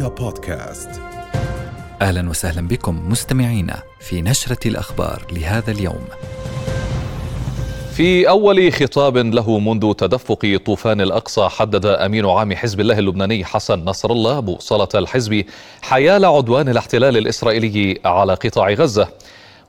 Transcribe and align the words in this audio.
رؤيا 0.00 0.08
بودكاست. 0.08 0.90
أهلا 2.02 2.30
وسهلا 2.30 2.68
بكم 2.68 3.08
مستمعينا 3.08 3.82
في 4.00 4.22
نشرة 4.22 4.68
الأخبار 4.68 5.22
لهذا 5.32 5.70
اليوم. 5.70 6.04
في 7.92 8.28
أول 8.28 8.72
خطاب 8.72 9.16
له 9.16 9.58
منذ 9.58 9.92
تدفق 9.92 10.60
طوفان 10.66 11.00
الأقصى 11.00 11.48
حدد 11.48 11.86
أمين 11.86 12.26
عام 12.26 12.54
حزب 12.54 12.80
الله 12.80 12.98
اللبناني 12.98 13.44
حسن 13.44 13.84
نصر 13.84 14.10
الله 14.10 14.40
بوصلة 14.40 14.88
الحزب 14.94 15.44
حيال 15.82 16.24
عدوان 16.24 16.68
الاحتلال 16.68 17.16
الإسرائيلي 17.16 18.00
على 18.04 18.34
قطاع 18.34 18.70
غزة. 18.70 19.08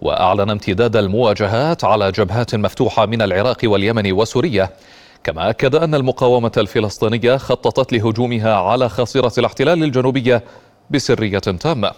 وأعلن 0.02 0.50
امتداد 0.50 0.95
المواجهات 0.95 1.84
على 1.84 2.11
جبهات 2.11 2.55
مفتوحة 2.55 3.05
من 3.05 3.21
العراق 3.21 3.57
واليمن 3.63 4.11
وسوريا. 4.11 4.70
كما 5.23 5.49
أكد 5.49 5.75
أن 5.75 5.95
المقاومة 5.95 6.51
الفلسطينية 6.57 7.38
خططت 7.38 7.93
لهجومها 7.93 8.55
على 8.55 8.89
خاصرة 8.89 9.39
الاحتلال 9.39 9.84
الجنوبية 9.84 10.43
بسرية 10.89 11.39
تامة. 11.39 11.91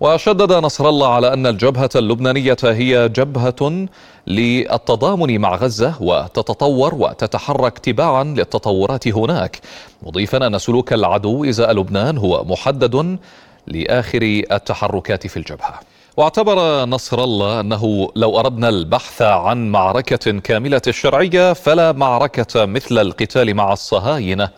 وشدد 0.00 0.52
نصر 0.52 0.88
الله 0.88 1.14
على 1.14 1.32
أن 1.32 1.46
الجبهة 1.46 1.90
اللبنانية 1.96 2.56
هي 2.64 3.08
جبهة 3.08 3.86
للتضامن 4.26 5.38
مع 5.38 5.54
غزة 5.54 5.94
وتتطور 6.00 6.94
وتتحرك 6.94 7.78
تباعا 7.78 8.24
للتطورات 8.24 9.08
هناك 9.08 9.60
مضيفا 10.02 10.46
أن 10.46 10.58
سلوك 10.58 10.92
العدو 10.92 11.44
إزاء 11.44 11.72
لبنان 11.72 12.18
هو 12.18 12.44
محدد 12.44 13.18
لآخر 13.66 14.42
التحركات 14.52 15.26
في 15.26 15.36
الجبهة. 15.36 15.80
واعتبر 16.16 16.84
نصر 16.84 17.24
الله 17.24 17.60
أنه 17.60 18.08
لو 18.16 18.40
أردنا 18.40 18.68
البحث 18.68 19.22
عن 19.22 19.68
معركة 19.70 20.40
كاملة 20.40 20.82
الشرعية 20.86 21.52
فلا 21.52 21.92
معركة 21.92 22.64
مثل 22.64 22.98
القتال 22.98 23.54
مع 23.54 23.72
الصهاينة 23.72 24.48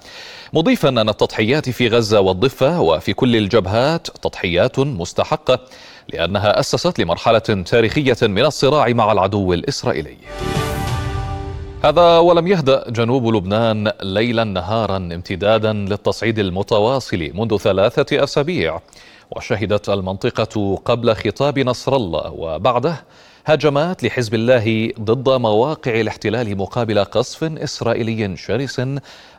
مضيفا 0.52 0.88
أن 0.88 1.08
التضحيات 1.08 1.70
في 1.70 1.88
غزة 1.88 2.20
والضفة 2.20 2.80
وفي 2.80 3.12
كل 3.12 3.36
الجبهات 3.36 4.06
تضحيات 4.22 4.78
مستحقة 4.78 5.58
لأنها 6.12 6.60
أسست 6.60 6.98
لمرحلة 6.98 7.38
تاريخية 7.38 8.16
من 8.22 8.44
الصراع 8.44 8.88
مع 8.88 9.12
العدو 9.12 9.52
الإسرائيلي. 9.52 10.16
هذا 11.84 12.18
ولم 12.18 12.46
يهدأ 12.46 12.90
جنوب 12.90 13.34
لبنان 13.34 13.92
ليلا 14.02 14.44
نهارا 14.44 14.96
امتدادا 14.96 15.72
للتصعيد 15.72 16.38
المتواصل 16.38 17.30
منذ 17.34 17.56
ثلاثة 17.56 18.24
أسابيع 18.24 18.80
وشهدت 19.30 19.88
المنطقة 19.88 20.76
قبل 20.84 21.14
خطاب 21.14 21.58
نصر 21.58 21.96
الله 21.96 22.30
وبعده 22.32 23.04
هجمات 23.46 24.04
لحزب 24.04 24.34
الله 24.34 24.92
ضد 25.00 25.28
مواقع 25.28 26.00
الاحتلال 26.00 26.56
مقابل 26.56 27.04
قصف 27.04 27.44
إسرائيلي 27.44 28.36
شرس 28.36 28.80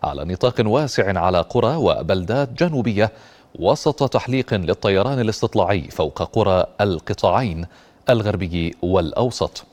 على 0.04 0.26
نطاق 0.26 0.56
واسع 0.60 1.20
على 1.20 1.42
قرى 1.42 1.76
وبلدات 1.76 2.50
جنوبية 2.64 3.12
وسط 3.60 4.10
تحليق 4.10 4.54
للطيران 4.54 5.20
الاستطلاعي 5.20 5.82
فوق 5.82 6.24
قرى 6.24 6.66
القطاعين 6.82 7.66
الغربي 8.10 8.76
والأوسط. 8.82 9.64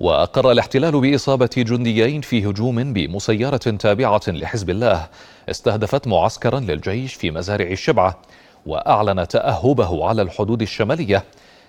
وأقر 0.00 0.50
الاحتلال 0.52 1.00
بإصابة 1.00 1.50
جنديين 1.56 2.20
في 2.20 2.44
هجوم 2.44 2.92
بمسيرة 2.92 3.56
تابعة 3.56 4.20
لحزب 4.28 4.70
الله 4.70 5.06
استهدفت 5.50 6.06
معسكرا 6.06 6.60
للجيش 6.60 7.14
في 7.14 7.30
مزارع 7.30 7.66
الشبعة. 7.70 8.18
وأعلن 8.66 9.28
تأهبه 9.28 10.08
على 10.08 10.22
الحدود 10.22 10.62
الشمالية 10.62 11.24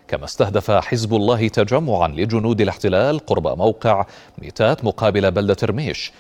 كما 0.07 0.25
استهدف 0.25 0.71
حزب 0.71 1.13
الله 1.13 1.47
تجمعا 1.47 2.07
لجنود 2.07 2.61
الاحتلال 2.61 3.19
قرب 3.19 3.47
موقع 3.47 4.05
ميتات 4.37 4.85
مقابل 4.85 5.31
بلدة 5.31 5.57
رميش 5.63 6.11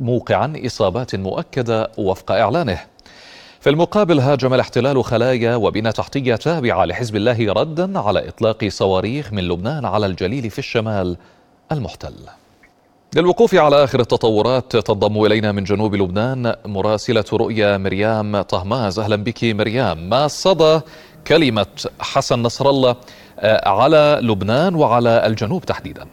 موقعا 0.00 0.52
إصابات 0.66 1.16
مؤكدة 1.16 1.90
وفق 1.98 2.32
إعلانه. 2.32 2.80
في 3.60 3.70
المقابل 3.70 4.20
هاجم 4.20 4.54
الاحتلال 4.54 5.04
خلايا 5.04 5.56
وبنى 5.56 5.92
تحتية 5.92 6.36
تابعة 6.36 6.84
لحزب 6.84 7.16
الله 7.16 7.52
ردا 7.52 7.98
على 7.98 8.28
إطلاق 8.28 8.68
صواريخ 8.68 9.32
من 9.32 9.48
لبنان 9.48 9.84
على 9.84 10.06
الجليل 10.06 10.50
في 10.50 10.58
الشمال 10.58 11.16
المحتل. 11.72 12.14
للوقوف 13.16 13.54
على 13.54 13.84
آخر 13.84 14.00
التطورات 14.00 14.76
تنضم 14.76 15.24
إلينا 15.24 15.52
من 15.52 15.64
جنوب 15.64 15.94
لبنان 15.94 16.54
مراسلة 16.66 17.24
رؤيا 17.32 17.78
مريم 17.78 18.42
طهماز. 18.42 18.98
أهلا 18.98 19.16
بك 19.16 19.44
مريم 19.44 20.08
ما 20.08 20.28
صدى 20.28 20.80
كلمة 21.26 21.66
حسن 22.00 22.42
نصر 22.42 22.70
الله 22.70 22.96
آه، 23.38 23.68
على 23.68 24.18
لبنان 24.22 24.74
وعلى 24.74 25.26
الجنوب 25.26 25.64
تحديداً؟ 25.64 26.06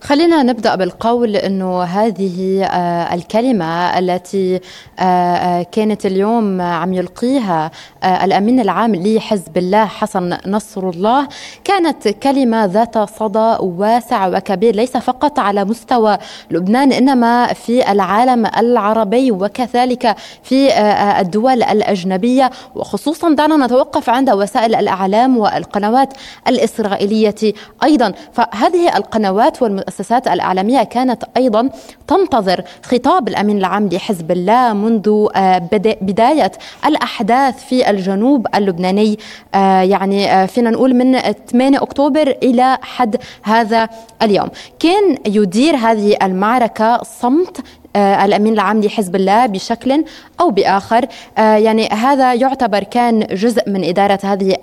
خلينا 0.00 0.42
نبدأ 0.42 0.74
بالقول 0.74 1.36
إنه 1.36 1.82
هذه 1.82 2.64
آه، 2.64 3.14
الكلمة 3.14 3.98
التي 3.98 4.60
آه، 4.98 5.02
آه، 5.02 5.62
كانت 5.62 6.06
اليوم 6.06 6.60
عم 6.60 6.94
يلقيها 6.94 7.70
الأمين 8.04 8.60
العام 8.60 8.94
لحزب 8.94 9.56
الله 9.56 9.84
حسن 9.84 10.38
نصر 10.46 10.88
الله 10.88 11.28
كانت 11.64 12.08
كلمة 12.08 12.64
ذات 12.64 12.98
صدى 12.98 13.56
واسع 13.60 14.26
وكبير 14.26 14.76
ليس 14.76 14.96
فقط 14.96 15.38
على 15.38 15.64
مستوى 15.64 16.18
لبنان 16.50 16.92
إنما 16.92 17.46
في 17.46 17.92
العالم 17.92 18.46
العربي 18.46 19.32
وكذلك 19.32 20.16
في 20.42 20.78
الدول 21.20 21.62
الأجنبية 21.62 22.50
وخصوصا 22.74 23.34
دعنا 23.34 23.66
نتوقف 23.66 24.10
عند 24.10 24.30
وسائل 24.30 24.74
الإعلام 24.74 25.36
والقنوات 25.36 26.12
الإسرائيلية 26.48 27.54
أيضا. 27.84 28.12
فهذه 28.32 28.96
القنوات 28.96 29.62
والمؤسسات 29.62 29.85
المؤسسات 29.86 30.28
الإعلامية 30.28 30.82
كانت 30.82 31.24
أيضا 31.36 31.70
تنتظر 32.06 32.64
خطاب 32.82 33.28
الأمين 33.28 33.58
العام 33.58 33.88
لحزب 33.88 34.30
الله 34.30 34.72
منذ 34.72 35.26
آه، 35.34 35.58
بداية 36.00 36.52
الأحداث 36.86 37.64
في 37.64 37.90
الجنوب 37.90 38.46
اللبناني. 38.54 39.18
آه، 39.54 39.82
يعني 39.82 40.32
آه، 40.32 40.46
فينا 40.46 40.70
نقول 40.70 40.94
من 40.94 41.20
8 41.32 41.82
أكتوبر 41.82 42.36
إلى 42.42 42.78
حد 42.82 43.16
هذا 43.42 43.88
اليوم. 44.22 44.48
كان 44.78 45.18
يدير 45.26 45.76
هذه 45.76 46.16
المعركة 46.22 47.02
صمت 47.02 47.56
الأمين 47.96 48.52
العام 48.52 48.80
لحزب 48.80 49.16
الله 49.16 49.46
بشكل 49.46 50.04
أو 50.40 50.50
بآخر. 50.50 51.06
آه، 51.38 51.56
يعني 51.56 51.88
هذا 51.88 52.34
يعتبر 52.34 52.82
كان 52.82 53.20
جزء 53.20 53.70
من 53.70 53.84
إدارة 53.84 54.18
هذه 54.24 54.56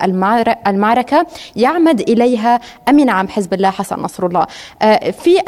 المعركة 0.66 1.26
يعمد 1.56 2.00
إليها 2.00 2.60
أمين 2.88 3.10
عام 3.10 3.28
حزب 3.28 3.54
الله 3.54 3.70
حسن 3.70 3.96
نصر 3.96 4.26
الله. 4.26 4.46
آه، 4.82 5.10
في 5.10 5.40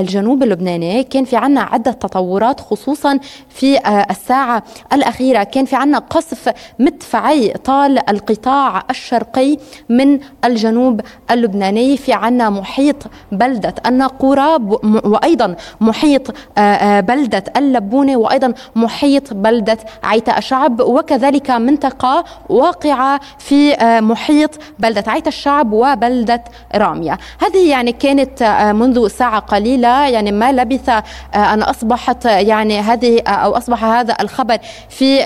الجنوب 0.00 0.42
اللبناني 0.42 1.02
كان 1.02 1.24
في 1.24 1.36
عنا 1.36 1.60
عدة 1.60 1.92
تطورات 1.92 2.60
خصوصا 2.60 3.18
في 3.48 3.78
الساعة 4.10 4.62
الأخيرة 4.92 5.42
كان 5.42 5.64
في 5.64 5.76
عنا 5.76 5.98
قصف 5.98 6.52
مدفعي 6.78 7.48
طال 7.48 8.10
القطاع 8.10 8.82
الشرقي 8.90 9.56
من 9.88 10.20
الجنوب 10.44 11.00
اللبناني. 11.30 11.96
في 11.96 12.12
عنا 12.12 12.50
محيط 12.50 12.96
بلدة 13.32 13.74
الناقوره 13.86 14.80
وأيضا 15.04 15.56
محيط 15.80 16.34
بلدة 16.80 17.19
بلدة 17.20 17.44
اللبونة 17.56 18.16
وأيضا 18.16 18.52
محيط 18.76 19.34
بلدة 19.34 19.78
عيتا 20.04 20.38
الشعب 20.38 20.80
وكذلك 20.80 21.50
منطقة 21.50 22.24
واقعة 22.48 23.20
في 23.38 23.74
آه، 23.74 24.00
محيط 24.00 24.50
بلدة 24.78 25.04
عيتا 25.06 25.28
الشعب 25.28 25.72
وبلدة 25.72 26.44
رامية 26.74 27.18
هذه 27.38 27.70
يعني 27.70 27.92
كانت 27.92 28.42
آه، 28.42 28.72
منذ 28.72 29.08
ساعة 29.08 29.38
قليلة 29.38 30.08
يعني 30.08 30.32
ما 30.32 30.52
لبث 30.52 30.88
آه، 30.88 31.02
أن 31.34 31.62
أصبحت 31.62 32.24
يعني 32.24 32.80
هذه 32.80 33.20
أو 33.20 33.56
أصبح 33.56 33.84
هذا 33.84 34.16
الخبر 34.20 34.58
في 34.88 35.20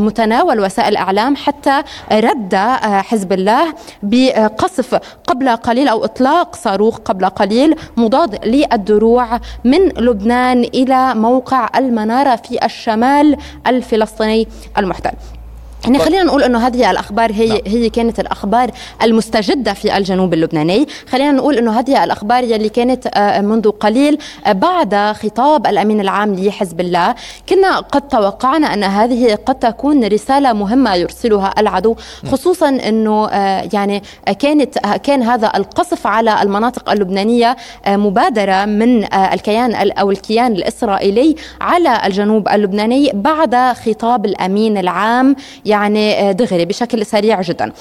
متناول 0.00 0.60
وسائل 0.60 0.88
الإعلام 0.88 1.36
حتى 1.36 1.82
رد 2.12 2.54
حزب 2.82 3.32
الله 3.32 3.74
بقصف 4.02 5.00
قبل 5.26 5.48
قليل 5.48 5.88
أو 5.88 6.04
إطلاق 6.04 6.56
صاروخ 6.56 6.98
قبل 6.98 7.26
قليل 7.26 7.76
مضاد 7.96 8.46
للدروع 8.46 9.40
من 9.64 9.88
لبنان 9.88 10.62
إلى 10.62 11.03
موقع 11.12 11.68
المنارة 11.76 12.36
في 12.36 12.64
الشمال 12.64 13.36
الفلسطيني 13.66 14.48
المحتل. 14.78 15.12
يعني 15.84 15.98
خلينا 15.98 16.22
نقول 16.22 16.42
إنه 16.42 16.66
هذه 16.66 16.90
الأخبار 16.90 17.32
هي 17.32 17.48
نعم. 17.48 17.58
هي 17.66 17.90
كانت 17.90 18.20
الأخبار 18.20 18.70
المستجدة 19.02 19.72
في 19.72 19.96
الجنوب 19.96 20.34
اللبناني، 20.34 20.88
خلينا 21.08 21.32
نقول 21.32 21.58
إنه 21.58 21.78
هذه 21.78 22.04
الأخبار 22.04 22.44
يلي 22.44 22.68
كانت 22.68 23.06
آه، 23.14 23.40
منذ 23.40 23.70
قليل 23.70 24.18
آه، 24.46 24.52
بعد 24.52 24.94
خطاب 24.94 25.66
الأمين 25.66 26.00
العام 26.00 26.34
لحزب 26.34 26.80
الله، 26.80 27.14
كنا 27.48 27.78
قد 27.78 28.08
توقعنا 28.08 28.74
أن 28.74 28.84
هذه 28.84 29.34
قد 29.46 29.54
تكون 29.54 30.04
رسالة 30.04 30.52
مهمة 30.52 30.94
يرسلها 30.94 31.54
العدو، 31.58 31.96
خصوصا 32.32 32.68
إنه 32.68 33.28
آه، 33.28 33.68
يعني 33.72 34.02
كانت 34.38 34.78
كان 34.78 35.22
هذا 35.22 35.52
القصف 35.56 36.06
على 36.06 36.42
المناطق 36.42 36.90
اللبنانية 36.90 37.56
مبادرة 37.88 38.64
من 38.64 39.04
الكيان 39.14 39.90
أو 39.90 40.10
الكيان 40.10 40.52
الإسرائيلي 40.52 41.36
على 41.60 42.06
الجنوب 42.06 42.48
اللبناني 42.48 43.10
بعد 43.14 43.54
خطاب 43.56 44.26
الأمين 44.26 44.78
العام 44.78 45.36
يعني 45.64 45.73
دغري 46.32 46.64
بشكل 46.64 47.06
سريع 47.06 47.40
جدا. 47.40 47.72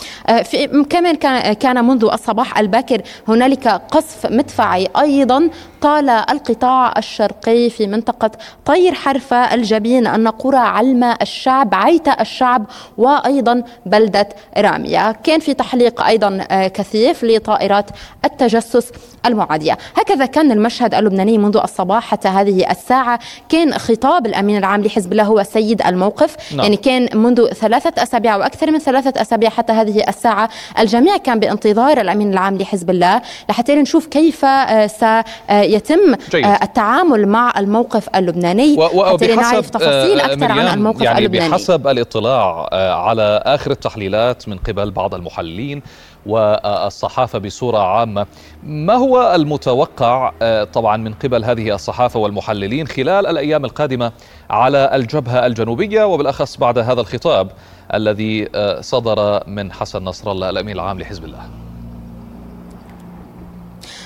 في 0.43 0.85
كمان 0.89 1.15
كان 1.53 1.85
منذ 1.85 2.09
الصباح 2.13 2.59
الباكر 2.59 3.01
هنالك 3.27 3.67
قصف 3.67 4.25
مدفعي 4.25 4.87
أيضا 4.97 5.49
طال 5.81 6.09
القطاع 6.09 6.93
الشرقي 6.97 7.69
في 7.69 7.87
منطقة 7.87 8.31
طير 8.65 8.93
حرفة 8.93 9.53
الجبين 9.53 10.07
النقورة 10.07 10.57
علمة 10.57 11.17
الشعب 11.21 11.75
عيت 11.75 12.07
الشعب 12.07 12.65
وأيضا 12.97 13.63
بلدة 13.85 14.29
رامية. 14.57 15.11
كان 15.11 15.39
في 15.39 15.53
تحليق 15.53 16.01
أيضا 16.01 16.45
آه، 16.51 16.67
كثيف 16.67 17.23
لطائرات 17.23 17.85
التجسس 18.25 18.91
المعادية. 19.25 19.77
هكذا 19.97 20.25
كان 20.25 20.51
المشهد 20.51 20.93
اللبناني 20.95 21.37
منذ 21.37 21.57
الصباح 21.57 22.03
حتى 22.07 22.27
هذه 22.27 22.71
الساعة. 22.71 23.19
كان 23.49 23.73
خطاب 23.73 24.25
الأمين 24.25 24.57
العام 24.57 24.81
لحزب 24.81 25.11
الله 25.11 25.23
هو 25.23 25.43
سيد 25.43 25.81
الموقف. 25.81 26.35
نعم. 26.51 26.59
يعني 26.59 26.77
كان 26.77 27.17
منذ 27.17 27.53
ثلاثة 27.83 28.03
أسابيع 28.03 28.35
وأكثر 28.35 28.71
من 28.71 28.79
ثلاثة 28.79 29.21
أسابيع 29.21 29.49
حتى 29.49 29.73
هذه 29.73 30.03
الساعة. 30.07 30.49
الجميع 30.79 31.17
كان 31.17 31.39
بانتظار 31.39 32.01
الأمين 32.01 32.33
العام 32.33 32.57
لحزب 32.57 32.89
الله. 32.89 33.21
لحتى 33.49 33.75
نشوف 33.75 34.07
كيف 34.07 34.45
آه، 34.45 34.87
سيتم 34.87 36.15
جيد. 36.31 36.45
آه، 36.45 36.59
التعامل 36.63 37.27
مع 37.27 37.53
الموقف 37.57 38.09
اللبناني. 38.15 38.77
حتى 39.13 39.35
نعرف 39.35 39.69
تفاصيل 39.69 40.19
أكثر 40.19 40.51
عن 40.51 40.59
الموقف 40.59 41.01
يعني 41.01 41.19
اللبناني. 41.19 41.49
بحسب 41.49 41.87
الاطلاع 41.87 42.69
على 43.07 43.43
آخر 43.45 43.71
التحليلات 43.71 44.49
من 44.49 44.57
قبل 44.57 44.91
بعض 44.91 45.15
المحللين 45.15 45.81
والصحافة 46.25 47.39
بصورة 47.39 47.77
عامة. 47.77 48.25
ما 48.63 48.93
هو 48.93 49.35
المتوقع 49.35 50.31
آه، 50.41 50.63
طبعا 50.63 50.97
من 50.97 51.13
قبل 51.13 51.45
هذه 51.45 51.75
الصحافة 51.75 52.19
والمحللين 52.19 52.87
خلال 52.87 53.27
الأيام 53.27 53.65
القادمة 53.65 54.11
على 54.49 54.91
الجبهة 54.93 55.45
الجنوبية 55.45 56.03
وبالأخص 56.03 56.57
بعد 56.57 56.77
هذا 56.77 57.01
الخطاب؟ 57.01 57.51
الذي 57.93 58.49
آه، 58.55 58.81
صدر 58.81 59.43
من 59.47 59.71
حسن 59.71 60.03
نصر 60.03 60.31
الله 60.31 60.49
الأمين 60.49 60.75
العام 60.75 60.99
لحزب 60.99 61.25
الله. 61.25 61.41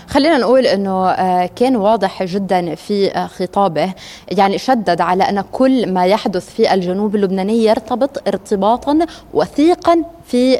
خلينا 0.08 0.38
نقول 0.38 0.66
إنه 0.66 1.10
آه، 1.10 1.50
كان 1.56 1.76
واضح 1.76 2.24
جدا 2.24 2.76
في 2.76 3.12
آه، 3.12 3.28
خطابه. 3.28 3.94
يعني 4.32 4.58
شدد 4.58 5.02
على 5.02 5.24
أن 5.24 5.44
كل 5.52 5.94
ما 5.94 6.06
يحدث 6.06 6.54
في 6.54 6.74
الجنوب 6.74 7.16
اللبناني 7.16 7.64
يرتبط 7.64 8.28
ارتباطا 8.28 9.00
وثيقا 9.34 10.04
في 10.26 10.60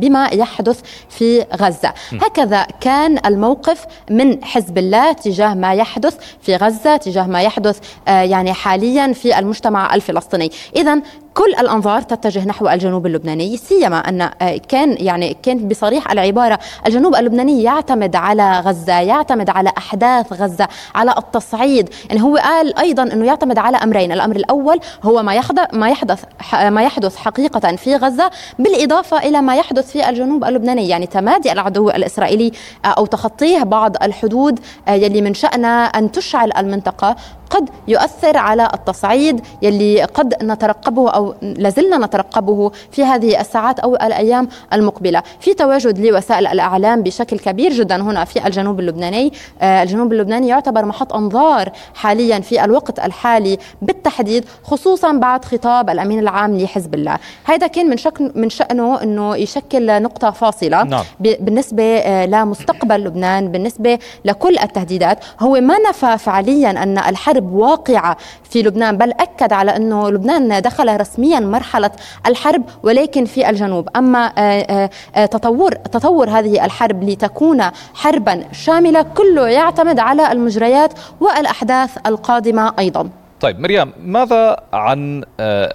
بما 0.00 0.26
يحدث 0.26 0.80
في 1.08 1.40
غزة. 1.40 1.92
هكذا 2.12 2.66
كان 2.80 3.26
الموقف 3.26 3.86
من 4.10 4.44
حزب 4.44 4.78
الله 4.78 5.12
تجاه 5.12 5.54
ما 5.54 5.74
يحدث 5.74 6.16
في 6.42 6.56
غزة 6.56 6.96
تجاه 6.96 7.26
ما 7.26 7.42
يحدث 7.42 7.78
يعني 8.06 8.52
حاليا 8.52 9.12
في 9.12 9.38
المجتمع 9.38 9.94
الفلسطيني. 9.94 10.50
إذا 10.76 11.02
كل 11.36 11.54
الأنظار 11.60 12.02
تتجه 12.02 12.44
نحو 12.44 12.68
الجنوب 12.68 13.06
اللبناني 13.06 13.56
سيما 13.56 13.98
أن 13.98 14.20
آه، 14.20 14.56
كان 14.68 14.96
يعني 14.98 15.36
كان 15.42 15.68
بصريح 15.68 16.10
العبارة 16.12 16.58
الجنوب 16.86 17.14
اللبناني 17.14 17.62
يعتمد 17.62 18.16
على 18.16 18.60
غزة 18.60 19.00
يعتمد 19.00 19.50
على 19.50 19.72
أحداث 19.78 20.32
غزة 20.32 20.68
على 20.94 21.14
التصعيد. 21.18 21.88
يعني 22.08 22.22
هو 22.22 22.36
قال 22.36 22.78
أيضا 22.78 23.02
إنه 23.02 23.26
يعتمد 23.26 23.58
على 23.58 23.76
أمرين. 23.76 24.12
الأمر 24.12 24.36
الأول 24.36 24.80
هو 25.02 25.22
ما 25.22 25.34
يحدث 25.34 25.74
ما 25.74 25.88
يحدث 25.88 26.24
ما 26.52 26.82
يحدث 26.82 27.16
حقيقة 27.16 27.76
في 27.76 27.96
غزة 27.96 28.30
بالإضافة 28.58 29.18
إلى 29.18 29.42
ما 29.42 29.56
يحدث 29.56 29.90
في 29.90 30.08
الجنوب 30.08 30.44
اللبناني. 30.44 30.88
يعني 30.88 31.06
تمادي 31.06 31.52
العدو 31.52 31.90
الإسرائيلي 31.90 32.52
آه، 32.84 32.88
أو 32.88 33.06
تخطيه 33.06 33.62
بعض 33.62 33.96
الحدود 34.02 34.60
آه، 34.88 34.92
يلي 34.92 35.22
من 35.22 35.34
شأنها 35.34 35.84
أن 35.84 36.12
تشعل 36.12 36.52
المنطقة 36.52 37.16
قد 37.50 37.68
يؤثر 37.88 38.36
على 38.36 38.68
التصعيد 38.74 39.40
يلي 39.62 40.02
قد 40.02 40.34
نترقبه 40.42 41.10
أو 41.10 41.25
لازلنا 41.42 42.06
نترقبه 42.06 42.70
في 42.90 43.04
هذه 43.04 43.40
الساعات 43.40 43.80
أو 43.80 43.94
الأيام 43.94 44.48
المقبلة، 44.72 45.22
في 45.40 45.54
تواجد 45.54 45.98
لوسائل 45.98 46.46
الإعلام 46.46 47.02
بشكل 47.02 47.38
كبير 47.38 47.72
جدا 47.72 47.96
هنا 48.02 48.24
في 48.24 48.46
الجنوب 48.46 48.80
اللبناني، 48.80 49.32
آه، 49.60 49.82
الجنوب 49.82 50.12
اللبناني 50.12 50.48
يعتبر 50.48 50.84
محط 50.84 51.12
أنظار 51.12 51.72
حاليا 51.94 52.40
في 52.40 52.64
الوقت 52.64 52.98
الحالي 52.98 53.58
بالتحديد 53.82 54.44
خصوصا 54.64 55.12
بعد 55.12 55.44
خطاب 55.44 55.90
الأمين 55.90 56.18
العام 56.18 56.58
لحزب 56.58 56.94
الله، 56.94 57.18
هذا 57.44 57.66
كان 57.66 57.90
من 57.90 57.96
شكل 57.96 58.32
من 58.34 58.50
شأنه 58.50 59.02
إنه 59.02 59.36
يشكل 59.36 60.02
نقطة 60.02 60.30
فاصلة 60.30 60.82
نعم. 60.82 61.04
بالنسبة 61.20 61.82
آه، 61.82 62.26
لمستقبل 62.26 63.04
لبنان، 63.04 63.52
بالنسبة 63.52 63.98
لكل 64.24 64.58
التهديدات، 64.58 65.18
هو 65.40 65.60
ما 65.60 65.76
نفى 65.88 66.18
فعليا 66.18 66.70
أن 66.70 66.98
الحرب 66.98 67.36
حرب 67.36 67.52
واقعة 67.52 68.16
في 68.50 68.62
لبنان 68.62 68.98
بل 68.98 69.12
أكد 69.12 69.52
على 69.52 69.76
أنه 69.76 70.10
لبنان 70.10 70.62
دخل 70.62 71.00
رسميا 71.00 71.15
مرحلة 71.18 71.90
الحرب 72.26 72.62
ولكن 72.82 73.24
في 73.24 73.50
الجنوب. 73.50 73.88
أما 73.96 74.32
آه، 74.38 74.40
آه، 74.40 74.90
آه، 75.14 75.26
تطور 75.26 75.72
تطور 75.72 76.30
هذه 76.30 76.64
الحرب 76.64 77.02
لتكون 77.02 77.62
حربا 77.94 78.44
شاملة 78.52 79.02
كله 79.02 79.48
يعتمد 79.48 79.98
على 79.98 80.32
المجريات 80.32 80.92
والأحداث 81.20 81.98
القادمة 82.06 82.72
أيضا. 82.78 83.10
طيب 83.40 83.60
مريم 83.60 83.92
ماذا 84.00 84.56
عن 84.72 85.24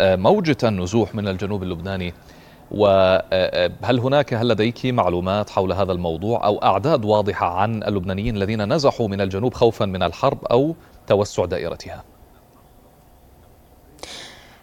موجة 0.02 0.58
النزوح 0.64 1.16
من 1.16 1.28
الجنوب 1.28 1.64
اللبناني؟ 1.64 2.14
وهل 2.72 4.00
هناك 4.00 4.34
هل 4.34 4.48
لديك 4.48 4.86
معلومات 4.86 5.50
حول 5.50 5.74
هذا 5.74 5.92
الموضوع 5.92 6.46
أو 6.46 6.58
أعداد 6.64 7.06
واضحة 7.06 7.48
عن 7.48 7.84
اللبنانيين 7.84 8.36
الذين 8.36 8.74
نزحوا 8.74 9.08
من 9.08 9.22
الجنوب 9.22 9.54
خوفا 9.54 9.86
من 9.86 10.04
الحرب 10.04 10.46
أو 10.46 10.76
توسع 11.08 11.46
دائرتها؟ 11.46 12.11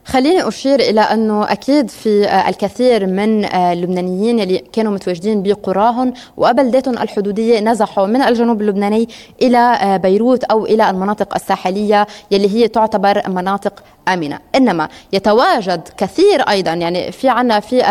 خليني 0.09 0.49
أشير 0.49 0.81
إلى 0.81 1.01
أنه 1.01 1.53
أكيد 1.53 1.91
في 1.91 2.29
آه، 2.29 2.49
الكثير 2.49 3.07
من 3.07 3.45
آه، 3.45 3.73
اللبنانيين 3.73 4.41
اللي 4.41 4.59
كانوا 4.73 4.93
متواجدين 4.93 5.43
بقراهم 5.43 6.13
وبلداتهم 6.37 6.99
الحدودية 6.99 7.61
نزحوا 7.61 8.07
من 8.07 8.23
الجنوب 8.23 8.61
اللبناني 8.63 9.09
إلى 9.43 9.59
آه، 9.59 9.97
بيروت 9.97 10.45
أو 10.45 10.67
إلى 10.67 10.91
المناطق 10.91 11.35
الساحلية 11.35 12.07
يلي 12.31 12.55
هي 12.55 12.69
تعتبر 12.69 13.23
مناطق 13.29 13.83
آمنة. 14.09 14.39
إنما 14.55 14.89
يتواجد 15.13 15.89
كثير 15.97 16.41
أيضا 16.41 16.73
يعني 16.73 17.13
في 17.13 17.29
عنا 17.29 17.61
في 17.61 17.83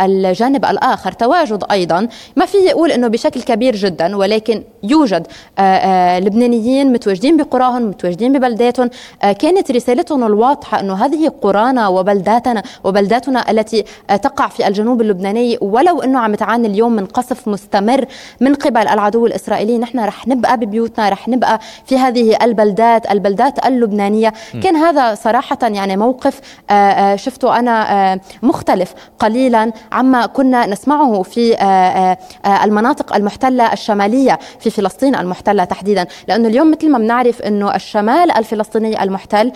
الجانب 0.00 0.64
الآخر 0.64 1.12
تواجد 1.12 1.64
أيضا. 1.70 2.08
ما 2.36 2.46
في 2.46 2.58
يقول 2.58 2.92
أنه 2.92 3.08
بشكل 3.08 3.42
كبير 3.42 3.76
جدا 3.76 4.16
ولكن 4.16 4.62
يوجد. 4.84 5.26
لبنانيين 6.18 6.92
متواجدين 6.92 7.36
بقراهم 7.36 7.82
متواجدين 7.82 8.32
ببلداتهم. 8.32 8.90
كانت 9.20 9.70
رسالتهم 9.70 10.24
الواضحة 10.24 10.80
أنه 10.80 10.94
هذه 10.94 11.32
قرانا 11.42 11.88
وبلداتنا 11.88 12.62
وبلداتنا 12.84 13.50
التي 13.50 13.84
تقع 14.22 14.48
في 14.48 14.68
الجنوب 14.68 15.00
اللبناني. 15.00 15.58
ولو 15.60 16.02
أنه 16.02 16.18
عم 16.18 16.34
تعاني 16.34 16.66
اليوم 16.68 16.92
من 16.92 17.06
قصف 17.06 17.48
مستمر 17.48 18.04
من 18.40 18.54
قبل 18.54 18.88
العدو 18.88 19.26
الإسرائيلي 19.26 19.78
نحن 19.78 20.00
رح 20.00 20.28
نبقى 20.28 20.56
ببيوتنا 20.56 21.08
رح 21.08 21.28
نبقى 21.28 21.60
في 21.86 21.98
هذه 21.98 22.36
البلدات 22.42 23.10
البلدات 23.10 23.66
اللبنانية. 23.66 24.32
م. 24.54 24.60
كان 24.60 24.76
هذا 24.76 25.14
صراحة 25.14 25.58
يعني 25.62 25.96
موقف 25.96 26.40
آه، 26.70 26.72
آه، 26.72 27.16
شفته 27.16 27.58
أنا 27.58 28.12
آه، 28.12 28.20
مختلف 28.42 28.94
قليلا 29.18 29.72
عما 29.92 30.26
كنا 30.26 30.66
نسمعه 30.66 31.22
في 31.22 31.54
المناطق 32.64 33.14
المحتلة 33.16 33.72
الشمالية 33.72 34.38
في 34.60 34.70
فلسطين 34.74 35.14
المحتله 35.14 35.64
تحديدا. 35.64 36.06
لأنه 36.28 36.48
اليوم 36.48 36.70
مثل 36.70 36.90
ما 36.90 36.98
بنعرف 36.98 37.42
إنه 37.42 37.74
الشمال 37.74 38.30
الفلسطيني 38.30 39.02
المحتل 39.02 39.52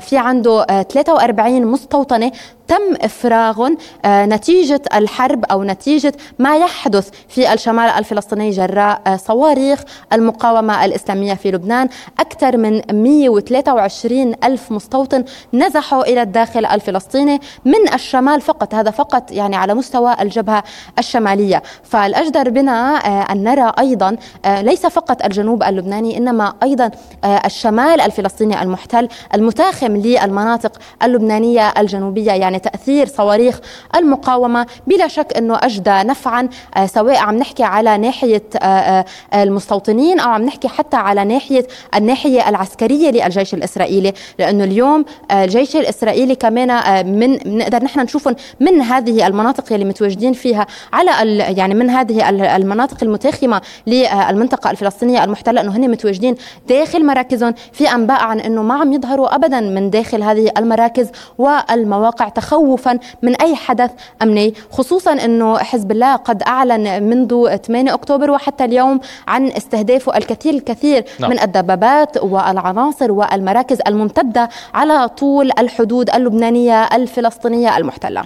في 0.00 0.12
عنده 0.12 0.64
43 0.82 1.66
مستوطنة 1.66 2.32
تم 2.70 2.96
افراغهم 3.00 3.76
آه، 4.04 4.26
نتيجة 4.26 4.82
الحرب 4.94 5.44
أو 5.44 5.64
نتيجة 5.64 6.12
ما 6.38 6.56
يحدث 6.56 7.10
في 7.28 7.52
الشمال 7.52 7.88
الفلسطيني 7.90 8.50
جراء 8.50 9.02
آه، 9.06 9.16
صواريخ 9.16 9.80
المقاومة 10.12 10.84
الإسلامية 10.84 11.34
في 11.34 11.50
لبنان. 11.50 11.88
أكثر 12.20 12.56
من 12.56 12.82
123 12.92 14.34
ألف 14.44 14.72
مستوطن 14.72 15.24
نزحوا 15.54 16.02
إلى 16.02 16.22
الداخل 16.22 16.66
الفلسطيني 16.66 17.40
من 17.64 17.94
الشمال 17.94 18.40
فقط. 18.40 18.74
هذا 18.74 18.90
فقط 18.90 19.32
يعني 19.32 19.56
على 19.56 19.74
مستوى 19.74 20.16
الجبهة 20.20 20.64
الشمالية. 20.98 21.62
فالأجدر 21.82 22.50
بنا 22.50 23.06
آه، 23.06 23.32
أن 23.32 23.44
نرى 23.44 23.72
أيضا 23.78 24.16
ليس 24.46 24.86
فقط 24.86 25.24
الجنوب 25.24 25.62
اللبناني 25.62 26.18
إنما 26.18 26.54
أيضا 26.62 26.90
الشمال 27.24 28.00
الفلسطيني 28.00 28.62
المحتل 28.62 29.08
المتاخم 29.34 29.96
للمناطق 29.96 30.72
اللبنانية 31.02 31.72
الجنوبية. 31.78 32.32
يعني 32.32 32.59
تأثير 32.62 33.06
صواريخ 33.06 33.60
المقاومة. 33.96 34.66
بلا 34.86 35.08
شك 35.08 35.36
إنه 35.36 35.58
أجدى 35.62 35.90
نفعا 35.90 36.48
آه، 36.76 36.86
سواء 36.86 37.16
عم 37.16 37.36
نحكي 37.36 37.62
على 37.62 37.98
ناحية 37.98 38.42
آه، 38.56 39.04
آه، 39.32 39.42
المستوطنين 39.42 40.20
أو 40.20 40.30
عم 40.30 40.42
نحكي 40.42 40.68
حتى 40.68 40.96
على 40.96 41.24
ناحية 41.24 41.66
الناحية 41.94 42.48
العسكرية 42.48 43.10
للجيش 43.10 43.54
الإسرائيلي. 43.54 44.12
لأنه 44.38 44.64
اليوم 44.64 45.04
الجيش 45.30 45.76
الإسرائيلي 45.76 46.34
كمان 46.34 46.70
من 47.06 47.36
بنقدر 47.36 47.84
نحن 47.84 48.00
نشوفهم 48.00 48.36
من 48.60 48.80
هذه 48.80 49.26
المناطق 49.26 49.72
اللي 49.72 49.84
متواجدين 49.84 50.32
فيها 50.32 50.66
على 50.92 51.38
يعني 51.38 51.74
من 51.74 51.90
هذه 51.90 52.28
المناطق 52.56 52.96
المتاخمة 53.02 53.60
للمنطقة 53.86 54.70
الفلسطينية 54.70 55.24
المحتلة 55.24 55.60
إنه 55.60 55.76
هن 55.76 55.90
متواجدين 55.90 56.34
داخل 56.68 57.06
مراكزهم 57.06 57.54
في 57.72 57.94
أنباء 57.94 58.20
عن 58.20 58.40
إنه 58.40 58.62
ما 58.62 58.74
عم 58.74 58.92
يظهروا 58.92 59.34
ابدا 59.34 59.60
من 59.60 59.90
داخل 59.90 60.22
هذه 60.22 60.50
المراكز 60.58 61.08
والمواقع. 61.38 62.28
تخوفا 62.40 62.98
من 63.22 63.34
أي 63.34 63.56
حدث 63.56 63.90
أمني 64.22 64.54
خصوصا 64.70 65.12
أنه 65.12 65.58
حزب 65.58 65.90
الله 65.90 66.16
قد 66.16 66.42
أعلن 66.42 67.02
منذ 67.02 67.56
8 67.56 67.94
أكتوبر 67.94 68.30
وحتى 68.30 68.64
اليوم 68.64 69.00
عن 69.28 69.46
استهدافه 69.46 70.16
الكثير 70.16 70.54
الكثير 70.54 71.04
نعم. 71.20 71.30
من 71.30 71.40
الدبابات 71.40 72.16
والعناصر 72.22 73.12
والمراكز 73.12 73.78
الممتدة 73.86 74.48
على 74.74 75.08
طول 75.08 75.50
الحدود 75.58 76.10
اللبنانية 76.10 76.84
الفلسطينية 76.84 77.76
المحتلة. 77.76 78.24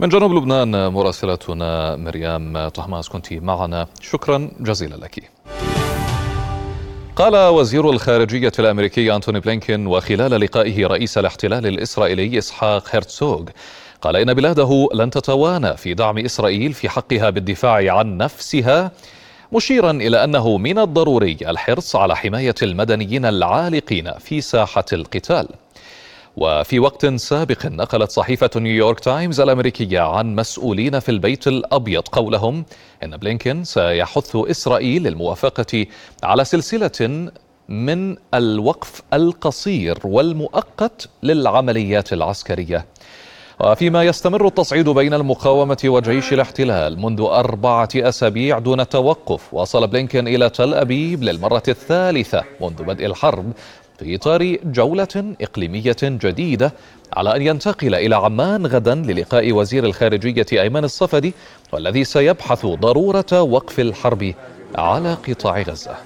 من 0.00 0.08
جنوب 0.08 0.32
لبنان 0.32 0.92
مراسلتنا 0.92 1.96
مريم 1.96 2.68
طهماس 2.68 3.08
كنت 3.08 3.32
معنا. 3.32 3.86
شكرا 4.00 4.50
جزيلا 4.60 4.96
لك. 4.96 5.30
قال 7.16 7.36
وزير 7.36 7.90
الخارجية 7.90 8.52
الأمريكي 8.58 9.14
أنتوني 9.16 9.40
بلينكين 9.40 9.86
وخلال 9.86 10.40
لقائه 10.40 10.86
رئيس 10.86 11.18
الاحتلال 11.18 11.66
الإسرائيلي 11.66 12.38
إسحاق 12.38 12.96
هرتسوغ 12.96 13.44
قال 14.00 14.16
إن 14.16 14.34
بلاده 14.34 14.88
لن 14.94 15.10
تتوانى 15.10 15.76
في 15.76 15.94
دعم 15.94 16.18
إسرائيل 16.18 16.72
في 16.72 16.88
حقها 16.88 17.30
بالدفاع 17.30 17.98
عن 17.98 18.16
نفسها 18.16 18.90
مشيرا 19.52 19.90
إلى 19.90 20.24
أنه 20.24 20.58
من 20.58 20.78
الضروري 20.78 21.36
الحرص 21.42 21.96
على 21.96 22.16
حماية 22.16 22.54
المدنيين 22.62 23.24
العالقين 23.24 24.12
في 24.18 24.40
ساحة 24.40 24.84
القتال. 24.92 25.48
وفي 26.36 26.78
وقت 26.78 27.06
سابق 27.06 27.66
نقلت 27.66 28.10
صحيفة 28.10 28.50
نيويورك 28.56 29.00
تايمز 29.00 29.40
الأمريكية 29.40 30.00
عن 30.00 30.34
مسؤولين 30.34 31.00
في 31.00 31.08
البيت 31.08 31.46
الأبيض 31.46 32.08
قولهم 32.08 32.64
إن 33.02 33.16
بلينكين 33.16 33.64
سيحث 33.64 34.36
إسرائيل 34.36 35.02
للموافقة 35.02 35.86
على 36.22 36.44
سلسلة 36.44 37.30
من 37.68 38.16
الوقف 38.34 39.02
القصير 39.12 39.98
والمؤقت 40.04 41.08
للعمليات 41.22 42.12
العسكرية. 42.12 42.86
وفيما 43.60 44.04
يستمر 44.04 44.46
التصعيد 44.46 44.88
بين 44.88 45.14
المقاومة 45.14 45.78
وجيش 45.84 46.32
الاحتلال 46.32 47.00
منذ 47.02 47.20
أربعة 47.20 47.88
أسابيع 47.96 48.58
دون 48.58 48.88
توقف 48.88 49.54
وصل 49.54 49.86
بلينكين 49.86 50.28
إلى 50.28 50.50
تل 50.50 50.74
أبيب 50.74 51.22
للمرة 51.22 51.62
الثالثة 51.68 52.44
منذ 52.60 52.82
بدء 52.82 53.06
الحرب 53.06 53.52
في 53.98 54.14
إطار 54.14 54.56
جولة 54.64 55.34
إقليمية 55.40 55.96
جديدة 56.02 56.72
على 57.16 57.36
أن 57.36 57.42
ينتقل 57.42 57.94
إلى 57.94 58.16
عمان 58.16 58.66
غدا 58.66 58.94
للقاء 58.94 59.52
وزير 59.52 59.84
الخارجية 59.84 60.46
أيمن 60.52 60.84
الصفدي 60.84 61.34
والذي 61.72 62.04
سيبحث 62.04 62.66
ضرورة 62.66 63.42
وقف 63.42 63.80
الحرب 63.80 64.34
على 64.74 65.14
قطاع 65.14 65.62
غزة. 65.62 65.96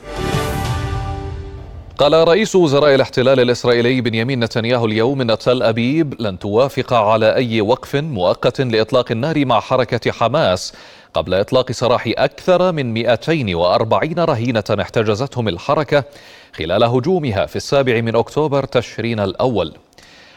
قال 1.98 2.28
رئيس 2.28 2.56
وزراء 2.56 2.94
الاحتلال 2.94 3.40
الإسرائيلي 3.40 4.00
بنيامين 4.00 4.44
نتنياهو 4.44 4.86
اليوم 4.86 5.20
أن 5.20 5.38
تل 5.38 5.62
أبيب 5.62 6.14
لن 6.20 6.38
توافق 6.38 6.92
على 6.92 7.34
أي 7.34 7.60
وقف 7.60 7.96
مؤقت 7.96 8.60
لإطلاق 8.60 9.10
النار 9.10 9.46
مع 9.46 9.60
حركة 9.60 10.12
حماس 10.12 10.72
قبل 11.14 11.34
إطلاق 11.34 11.72
سراح 11.72 12.12
أكثر 12.18 12.72
من 12.72 12.94
240 12.94 14.18
رهينة 14.18 14.64
احتجزتهم 14.80 15.48
الحركة 15.48 16.04
خلال 16.52 16.84
هجومها 16.84 17.46
في 17.46 17.56
السابع 17.56 18.00
من 18.00 18.16
أكتوبر 18.16 18.64
تشرين 18.64 19.20
الأول. 19.20 19.74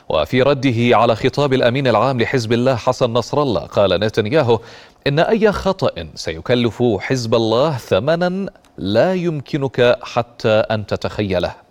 وفي 0.09 0.41
رده 0.41 0.97
على 0.97 1.15
خطاب 1.15 1.53
الأمين 1.53 1.87
العام 1.87 2.21
لحزب 2.21 2.53
الله 2.53 2.75
حسن 2.75 3.13
نصر 3.13 3.41
الله 3.41 3.61
قال 3.61 3.99
نتنياهو 3.99 4.59
إن 5.07 5.19
أي 5.19 5.51
خطأ 5.51 6.07
سيكلف 6.15 6.83
حزب 6.99 7.35
الله 7.35 7.77
ثمنا 7.77 8.49
لا 8.77 9.13
يمكنك 9.13 9.99
حتى 10.03 10.49
أن 10.49 10.85
تتخيله. 10.85 11.62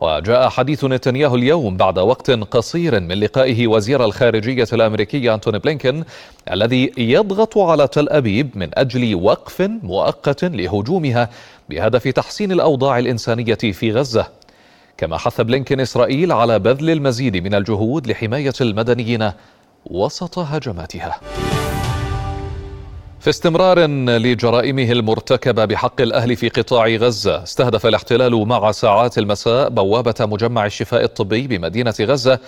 وجاء 0.00 0.48
حديث 0.48 0.84
نتنياهو 0.84 1.36
اليوم 1.36 1.76
بعد 1.76 1.98
وقت 1.98 2.30
قصير 2.30 3.00
من 3.00 3.20
لقائه 3.20 3.66
وزير 3.66 4.04
الخارجية 4.04 4.66
الأمريكي 4.72 5.34
أنتوني 5.34 5.58
بلينكن 5.58 6.04
الذي 6.50 6.92
يضغط 6.98 7.58
على 7.58 7.88
تل 7.88 8.08
أبيب 8.08 8.50
من 8.54 8.68
أجل 8.74 9.14
وقف 9.14 9.60
مؤقت 9.82 10.44
لهجومها 10.44 11.30
بهدف 11.68 12.08
تحسين 12.08 12.52
الأوضاع 12.52 12.98
الإنسانية 12.98 13.54
في 13.54 13.92
غزة. 13.92 14.26
كما 14.98 15.18
حث 15.18 15.40
بلينكن 15.40 15.80
إسرائيل 15.80 16.32
على 16.32 16.58
بذل 16.58 16.90
المزيد 16.90 17.36
من 17.36 17.54
الجهود 17.54 18.06
لحماية 18.06 18.54
المدنيين 18.60 19.30
وسط 19.86 20.38
هجماتها. 20.38 21.20
في 23.20 23.30
استمرار 23.30 23.78
لجرائمه 24.06 24.92
المرتكبة 24.92 25.64
بحق 25.64 26.00
الأهل 26.00 26.36
في 26.36 26.48
قطاع 26.48 26.88
غزة 26.88 27.42
استهدف 27.42 27.86
الاحتلال 27.86 28.48
مع 28.48 28.72
ساعات 28.72 29.18
المساء 29.18 29.68
بوابة 29.68 30.14
مجمع 30.20 30.66
الشفاء 30.66 31.04
الطبي 31.04 31.46
بمدينة 31.46 31.94
غزة 32.00 32.38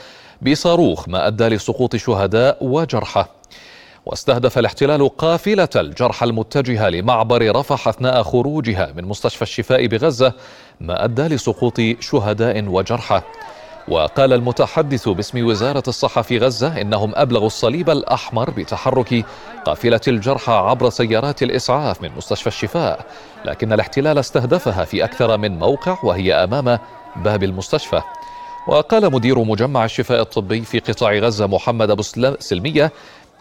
بصاروخ 0.43 1.09
ما 1.09 1.27
أدى 1.27 1.49
لسقوط 1.49 1.97
شهداء 1.97 2.59
وجرحى. 2.61 3.25
واستهدف 4.07 4.59
الاحتلال 4.59 5.17
قافلة 5.17 5.69
الجرحى 5.77 6.27
المتجهة 6.27 6.89
لمعبر 6.89 7.57
رفح 7.57 7.89
أثناء 7.89 8.23
خروجها 8.23 8.93
من 8.97 9.05
مستشفى 9.05 9.43
الشفاء 9.43 9.87
بغزة 9.87 10.33
ما 10.81 11.05
أدى 11.05 11.23
لسقوط 11.23 11.81
شهداء 12.01 12.65
وجرحى. 12.65 13.23
وقال 13.89 14.33
المتحدث 14.33 15.09
باسم 15.09 15.47
وزارة 15.47 15.83
الصحة 15.89 16.23
في 16.23 16.39
غزة 16.39 16.81
إنهم 16.81 17.13
أبلغوا 17.15 17.47
الصليب 17.47 17.91
الأحمر 17.91 18.51
بتحرك 18.51 19.25
قافلة 19.67 20.01
الجرحى 20.09 20.53
عبر 20.53 20.91
سيارات 20.91 21.43
الإسعاف 21.43 22.03
من 22.03 22.11
مستشفى 22.17 22.47
الشفاء 22.47 23.07
لكن 23.45 23.73
الاحتلال 23.73 24.19
استهدفها 24.19 24.85
في 24.85 25.05
أكثر 25.05 25.39
من 25.39 25.59
موقع 25.59 25.99
وهي 26.03 26.35
أمام 26.35 26.79
باب 27.17 27.43
المستشفى. 27.43 28.03
وقال 28.69 29.13
مدير 29.13 29.39
مجمع 29.39 29.85
الشفاء 29.85 30.21
الطبي 30.21 30.61
في 30.61 30.79
قطاع 30.79 31.13
غزة 31.13 31.47
محمد 31.47 31.91
أبو 31.91 32.03
سلمية 32.39 32.93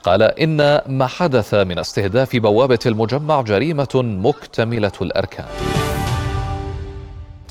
قال 0.03 0.21
إن 0.23 0.81
ما 0.87 1.07
حدث 1.07 1.53
من 1.53 1.79
استهداف 1.79 2.35
بوابة 2.35 2.79
المجمع 2.85 3.41
جريمة 3.41 3.89
مكتملة 3.95 4.91
الأركان. 5.01 5.45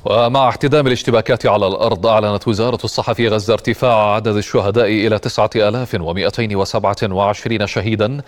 ومع 0.04 0.48
احتدام 0.48 0.86
الاشتباكات 0.86 1.46
على 1.46 1.66
الأرض 1.66 2.06
أعلنت 2.06 2.48
وزارة 2.48 2.78
الصحة 2.84 3.12
في 3.12 3.28
غزة 3.28 3.52
ارتفاع 3.52 4.14
عدد 4.14 4.36
الشهداء 4.36 4.84
إلى 4.86 5.18
9227 5.18 7.66
شهيدا 7.66 8.20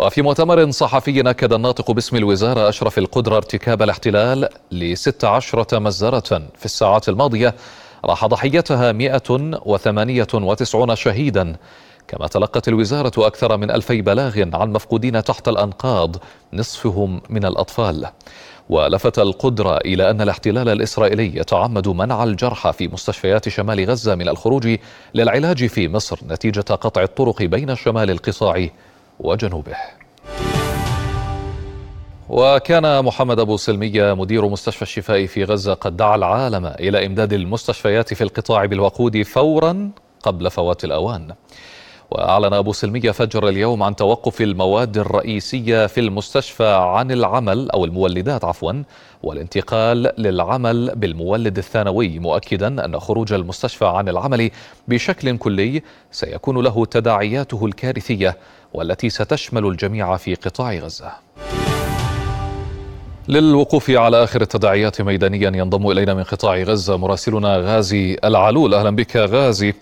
وفي 0.01 0.23
مؤتمر 0.23 0.71
صحفي 0.71 1.31
أكد 1.31 1.53
الناطق 1.53 1.91
باسم 1.91 2.17
الوزارة 2.17 2.69
أشرف 2.69 2.99
القدرة 2.99 3.37
ارتكاب 3.37 3.83
الاحتلال 3.83 4.49
لست 4.73 5.25
عشرة 5.25 5.79
مزرة 5.79 6.43
في 6.57 6.65
الساعات 6.65 7.09
الماضية. 7.09 7.55
راح 8.05 8.27
ضحيتها 8.27 8.93
198 8.93 10.97
شهيدا. 10.97 11.57
كما 12.09 12.27
تلقت 12.27 12.69
الوزارة 12.69 13.27
أكثر 13.27 13.57
من 13.57 13.71
ألفي 13.71 14.03
بلاغ 14.03 14.45
عن 14.55 14.73
مفقودين 14.73 15.25
تحت 15.25 15.49
الأنقاض 15.49 16.17
نصفهم 16.53 17.21
من 17.31 17.45
الأطفال. 17.45 18.07
ولفت 18.69 19.19
القدرة 19.19 19.77
إلى 19.77 20.11
أن 20.11 20.21
الاحتلال 20.21 20.69
الإسرائيلي 20.69 21.37
يتعمد 21.37 21.89
منع 21.89 22.25
الجرحى 22.25 22.73
في 22.73 22.89
مستشفيات 22.89 23.49
شمال 23.49 23.91
غزة 23.91 24.15
من 24.15 24.29
الخروج 24.29 24.77
للعلاج 25.15 25.67
في 25.67 25.89
مصر 25.89 26.19
نتيجة 26.29 26.61
قطع 26.61 27.03
الطرق 27.03 27.43
بين 27.43 27.77
شمال 27.77 28.11
القطاع 28.11 28.69
وجنوبه. 29.21 29.77
وكان 32.29 33.05
محمد 33.05 33.41
أبو 33.41 33.57
سلمية 33.57 34.15
مدير 34.15 34.49
مستشفى 34.49 34.83
الشفاء 34.83 35.27
في 35.27 35.45
غزة 35.45 35.75
قد 35.75 35.97
دعا 35.97 36.17
العالم 36.17 36.67
إلى 36.67 37.07
إمداد 37.07 37.33
المستشفيات 37.33 38.15
في 38.15 38.25
القطاع 38.25 38.65
بالوقود 38.65 39.23
فورا 39.23 39.91
قبل 40.23 40.51
فوات 40.51 40.85
الأوان. 40.85 41.35
وأعلن 42.11 42.53
أبو 42.53 42.73
سلمية 42.73 43.11
فجر 43.11 43.49
اليوم 43.49 43.83
عن 43.83 43.97
توقف 43.97 44.41
المواد 44.41 44.99
الرئيسية 44.99 45.87
في 45.87 46.01
المستشفى 46.01 46.67
عن 46.67 47.11
العمل 47.11 47.71
أو 47.71 47.85
المولدات 47.85 48.45
عفوا 48.45 48.73
والانتقال 49.23 50.13
للعمل 50.19 50.93
بالمولد 50.97 51.59
الثانوي 51.59 52.19
مؤكدا 52.19 52.85
أن 52.85 53.01
خروج 53.01 53.33
المستشفى 53.33 53.87
عن 53.87 54.09
العمل 54.09 54.51
بشكل 54.89 55.37
كلي 55.37 55.83
سيكون 56.11 56.59
له 56.65 56.85
تداعياته 56.85 57.67
الكارثية 57.67 58.37
والتي 58.75 59.11
ستشمل 59.11 59.67
الجميع 59.67 60.17
في 60.17 60.35
قطاع 60.35 60.75
غزة. 60.75 61.13
للوقوف 63.29 63.91
على 63.91 64.25
آخر 64.25 64.43
التداعيات 64.43 65.03
ميدانيا 65.03 65.49
ينضم 65.49 65.91
إلينا 65.91 66.15
من 66.15 66.23
قطاع 66.23 66.63
غزة 66.63 66.97
مراسلنا 66.97 67.57
غازي 67.57 68.17
العلول. 68.25 68.75
أهلا 68.75 68.91
بك 68.91 69.17
غازي. 69.17 69.75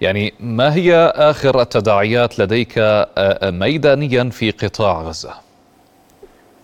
يعني 0.00 0.34
ما 0.40 0.74
هي 0.74 1.12
آخر 1.16 1.60
التداعيات 1.60 2.38
لديك 2.38 2.78
آه، 2.78 3.08
آه، 3.18 3.50
ميدانيا 3.50 4.24
في 4.24 4.50
قطاع 4.50 5.00
غزة؟ 5.02 5.34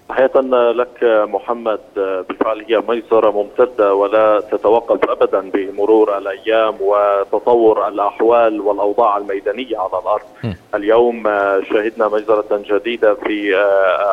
تحية 0.09 0.41
لك 0.73 0.99
محمد 1.03 1.81
بالفعل 1.97 2.65
هي 2.69 2.83
ميسرة 2.89 3.31
ممتدة 3.31 3.95
ولا 3.95 4.41
تتوقف 4.41 5.11
أبدا 5.11 5.51
بمرور 5.51 6.19
الأيام 6.19 6.75
وتطور 6.81 7.89
الأحوال 7.89 8.61
والأوضاع 8.61 9.17
الميدانية 9.17 9.79
على 9.79 10.03
الأرض 10.03 10.27
م. 10.45 10.53
اليوم 10.75 11.23
شهدنا 11.71 12.09
مجزرة 12.09 12.63
جديدة 12.71 13.15
في 13.15 13.57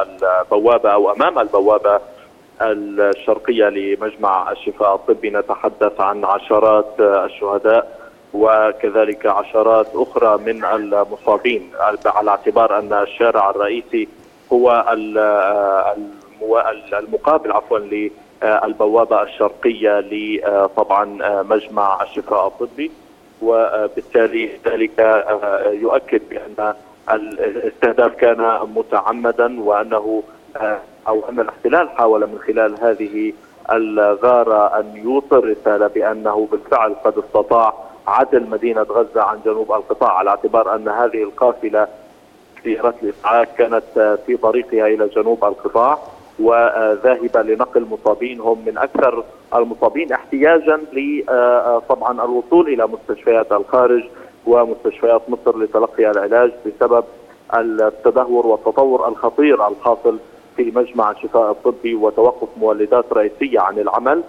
البوابة 0.03 0.89
أو 0.89 1.11
أمام 1.11 1.39
البوابة 1.39 1.99
الشرقية 2.61 3.69
لمجمع 3.69 4.51
الشفاء 4.51 4.95
الطبي 4.95 5.29
نتحدث 5.29 6.01
عن 6.01 6.25
عشرات 6.25 6.93
الشهداء 6.99 8.04
وكذلك 8.35 9.25
عشرات 9.25 9.87
أخرى 9.95 10.37
من 10.37 10.65
المصابين. 10.65 11.71
على 12.05 12.29
اعتبار 12.31 12.79
أن 12.79 12.93
الشارع 12.93 13.49
الرئيسي 13.49 14.07
هو 14.53 14.85
المقابل 16.93 17.51
عفوا 17.51 17.79
للبوابة 17.79 19.23
الشرقية 19.23 19.99
لطبعا 19.99 21.05
مجمع 21.49 22.03
الشفاء 22.03 22.47
الطبي. 22.47 22.91
وبالتالي 23.41 24.49
ذلك 24.65 25.25
يؤكد 25.71 26.21
بأن 26.29 26.73
الاستهداف 27.11 28.15
كان 28.15 28.59
متعمدا 28.75 29.61
وأنه 29.61 30.23
أو 31.07 31.29
أن 31.29 31.39
الاحتلال 31.39 31.89
حاول 31.89 32.21
من 32.21 32.39
خلال 32.47 32.75
هذه 32.81 33.33
الغارة 33.71 34.79
أن 34.79 34.91
يوصل 34.95 35.49
رساله 35.49 35.87
بأنه 35.87 36.47
بالفعل 36.51 36.95
قد 37.05 37.17
استطاع 37.17 37.73
عدل 38.07 38.49
مدينة 38.49 38.81
غزة 38.81 39.21
عن 39.21 39.39
جنوب 39.45 39.71
القطاع 39.71 40.17
على 40.17 40.29
اعتبار 40.29 40.75
أن 40.75 40.87
هذه 40.87 41.23
القافلة 41.23 41.87
سيارات 42.63 42.95
الاسعاف 43.03 43.47
كانت 43.57 44.19
في 44.25 44.37
طريقها 44.37 44.87
إلى 44.87 45.07
جنوب 45.07 45.45
القطاع 45.45 45.97
وذاهبة 46.39 47.41
لنقل 47.41 47.87
مصابين 47.91 48.39
هم 48.39 48.63
من 48.65 48.77
أكثر 48.77 49.23
المصابين 49.55 50.11
احتياجا 50.13 50.81
طبعا 51.89 52.25
الوصول 52.25 52.67
إلى 52.67 52.87
مستشفيات 52.87 53.51
الخارج 53.51 54.03
ومستشفيات 54.45 55.21
مصر 55.29 55.57
لتلقي 55.59 56.11
العلاج 56.11 56.51
بسبب 56.65 57.03
التدهور 57.53 58.47
والتطور 58.47 59.07
الخطير 59.07 59.67
الحاصل 59.67 60.17
في 60.57 60.71
مجمع 60.75 61.11
الشفاء 61.11 61.51
الطبي 61.51 61.95
وتوقف 61.95 62.47
مولدات 62.57 63.13
رئيسية 63.13 63.59
عن 63.59 63.79
العمل. 63.79 64.17
آه، 64.17 64.21
آه، 64.21 64.23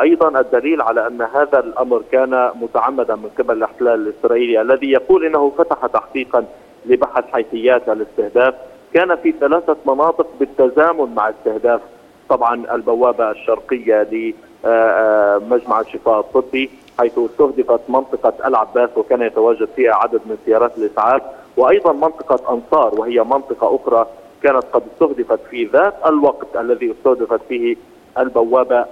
أيضا 0.00 0.40
الدليل 0.40 0.82
على 0.82 1.06
أن 1.06 1.22
هذا 1.22 1.58
الأمر 1.58 2.02
كان 2.12 2.50
متعمدا 2.60 3.14
من 3.16 3.30
قبل 3.38 3.56
الاحتلال 3.56 4.08
الإسرائيلي 4.08 4.60
الذي 4.60 4.90
يقول 4.90 5.26
إنه 5.26 5.52
فتح 5.58 5.86
تحقيقا 5.86 6.44
لبحث 6.86 7.24
حيثيات 7.32 7.88
الاستهداف. 7.88 8.54
كان 8.94 9.16
في 9.16 9.32
ثلاثة 9.40 9.76
مناطق 9.86 10.26
بالتزامن 10.40 11.14
مع 11.14 11.30
استهداف 11.30 11.80
طبعا 12.28 12.74
البوابة 12.74 13.30
الشرقية 13.30 14.02
لمجمع 14.02 15.78
آه، 15.78 15.80
الشفاء 15.80 16.20
الطبي 16.20 16.70
حيث 16.98 17.18
استهدفت 17.18 17.80
منطقة 17.88 18.48
العباس 18.48 18.90
وكان 18.96 19.22
يتواجد 19.22 19.68
فيها 19.76 19.94
عدد 19.94 20.20
من 20.26 20.36
سيارات 20.44 20.78
الإسعاف 20.78 21.22
وأيضا 21.56 21.92
منطقة 21.92 22.54
أنصار 22.54 23.00
وهي 23.00 23.24
منطقة 23.24 23.76
أخرى 23.76 24.06
كانت 24.42 24.64
قد 24.72 24.82
استهدفت 24.92 25.40
في 25.50 25.64
ذات 25.64 25.94
الوقت 26.06 26.56
الذي 26.56 26.92
استهدفت 26.92 27.40
فيه 27.48 27.76
البوابة 28.18 28.86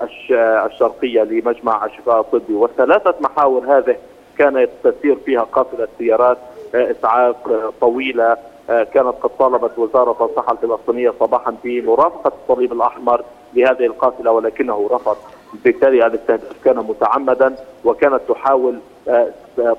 الشرقية 0.67 1.23
لمجمع 1.23 1.85
الشفاء 1.85 2.21
الطبي. 2.21 2.55
والثلاثة 2.55 3.15
محاور 3.21 3.79
هذه 3.79 3.97
كانت 4.39 4.69
تسير 4.85 5.17
فيها 5.17 5.41
قافلة 5.41 5.89
سيارات 5.99 6.39
آه، 6.75 6.91
إسعاف 6.91 7.37
آه، 7.49 7.73
طويلة 7.81 8.37
آه، 8.71 8.83
كانت 8.83 9.15
قد 9.23 9.31
طالبت 9.39 9.79
وزارة 9.79 10.25
الصحة 10.25 10.53
الفلسطينية 10.53 11.13
صباحا 11.21 11.55
بمرافقة 11.65 12.33
الصليب 12.43 12.73
الأحمر 12.73 13.25
لهذه 13.55 13.87
القافلة 13.87 14.31
ولكنه 14.31 14.89
رفض. 14.93 15.17
بالتالي 15.65 16.07
الاستهداف 16.07 16.53
كان 16.65 16.77
متعمدا 16.77 17.55
وكانت 17.85 18.21
تحاول 18.29 18.79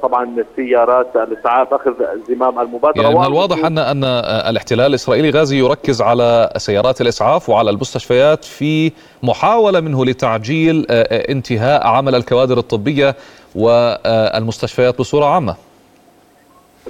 طبعا 0.02 0.36
السيارات 0.38 1.16
الإسعاف 1.16 1.74
أخذ 1.74 1.94
زمام 2.30 2.60
المبادرة 2.60 3.02
يعني 3.02 3.20
من 3.20 3.26
الواضح 3.26 3.66
ان 3.66 3.78
أن 3.78 4.04
الاحتلال 4.50 4.86
الإسرائيلي 4.86 5.30
غازي 5.30 5.58
يركز 5.60 6.02
على 6.02 6.50
سيارات 6.58 7.02
الإسعاف 7.02 7.50
وعلى 7.50 7.70
المستشفيات 7.70 8.46
في 8.46 8.92
محاولة 9.24 9.80
منه 9.80 10.06
لتعجيل 10.06 10.86
آه، 10.90 11.02
آه، 11.02 11.32
انتهاء 11.32 11.88
عمل 11.88 12.16
الكوادر 12.16 12.58
الطبية 12.58 13.16
والمستشفيات 13.56 15.00
بصورة 15.00 15.26
عامة. 15.26 15.56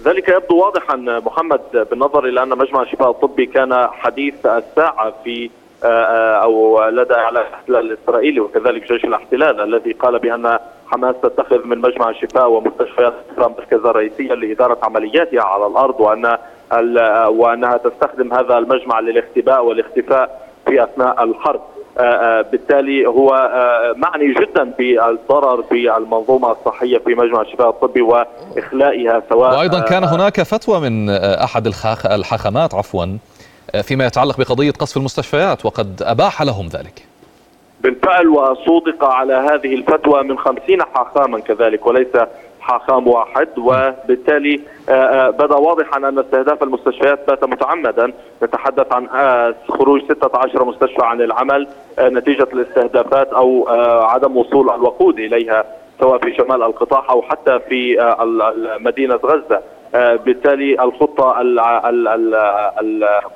ذلك 0.05 0.29
يبدو 0.29 0.57
واضحا 0.57 0.95
محمد 1.25 1.61
بالنظر 1.91 2.25
إلى 2.25 2.43
أن 2.43 2.49
مجمع 2.49 2.81
الشفاء 2.81 3.11
الطبي 3.11 3.45
كان 3.45 3.87
حديث 3.87 4.45
الساعة 4.45 5.13
في 5.23 5.45
آه، 5.45 5.49
أو 6.43 6.83
لدى 6.89 7.13
الاحتلال 7.13 7.91
الإسرائيلي 7.91 8.39
وكذلك 8.39 8.87
جيش 8.87 9.05
الاحتلال 9.05 9.61
الذي 9.61 9.91
قال 9.91 10.19
بأن 10.19 10.57
حماس 10.87 11.15
تتخذ 11.23 11.65
من 11.65 11.77
مجمع 11.77 12.09
الشفاء 12.09 12.49
ومستشفيات 12.49 13.13
مركزا 13.37 13.91
رئيسيا 13.91 14.35
لإدارة 14.35 14.77
عملياتها 14.83 15.41
على 15.41 15.67
الأرض 15.67 15.99
وأن 15.99 16.37
وأنها 17.27 17.77
تستخدم 17.77 18.33
هذا 18.33 18.57
المجمع 18.57 18.99
للاختباء 18.99 19.65
والاختفاء 19.65 20.49
في 20.65 20.83
أثناء 20.83 21.23
الحرب. 21.23 21.61
آه، 21.97 22.01
آه، 22.01 22.41
بالتالي 22.41 23.07
هو 23.07 23.29
آه، 23.29 23.93
معني 23.97 24.33
جدا 24.33 24.63
بالضرر 24.63 25.61
بالمنظومة 25.61 26.51
الصحية 26.51 26.97
في 26.97 27.15
مجمع 27.15 27.41
الشفاء 27.41 27.69
الطبي 27.69 28.01
وإخلائها 28.01 29.23
سواء 29.29 29.57
وأيضا 29.57 29.79
كان 29.79 30.03
هناك 30.03 30.41
فتوى 30.41 30.79
من 30.79 31.09
أحد 31.19 31.67
الحاخامات 32.11 32.75
عفوا 32.75 33.05
فيما 33.81 34.05
يتعلق 34.05 34.37
بقضية 34.37 34.71
قصف 34.71 34.97
المستشفيات 34.97 35.65
وقد 35.65 36.01
أباح 36.01 36.41
لهم 36.41 36.67
ذلك. 36.67 37.05
بالفعل 37.81 38.27
وصودق 38.27 39.03
على 39.03 39.33
هذه 39.33 39.75
الفتوى 39.75 40.23
من 40.23 40.37
خمسين 40.37 40.83
حاخاما 40.83 41.39
كذلك 41.39 41.87
وليس 41.87 42.07
حاخام 42.59 43.07
واحد. 43.07 43.47
وبالتالي 43.57 44.61
آه، 44.89 44.91
آه، 44.91 45.29
بدا 45.29 45.55
واضحا 45.55 45.97
أن 45.97 46.19
استهداف 46.19 46.63
المستشفيات 46.63 47.27
بات 47.27 47.43
متعمدا. 47.43 48.13
نتحدث 48.43 48.93
عن 48.93 49.07
آه، 49.07 49.55
خروج 49.69 50.01
16 50.03 50.65
مستشفى 50.65 51.05
عن 51.05 51.21
العمل 51.21 51.67
نتيجة 51.99 52.47
الاستهدافات 52.53 53.27
أو 53.27 53.67
عدم 54.03 54.37
وصول 54.37 54.69
الوقود 54.69 55.19
إليها 55.19 55.65
سواء 55.99 56.17
في 56.17 56.35
شمال 56.35 56.63
القطاع 56.63 57.09
أو 57.09 57.21
حتى 57.21 57.59
في 57.59 58.13
مدينة 58.79 59.15
غزة. 59.15 59.61
بالتالي 59.95 60.83
الخطة 60.83 61.31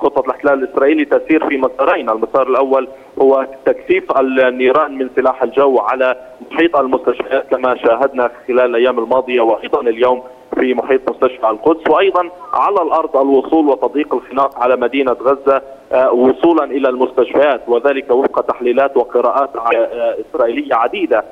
خطة 0.00 0.20
الاحتلال 0.26 0.64
الإسرائيلي 0.64 1.04
تسير 1.04 1.48
في 1.48 1.56
مسارين، 1.56 2.10
المسار 2.10 2.48
الأول 2.48 2.88
هو 3.22 3.46
تكثيف 3.64 4.18
النيران 4.18 4.98
من 4.98 5.10
سلاح 5.16 5.42
الجو 5.42 5.78
على 5.78 6.16
محيط 6.50 6.76
المستشفيات 6.76 7.46
كما 7.50 7.76
شاهدنا 7.76 8.30
خلال 8.48 8.60
الأيام 8.60 8.98
الماضية 8.98 9.40
وأيضا 9.40 9.80
اليوم 9.80 10.22
في 10.54 10.74
محيط 10.74 11.10
مستشفى 11.10 11.50
القدس 11.50 11.90
وأيضا 11.90 12.30
على 12.52 12.82
الأرض 12.82 13.16
الوصول 13.16 13.68
وتضييق 13.68 14.14
الخناق 14.14 14.58
على 14.58 14.76
مدينة 14.76 15.12
غزة 15.12 15.62
آه، 15.92 16.12
وصولا 16.12 16.64
إلى 16.64 16.88
المستشفيات 16.88 17.68
وذلك 17.68 18.10
وفق 18.10 18.40
تحليلات 18.40 18.96
وقراءات 18.96 19.56
آه، 19.56 20.16
إسرائيلية 20.20 20.74
عديدة 20.74 21.24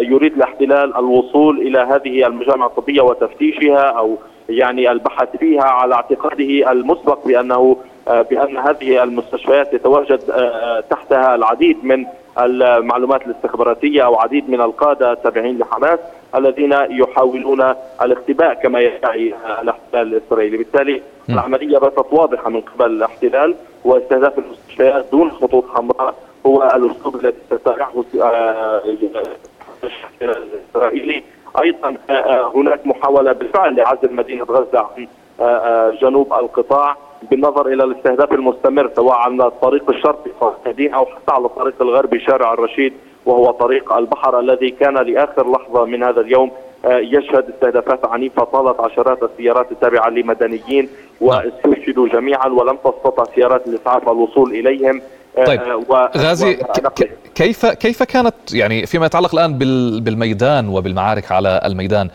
يريد 0.00 0.32
الاحتلال 0.32 0.96
الوصول 0.96 1.58
إلى 1.58 1.78
هذه 1.78 2.26
المجامع 2.26 2.66
الطبية 2.66 3.00
وتفتيشها 3.00 3.82
أو 3.82 4.18
يعني 4.48 4.90
البحث 4.92 5.36
فيها 5.36 5.64
على 5.64 5.94
اعتقاده 5.94 6.72
المسبق 6.72 7.26
بأنه 7.26 7.76
آه، 8.08 8.22
بأن 8.22 8.56
هذه 8.56 9.02
المستشفيات 9.02 9.74
يتواجد 9.74 10.30
آه، 10.30 10.34
آه، 10.34 10.80
تحتها 10.80 11.34
العديد 11.34 11.84
من 11.84 12.06
المعلومات 12.38 13.26
الاستخباراتية 13.26 14.04
أو 14.04 14.16
عديد 14.16 14.50
من 14.50 14.60
القادة 14.60 15.12
التابعين 15.12 15.58
لحماس 15.58 15.98
الذين 16.34 16.72
يحاولون 16.72 17.74
الاختباء 18.02 18.54
كما 18.54 18.80
يدعي 18.80 19.34
الاحتلال 19.62 20.14
الإسرائيلي، 20.14 20.56
بالتالي 20.56 21.02
العملية 21.28 21.78
باتت 21.78 22.12
واضحة 22.12 22.50
من 22.50 22.60
قبل 22.60 22.86
الاحتلال 22.86 23.54
واستهداف 23.84 24.38
المستشفيات 24.38 25.06
دون 25.12 25.30
خطوط 25.30 25.64
حمراء 25.74 26.14
هو 26.46 26.62
الأسلوب 26.62 27.16
الذي 27.16 27.36
تتبعه 27.50 28.04
الاسرائيلي 30.22 31.22
أيضا 31.62 31.96
آه، 32.10 32.12
آه، 32.12 32.52
هناك 32.54 32.86
محاولة 32.86 33.32
بالفعل 33.32 33.76
لعزل 33.76 34.14
مدينة 34.14 34.44
غزة 34.44 34.78
عن 34.78 35.06
آه، 35.40 35.90
جنوب 35.90 36.32
القطاع. 36.32 36.96
بالنظر 37.30 37.66
إلى 37.66 37.84
الاستهداف 37.84 38.32
المستمر 38.32 38.90
سواء 38.96 39.14
على 39.14 39.46
الطريق 39.46 39.90
الشرقي 39.90 40.30
صالح 40.40 40.94
أو 40.94 41.06
حتى 41.06 41.32
على 41.32 41.46
الطريق 41.46 41.74
الغربي 41.80 42.20
شارع 42.20 42.52
الرشيد 42.54 42.92
وهو 43.26 43.50
طريق 43.50 43.92
البحر 43.92 44.40
الذي 44.40 44.70
كان 44.70 44.94
لآخر 44.94 45.52
لحظة 45.52 45.84
من 45.84 46.02
هذا 46.02 46.20
اليوم 46.20 46.50
يشهد 46.84 47.44
استهدافات 47.54 48.06
عنيفة 48.06 48.44
طالت 48.44 48.80
عشرات 48.80 49.22
السيارات 49.22 49.72
التابعة 49.72 50.08
لمدنيين 50.08 50.88
واستشهدوا 51.20 52.08
جميعا 52.08 52.48
ولم 52.48 52.76
تستطع 52.76 53.24
سيارات 53.34 53.66
الإسعاف 53.66 54.08
الوصول 54.08 54.50
إليهم 54.50 55.02
طيب 55.46 55.60
غازي 56.16 56.58
كيف 57.34 57.66
كيف 57.66 58.02
كانت 58.02 58.34
يعني 58.52 58.86
فيما 58.86 59.06
يتعلق 59.06 59.34
الآن 59.34 59.58
بالميدان 60.04 60.68
وبالمعارك 60.68 61.32
على 61.32 61.60
الميدان 61.64 62.08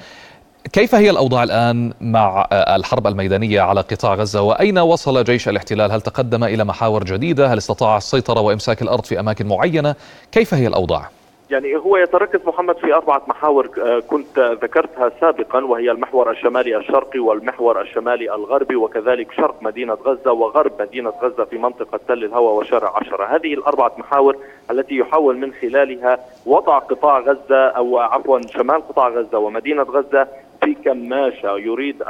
كيف 0.74 0.96
هي 0.96 1.10
الأوضاع 1.10 1.44
الآن 1.44 1.94
مع 2.02 2.48
الحرب 2.52 3.08
الميدانية 3.08 3.62
على 3.62 3.82
قطاع 3.82 4.14
غزة؟ 4.14 4.42
وأين 4.42 4.80
وصل 4.80 5.24
جيش 5.24 5.50
الاحتلال؟ 5.50 5.92
هل 5.92 6.02
تقدم 6.02 6.44
إلى 6.44 6.64
محاور 6.64 7.04
جديدة؟ 7.04 7.48
هل 7.48 7.58
استطاع 7.58 7.98
السيطرة 7.98 8.42
وإمساك 8.42 8.82
الأرض 8.82 9.06
في 9.06 9.20
أماكن 9.20 9.48
معينة؟ 9.48 9.96
كيف 10.32 10.54
هي 10.54 10.68
الأوضاع؟ 10.68 11.10
يعني 11.50 11.76
هو 11.76 11.98
يتركز 11.98 12.40
محمد 12.46 12.78
في 12.78 12.94
أربعة 12.94 13.22
محاور 13.28 13.70
آه، 13.82 14.00
كنت 14.00 14.40
ذكرتها 14.40 15.12
سابقا 15.22 15.66
وهي 15.66 15.92
المحور 15.92 16.32
الشمالي 16.32 16.78
الشرقي 16.78 17.20
والمحور 17.20 17.82
الشمالي 17.82 18.36
الغربي 18.36 18.76
وكذلك 18.76 19.32
شرق 19.32 19.56
مدينة 19.62 19.94
غزة 19.94 20.32
وغرب 20.32 20.72
مدينة 20.82 21.14
غزة 21.24 21.46
في 21.46 21.58
منطقة 21.58 22.00
تل 22.08 22.24
الهوى 22.24 22.54
وشارع 22.58 22.98
عشرة. 22.98 23.26
هذه 23.26 23.54
الأربعة 23.54 23.92
محاور 23.98 24.38
التي 24.72 24.96
يحاول 24.96 25.38
من 25.38 25.54
خلالها 25.62 26.20
وضع 26.46 26.80
قطاع 26.80 27.20
غزة 27.20 27.68
أو 27.68 28.00
عفوا 28.00 28.40
شمال 28.54 28.88
قطاع 28.88 29.08
غزة 29.08 29.38
ومدينة 29.38 29.84
غزة 29.84 30.28
في 30.68 30.76
كماشة 30.86 31.58
يريد 31.58 32.02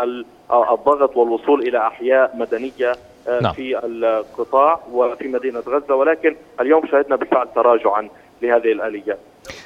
آه، 0.51 0.73
الضغط 0.73 1.17
والوصول 1.17 1.67
إلى 1.67 1.87
أحياء 1.87 2.35
مدنية 2.35 2.91
آه، 3.27 3.39
نعم. 3.41 3.53
في 3.53 3.79
القطاع 3.85 4.79
وفي 4.91 5.27
مدينة 5.27 5.59
غزة. 5.59 5.95
ولكن 5.95 6.35
اليوم 6.61 6.87
شهدنا 6.87 7.15
بالفعل 7.15 7.47
تراجعا 7.55 8.09
لهذه 8.41 8.71
الآليات 8.71 9.17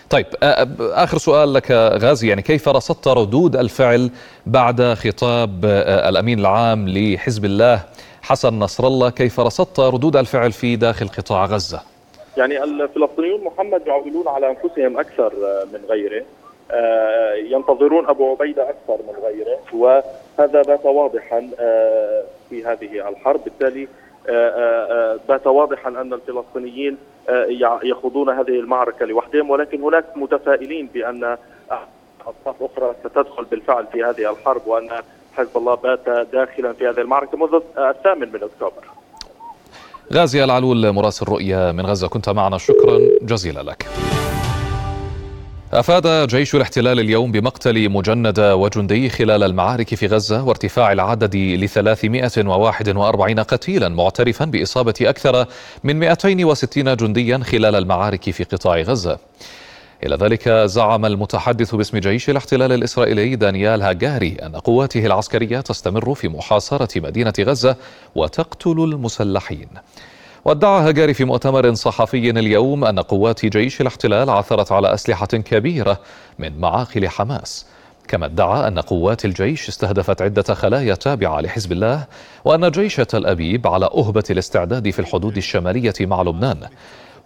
طيب 0.10 0.26
آخر 0.82 1.18
سؤال 1.18 1.54
لك 1.54 1.72
غازي. 1.72 2.30
يعني 2.30 2.42
كيف 2.42 2.70
رصدت 2.70 3.08
ردود 3.08 3.56
الفعل 3.56 4.10
بعد 4.46 4.82
خطاب 4.82 5.66
الأمين 6.10 6.40
العام 6.40 6.90
لحزب 6.90 7.46
الله 7.46 7.84
حسن 8.22 8.60
نصر 8.60 8.88
الله؟ 8.88 9.10
كيف 9.10 9.40
رصدت 9.40 9.80
ردود 9.80 10.16
الفعل 10.16 10.52
في 10.52 10.76
داخل 10.76 11.08
قطاع 11.08 11.46
غزة؟ 11.46 11.82
يعني 12.38 12.64
الفلسطينيون 12.64 13.44
محمد 13.44 13.88
يعولون 13.88 14.28
على 14.28 14.50
أنفسهم 14.50 15.00
أكثر 15.00 15.34
من 15.74 15.80
غيره. 15.90 16.24
ينتظرون 17.36 18.08
أبو 18.08 18.32
عبيدة 18.32 18.70
أكثر 18.70 18.98
من 19.08 19.24
غيره 19.24 19.60
وهذا 19.74 20.62
بات 20.62 20.86
واضحا 20.86 21.50
في 22.50 22.66
هذه 22.66 23.10
الحرب. 23.10 23.44
بالتالي 23.44 23.88
بات 25.28 25.48
واضحا 25.48 25.90
أن 25.90 26.14
الفلسطينيين 26.14 26.98
يخوضون 27.84 28.30
هذه 28.30 28.60
المعركة 28.60 29.06
لوحدهم 29.06 29.50
ولكن 29.50 29.82
هناك 29.82 30.06
متفائلين 30.16 30.90
بأن 30.94 31.38
أطراف 32.22 32.56
أخرى 32.64 32.96
ستدخل 33.04 33.44
بالفعل 33.44 33.86
في 33.92 34.04
هذه 34.04 34.32
الحرب 34.32 34.62
وأن 34.68 34.90
حزب 35.34 35.58
الله 35.58 35.76
بات 35.76 36.10
داخلا 36.34 36.74
في 36.74 36.88
هذه 36.88 37.00
المعركة 37.00 37.38
منذ 37.38 37.62
الثامن 37.78 38.32
من 38.32 38.44
أكتوبر. 38.44 38.84
غازي 40.14 40.44
العلول 40.44 40.92
مراسل 40.92 41.26
رؤيا 41.26 41.72
من 41.72 41.86
غزة 41.86 42.08
كنت 42.08 42.30
معنا 42.30 42.58
شكرا 42.58 43.00
جزيلا 43.22 43.62
لك. 43.62 43.86
أفاد 45.74 46.28
جيش 46.28 46.56
الاحتلال 46.56 47.00
اليوم 47.00 47.32
بمقتل 47.32 47.90
مجندة 47.90 48.56
وجندي 48.56 49.10
خلال 49.10 49.44
المعارك 49.44 49.96
في 49.96 50.08
غزة 50.08 50.44
وارتفاع 50.44 50.92
العدد 50.92 51.36
ل 51.36 51.70
341 51.70 53.40
قتيلا 53.40 53.90
معترفا 53.90 54.46
بإصابة 54.46 54.94
أكثر 55.02 55.46
من 55.84 56.00
260 56.00 56.96
جنديا 56.96 57.38
خلال 57.38 57.76
المعارك 57.76 58.30
في 58.30 58.44
قطاع 58.44 58.82
غزة. 58.82 59.18
إلى 60.06 60.16
ذلك 60.16 60.50
زعم 60.50 61.06
المتحدث 61.06 61.76
باسم 61.76 61.98
جيش 61.98 62.30
الاحتلال 62.30 62.72
الإسرائيلي 62.72 63.36
دانيال 63.36 63.82
هاجاري 63.82 64.38
أن 64.42 64.56
قواته 64.56 65.06
العسكرية 65.06 65.62
تستمر 65.62 66.14
في 66.14 66.28
محاصرة 66.28 67.02
مدينة 67.02 67.34
غزة 67.40 67.76
وتقتل 68.16 68.72
المسلحين. 68.72 69.68
وادعى 70.46 70.90
هجاري 70.90 71.14
في 71.14 71.26
مؤتمر 71.26 71.74
صحفي 71.74 72.30
اليوم 72.30 72.86
أن 72.86 73.00
قوات 73.00 73.46
جيش 73.46 73.82
الاحتلال 73.82 74.30
عثرت 74.30 74.72
على 74.72 74.94
أسلحة 74.94 75.26
كبيرة 75.26 76.00
من 76.40 76.60
معاقل 76.60 77.08
حماس. 77.08 77.66
كما 78.08 78.26
ادعى 78.26 78.68
أن 78.68 78.80
قوات 78.80 79.26
الجيش 79.26 79.70
استهدفت 79.70 80.22
عدة 80.22 80.54
خلايا 80.54 80.96
تابعة 80.96 81.42
لحزب 81.42 81.72
الله 81.72 82.06
وأن 82.46 82.72
جيش 82.72 82.96
تل 82.96 83.26
أبيب 83.26 83.68
على 83.68 83.86
أهبة 83.86 84.24
الاستعداد 84.30 84.90
في 84.90 85.00
الحدود 85.00 85.38
الشمالية 85.38 85.94
مع 86.02 86.22
لبنان. 86.22 86.58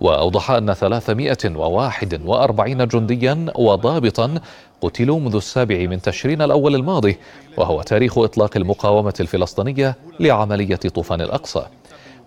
وأوضح 0.01 0.51
أن 0.51 0.73
341 0.73 2.87
جنديا 2.87 3.45
وضابطا 3.55 4.39
قتلوا 4.81 5.19
منذ 5.19 5.35
السابع 5.35 5.85
من 5.85 6.01
تشرين 6.01 6.41
الأول 6.41 6.75
الماضي 6.75 7.17
وهو 7.57 7.81
تاريخ 7.81 8.17
إطلاق 8.17 8.57
المقاومة 8.57 9.13
الفلسطينية 9.19 9.95
لعملية 10.19 10.75
طوفان 10.75 11.21
الأقصى. 11.21 11.65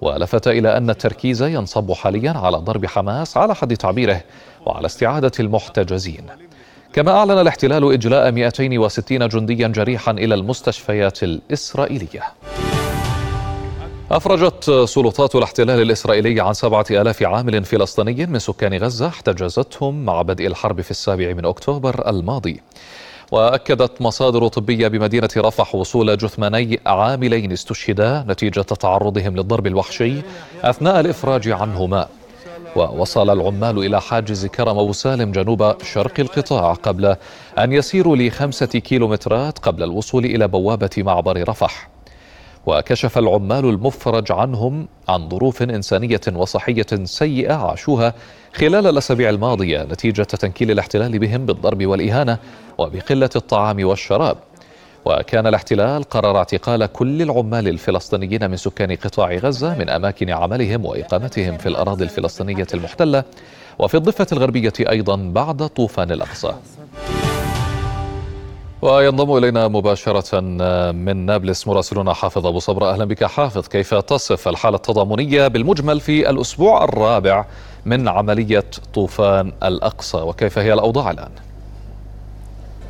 ولفت 0.00 0.48
إلى 0.48 0.76
أن 0.76 0.90
التركيز 0.90 1.42
ينصب 1.42 1.92
حاليا 1.92 2.30
على 2.30 2.56
ضرب 2.56 2.86
حماس 2.86 3.36
على 3.36 3.54
حد 3.54 3.76
تعبيره 3.76 4.20
وعلى 4.66 4.86
استعادة 4.86 5.32
المحتجزين. 5.40 6.26
كما 6.92 7.12
أعلن 7.12 7.38
الاحتلال 7.38 7.92
إجلاء 7.92 8.32
260 8.32 9.28
جنديا 9.28 9.68
جريحا 9.68 10.12
إلى 10.12 10.34
المستشفيات 10.34 11.22
الإسرائيلية. 11.22 12.22
أفرجت 14.10 14.70
سلطات 14.84 15.34
الاحتلال 15.34 15.82
الإسرائيلي 15.82 16.40
عن 16.40 16.54
سبعة 16.54 16.86
آلاف 16.90 17.22
عامل 17.22 17.64
فلسطيني 17.64 18.26
من 18.26 18.38
سكان 18.38 18.74
غزة 18.74 19.06
احتجزتهم 19.06 20.04
مع 20.04 20.22
بدء 20.22 20.46
الحرب 20.46 20.80
في 20.80 20.90
السابع 20.90 21.32
من 21.32 21.44
أكتوبر 21.44 22.10
الماضي. 22.10 22.60
وأكدت 23.32 24.02
مصادر 24.02 24.48
طبية 24.48 24.88
بمدينة 24.88 25.28
رفح 25.36 25.74
وصول 25.74 26.16
جثماني 26.16 26.80
عاملين 26.86 27.52
استشهدا 27.52 28.24
نتيجة 28.28 28.60
تعرضهم 28.60 29.36
للضرب 29.36 29.66
الوحشي 29.66 30.14
أثناء 30.62 31.00
الإفراج 31.00 31.48
عنهما. 31.48 32.08
ووصل 32.76 33.30
العمال 33.30 33.78
إلى 33.78 34.00
حاجز 34.00 34.46
كرم 34.46 34.78
أبو 34.78 34.92
سالم 34.92 35.32
جنوب 35.32 35.82
شرق 35.82 36.20
القطاع 36.20 36.72
قبل 36.72 37.16
أن 37.58 37.72
يسيروا 37.72 38.16
لخمسة 38.16 38.66
كيلومترات 38.66 39.58
قبل 39.58 39.82
الوصول 39.82 40.24
إلى 40.24 40.48
بوابة 40.48 40.90
معبر 40.98 41.48
رفح. 41.48 41.88
وكشف 42.68 43.18
العمال 43.18 43.64
المفرج 43.64 44.32
عنهم 44.32 44.88
عن 45.08 45.28
ظروف 45.28 45.62
إنسانية 45.62 46.20
وصحية 46.34 46.86
سيئة 47.04 47.54
عاشوها 47.54 48.14
خلال 48.54 48.86
الأسابيع 48.86 49.30
الماضية 49.30 49.82
نتيجة 49.82 50.22
تنكيل 50.22 50.70
الاحتلال 50.70 51.18
بهم 51.18 51.46
بالضرب 51.46 51.86
والإهانة 51.86 52.38
وبقلة 52.78 53.30
الطعام 53.36 53.84
والشراب. 53.84 54.36
وكان 55.04 55.46
الاحتلال 55.46 56.04
قرر 56.04 56.36
اعتقال 56.36 56.86
كل 56.86 57.22
العمال 57.22 57.68
الفلسطينيين 57.68 58.50
من 58.50 58.56
سكان 58.56 58.96
قطاع 58.96 59.34
غزة 59.34 59.78
من 59.78 59.90
أماكن 59.90 60.30
عملهم 60.30 60.84
وإقامتهم 60.84 61.58
في 61.58 61.68
الأراضي 61.68 62.04
الفلسطينية 62.04 62.66
المحتلة 62.74 63.24
وفي 63.78 63.96
الضفة 63.96 64.26
الغربية 64.32 64.72
أيضا 64.80 65.16
بعد 65.16 65.68
طوفان 65.68 66.12
الأقصى. 66.12 66.54
وينضم 68.82 69.36
إلينا 69.36 69.68
مباشرة 69.68 70.40
من 70.92 71.26
نابلس 71.26 71.68
مراسلنا 71.68 72.12
حافظ 72.12 72.46
أبو 72.46 72.58
صبرة 72.58 72.90
أهلا 72.90 73.04
بك 73.04 73.24
حافظ. 73.24 73.66
كيف 73.68 73.94
تصف 73.94 74.48
الحالة 74.48 74.76
التضامنية 74.76 75.48
بالمجمل 75.48 76.00
في 76.00 76.30
الأسبوع 76.30 76.84
الرابع 76.84 77.44
من 77.86 78.08
عملية 78.08 78.64
طوفان 78.94 79.52
الأقصى؟ 79.62 80.18
وكيف 80.18 80.58
هي 80.58 80.72
الأوضاع 80.72 81.10
الآن؟ 81.10 81.30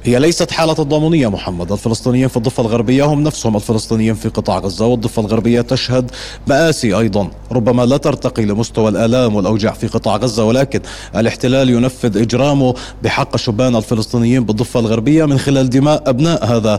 هي 0.04 0.18
ليست 0.18 0.50
حالة 0.50 0.72
تضامنية 0.72 1.28
محمد. 1.28 1.72
الفلسطينيين 1.72 2.28
في 2.28 2.36
الضفة 2.36 2.60
الغربية 2.60 3.04
هم 3.04 3.22
نفسهم. 3.22 3.56
الفلسطينيين 3.56 4.14
في 4.14 4.28
قطاع 4.28 4.58
غزة 4.58 4.86
والضفة 4.86 5.22
الغربية 5.22 5.60
تشهد 5.60 6.10
مآسي 6.46 6.94
أيضا. 6.94 7.30
ربما 7.52 7.86
لا 7.86 7.96
ترتقي 7.96 8.44
لمستوى 8.44 8.88
الآلام 8.88 9.34
والأوجاع 9.34 9.72
في 9.72 9.86
قطاع 9.86 10.16
غزة 10.16 10.44
ولكن 10.44 10.80
الاحتلال 11.16 11.70
ينفذ 11.70 12.18
إجرامه 12.18 12.74
بحق 13.02 13.34
الشبان 13.34 13.76
الفلسطينيين 13.76 14.44
بالضفة 14.44 14.80
الغربية 14.80 15.24
من 15.24 15.38
خلال 15.38 15.70
دماء 15.70 16.02
أبناء 16.06 16.44
هذا 16.44 16.78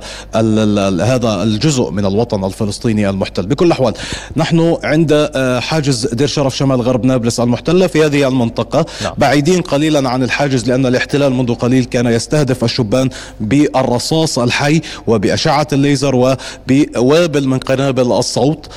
هذا 1.04 1.44
الجزء 1.44 1.90
من 1.90 2.06
الوطن 2.06 2.44
الفلسطيني 2.44 3.10
المحتل. 3.10 3.46
بكل 3.46 3.66
الأحوال 3.66 3.94
نحن 4.38 4.78
عند 4.84 5.30
آه، 5.36 5.60
حاجز 5.60 6.08
دير 6.14 6.28
شرف 6.28 6.58
شمال 6.58 6.82
غرب 6.82 7.06
نابلس 7.06 7.40
المحتلة 7.40 7.88
في 7.88 8.06
هذه 8.06 8.28
المنطقة. 8.28 8.86
نعم. 9.04 9.14
بعيدين 9.18 9.62
قليلا 9.62 10.10
عن 10.10 10.24
الحاجز 10.24 10.70
لأن 10.70 10.86
الاحتلال 10.86 11.34
منذ 11.34 11.54
قليل 11.54 11.86
كان 11.86 12.08
يستهدف 12.08 12.64
الشبان 12.64 13.09
بالرصاص 13.40 14.40
الحي 14.40 14.82
وبأشعة 15.08 15.68
الليزر 15.74 16.16
وبوابل 16.16 17.48
من 17.48 17.60
قنابل 17.60 18.12
الصوت. 18.12 18.68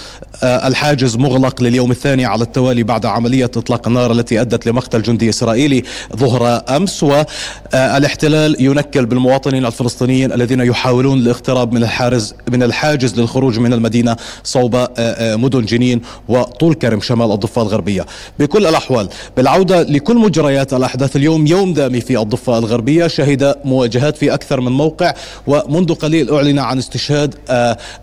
آه، 0.43 0.69
الحاجز 0.69 1.17
مغلق 1.17 1.63
لليوم 1.63 1.91
الثاني 1.91 2.25
على 2.25 2.43
التوالي 2.43 2.83
بعد 2.83 3.07
عملية 3.07 3.45
إطلاق 3.45 3.89
النار 3.89 4.13
التي 4.13 4.41
أدت 4.41 4.67
لمقتل 4.67 5.03
جندي 5.03 5.29
إسرائيلي 5.29 5.83
ظهر 6.17 6.63
أمس. 6.69 7.03
والاحتلال 7.03 8.57
ينكل 8.61 9.07
بالمواطنين 9.07 9.67
الفلسطينيين 9.67 10.33
الذين 10.33 10.61
يحاولون 10.61 11.19
الاقتراب 11.19 11.73
من 11.73 11.83
الحارز 11.83 12.35
من 12.49 12.63
الحاجز 12.63 13.21
للخروج 13.21 13.59
من 13.59 13.73
المدينة 13.73 14.17
صوب 14.45 14.75
آه، 14.75 14.89
آه، 14.99 15.37
مدن 15.37 15.65
جنين 15.65 16.01
وطول 16.29 16.75
كرم 16.75 17.01
شمال 17.01 17.33
الضفة 17.33 17.63
الغربية. 17.63 18.07
بكل 18.39 18.67
الأحوال 18.67 19.09
بالعودة 19.37 19.83
لكل 19.83 20.17
مجريات 20.17 20.73
الأحداث 20.73 21.17
اليوم 21.17 21.47
يوم 21.47 21.75
دامي 21.75 22.01
في 22.01 22.19
الضفة 22.19 22.59
الغربية 22.59 23.07
شهد 23.07 23.55
مواجهات 23.65 24.17
في 24.23 24.35
أكثر 24.35 24.61
من 24.61 24.73
موقع 24.73 25.15
ومنذ 25.47 25.95
قليل 25.95 26.31
أعلن 26.35 26.59
عن 26.59 26.79
استشهاد 26.79 27.35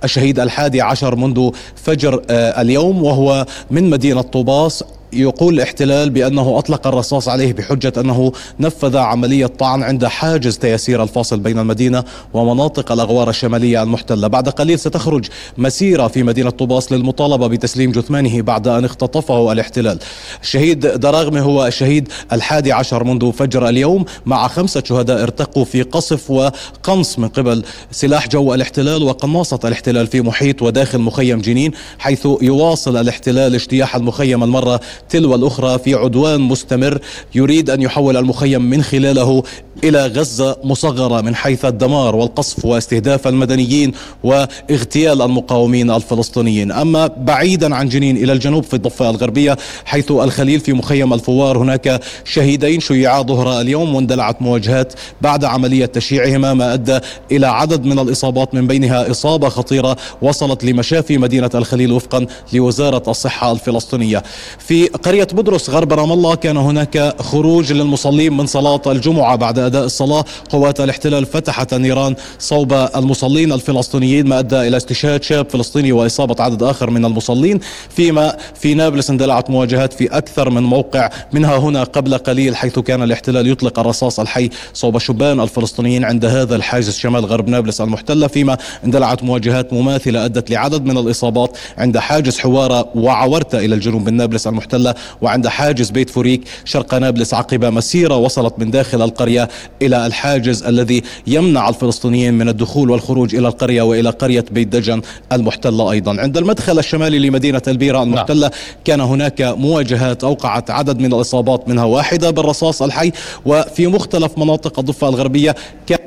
الشهيد 0.03 0.39
الحادي 0.39 0.82
عشر 0.82 1.15
منذ 1.15 1.49
فجر 1.75 2.21
اليوم 2.29 3.03
وهو 3.03 3.45
من 3.71 3.89
مدينة 3.89 4.21
طوباس. 4.21 4.84
يقول 5.13 5.54
الاحتلال 5.54 6.10
بأنه 6.10 6.58
أطلق 6.58 6.88
الرصاص 6.88 7.28
عليه 7.30 7.54
بحجة 7.54 7.93
أنه 7.98 8.32
نفذ 8.60 8.98
عملية 8.98 9.45
طعن 9.45 9.84
عند 9.84 10.06
حاجز 10.06 10.58
تيسير 10.58 11.04
الفاصل 11.04 11.39
بين 11.39 11.60
المدينة 11.60 12.04
ومناطق 12.34 12.91
الأغوار 12.91 13.30
الشمالية 13.30 13.84
المحتلة. 13.84 14.28
بعد 14.28 14.50
قليل 14.50 14.80
ستخرج 14.80 15.26
مسيرة 15.58 16.08
في 16.08 16.24
مدينة 16.24 16.50
طوباس 16.50 16.91
للمطالبة 16.91 17.48
بتسليم 17.48 17.91
جثمانه 17.91 18.41
بعد 18.41 18.67
أن 18.67 18.86
اختطفه 18.86 19.52
الاحتلال. 19.52 20.00
الشهيد 20.41 20.80
دراغمي 20.80 21.41
هو 21.41 21.65
الشهيد 21.65 22.08
الحادي 22.34 22.72
عشر 22.72 23.04
منذ 23.04 23.32
فجر 23.32 23.69
اليوم. 23.69 24.06
مع 24.26 24.48
خمسة 24.48 24.84
شهداء 24.86 25.24
ارتقوا 25.24 25.65
في 25.65 25.82
قصف 25.82 26.32
وقنص 26.32 27.19
من 27.19 27.28
قبل 27.28 27.63
سلاح 27.91 28.28
جو 28.28 28.54
الاحتلال 28.54 29.04
وقناصة 29.04 29.60
الاحتلال 29.65 30.08
في 30.08 30.22
محيط 30.22 30.62
وداخل 30.62 31.00
مخيم 31.00 31.41
جنين 31.41 31.72
حيث 32.00 32.28
يواصل 32.41 32.98
الاحتلال 32.98 33.56
اجتياح 33.56 33.95
المخيم 33.95 34.43
المرة 34.43 34.80
تلو 35.10 35.36
الأخرى 35.36 35.80
في 35.80 35.94
عدوان 35.94 36.42
مستمر 36.42 37.00
يريد 37.36 37.70
أن 37.70 37.82
يحول 37.82 38.18
المخيم 38.18 38.62
من 38.62 38.84
خلاله 38.84 39.44
إلى 39.84 40.08
غزة 40.08 40.58
مصغرة 40.64 41.22
من 41.22 41.36
حيث 41.36 41.66
الدمار 41.66 42.16
والقصف 42.16 42.66
واستهداف 42.66 43.28
المدنيين 43.28 43.92
واغتيال 44.24 45.22
المقاومين 45.22 45.92
الفلسطينيين. 45.92 46.72
أما 46.72 47.08
بعيدا 47.08 47.76
عن 47.76 47.90
جنين 47.90 48.18
إلى 48.18 48.34
الجنوب 48.34 48.64
في 48.64 48.74
الضفة 48.74 49.10
الغربية 49.10 49.58
حيث 49.86 50.12
الخليل 50.12 50.60
في 50.60 50.74
مخيم 50.74 51.14
الفوار 51.14 51.58
هناك 51.58 52.02
شهيدين 52.26 52.80
شيعا 52.80 53.22
ظهر 53.22 53.62
اليوم 53.62 53.96
واندلعت 53.96 54.42
مواجهات 54.42 54.94
بعد 55.22 55.44
عملية 55.46 55.86
تشييعهما 55.86 56.54
ما 56.54 56.74
أدى 56.74 57.00
إلى 57.32 57.48
عدد 57.48 57.86
من 57.86 58.00
الإصابات 58.00 58.54
من 58.54 58.68
بينها 58.68 59.12
إصابة 59.12 59.50
خطيرة 59.50 59.98
وصلت 60.22 60.64
لمشافي 60.64 61.18
مدينة 61.18 61.50
الخليل 61.56 61.92
وفقا 61.92 62.26
لوزارة 62.54 63.04
الصحة 63.08 63.52
الفلسطينية. 63.52 64.24
في 64.60 64.88
قرية 64.93 65.28
بدرس 65.34 65.69
غرب 65.69 65.93
رام 65.93 66.12
الله 66.12 66.36
كان 66.36 66.58
هناك 66.58 67.21
خروج 67.21 67.73
للمصلين 67.73 68.38
من 68.38 68.45
صلاة 68.45 68.82
الجمعة 68.88 69.36
بعد 69.36 69.60
أداء 69.60 69.86
الصلاة. 69.86 70.25
قوات 70.49 70.82
الاحتلال 70.82 71.25
فتحت 71.25 71.73
النيران 71.73 72.15
صوب 72.39 72.73
المصلين 72.73 73.52
الفلسطينيين 73.52 74.28
ما 74.28 74.39
أدى 74.39 74.67
إلى 74.67 74.78
استشهاد 74.78 75.23
شاب 75.23 75.49
فلسطيني 75.49 75.91
وإصابة 75.91 76.43
عدد 76.43 76.63
آخر 76.63 76.89
من 76.89 77.06
المصلين. 77.06 77.60
فيما 77.89 78.38
في 78.56 78.73
نابلس 78.73 79.10
اندلعت 79.10 79.49
مواجهات 79.49 79.93
في 79.93 80.17
أكثر 80.17 80.49
من 80.49 80.63
موقع 80.63 81.10
منها 81.34 81.58
هنا 81.58 81.84
قبل 81.84 82.17
قليل 82.17 82.56
حيث 82.56 82.80
كان 82.80 83.04
الاحتلال 83.04 83.47
يطلق 83.47 83.80
الرصاص 83.80 84.19
الحي 84.19 84.49
صوب 84.73 84.97
شبان 84.97 85.39
الفلسطينيين 85.39 86.06
عند 86.06 86.25
هذا 86.25 86.56
الحاجز 86.56 86.97
شمال 86.97 87.25
غرب 87.25 87.47
نابلس 87.47 87.82
المحتلة. 87.82 88.28
فيما 88.28 88.58
اندلعت 88.86 89.23
مواجهات 89.23 89.73
مماثلة 89.73 90.25
أدت 90.25 90.52
لعدد 90.52 90.86
من 90.86 90.97
الإصابات 90.97 91.58
عند 91.78 91.97
حاجز 91.97 92.39
حوارة 92.39 92.89
وعورتا 92.95 93.60
إلى 93.60 93.75
الجنوب 93.75 94.10
من 94.10 94.13
نابلس 94.13 94.47
المحتلة. 94.47 94.79
وعند 95.22 95.48
حاجز 95.48 95.89
بيت 95.89 96.10
فوريك 96.10 96.42
شرق 96.65 96.94
نابلس 96.94 97.34
عقب 97.34 97.65
مسيرة 97.65 98.18
وصلت 98.18 98.54
من 98.58 98.72
داخل 98.72 99.02
القرية 99.02 99.50
إلى 99.82 100.06
الحاجز 100.06 100.63
الذي 100.63 101.04
يمنع 101.28 101.70
الفلسطينيين 101.70 102.34
من 102.34 102.50
الدخول 102.50 102.89
والخروج 102.89 103.36
إلى 103.36 103.48
القرية 103.48 103.82
وإلى 103.82 104.10
قرية 104.10 104.46
بيت 104.52 104.68
دجن 104.68 105.02
المحتلة 105.32 105.92
أيضا 105.92 106.22
عند 106.22 106.38
المدخل 106.38 106.80
الشمالي 106.80 107.20
لمدينة 107.20 107.62
البيرة 107.68 108.04
المحتلة. 108.04 108.52
كان 108.86 109.02
هناك 109.02 109.42
مواجهات 109.42 110.24
أوقعت 110.24 110.72
عدد 110.72 111.00
من 111.00 111.13
الإصابات 111.13 111.70
منها 111.70 111.84
واحدة 111.84 112.30
بالرصاص 112.30 112.82
الحي 112.82 113.12
وفي 113.46 113.88
مختلف 113.88 114.38
مناطق 114.38 114.80
الضفة 114.80 115.10
الغربية 115.10 115.56
كان 115.88 116.00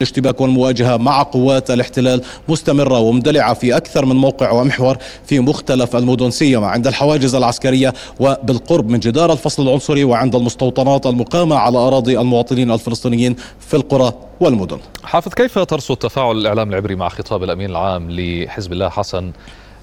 الاشتباك 0.00 0.40
والمواجهة 0.40 0.96
مع 0.96 1.22
قوات 1.22 1.70
الاحتلال 1.70 2.22
مستمرة 2.48 2.98
ومندلعة 2.98 3.54
في 3.54 3.76
أكثر 3.76 4.04
من 4.04 4.16
موقع 4.16 4.50
ومحور 4.50 4.96
في 5.26 5.40
مختلف 5.40 5.96
المدن 5.96 6.30
سيما 6.30 6.66
عند 6.66 6.86
الحواجز 6.86 7.34
العسكرية 7.34 7.94
وبالقرب 8.20 8.88
من 8.88 8.98
جدار 8.98 9.32
الفصل 9.32 9.62
العنصري 9.62 10.04
وعند 10.04 10.34
المستوطنات 10.34 11.06
المقامة 11.06 11.56
على 11.56 11.78
أراضي 11.78 12.20
المواطنين 12.20 12.70
الفلسطينيين 12.70 13.36
في 13.60 13.74
القرى 13.74 14.12
والمدن. 14.40 14.78
حافظ 15.04 15.34
كيف 15.34 15.58
ترصد 15.58 15.96
تفاعل 15.96 16.36
الإعلام 16.36 16.70
العبري 16.70 16.94
مع 16.94 17.08
خطاب 17.08 17.42
الأمين 17.42 17.70
العام 17.70 18.10
لحزب 18.10 18.72
الله 18.72 18.88
حسن 18.88 19.32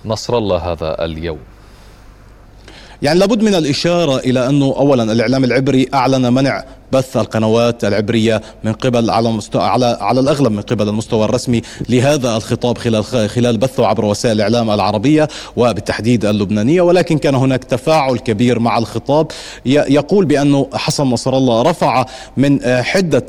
نصر 0.06 0.38
الله 0.38 0.58
هذا 0.58 1.06
اليوم؟ 1.06 1.40
يعني 3.02 3.20
لابد 3.20 3.44
من 3.44 3.56
الإشارة 3.56 4.18
إلى 4.18 4.50
أنه 4.50 4.66
أولا 4.66 5.04
الإعلام 5.04 5.44
العبري 5.44 5.88
أعلن 5.94 6.34
منع 6.34 6.64
بث 6.94 7.18
القنوات 7.18 7.84
العبرية 7.84 8.42
من 8.64 8.74
قبل 8.74 9.10
على 9.10 9.32
مستوى 9.32 9.64
على 9.64 9.98
على 10.02 10.20
الأغلب 10.20 10.52
من 10.52 10.62
قبل 10.62 10.90
المستوى 10.90 11.26
الرسمي 11.26 11.62
لهذا 11.90 12.38
الخطاب 12.38 12.78
خلال 12.78 13.04
خلال 13.30 13.58
بثه 13.58 13.88
عبر 13.88 14.06
وسائل 14.06 14.36
الإعلام 14.36 14.70
العربية 14.70 15.28
وبالتحديد 15.56 16.26
اللبنانية 16.26 16.82
ولكن 16.82 17.18
كان 17.18 17.36
هناك 17.36 17.64
تفاعل 17.64 18.18
كبير 18.18 18.60
مع 18.60 18.78
الخطاب. 18.78 19.28
يقول 19.66 20.26
بأنه 20.26 20.68
حسن 20.74 21.04
نصر 21.04 21.38
الله 21.38 21.62
رفع 21.62 22.06
من 22.38 22.60
حدة 22.66 23.20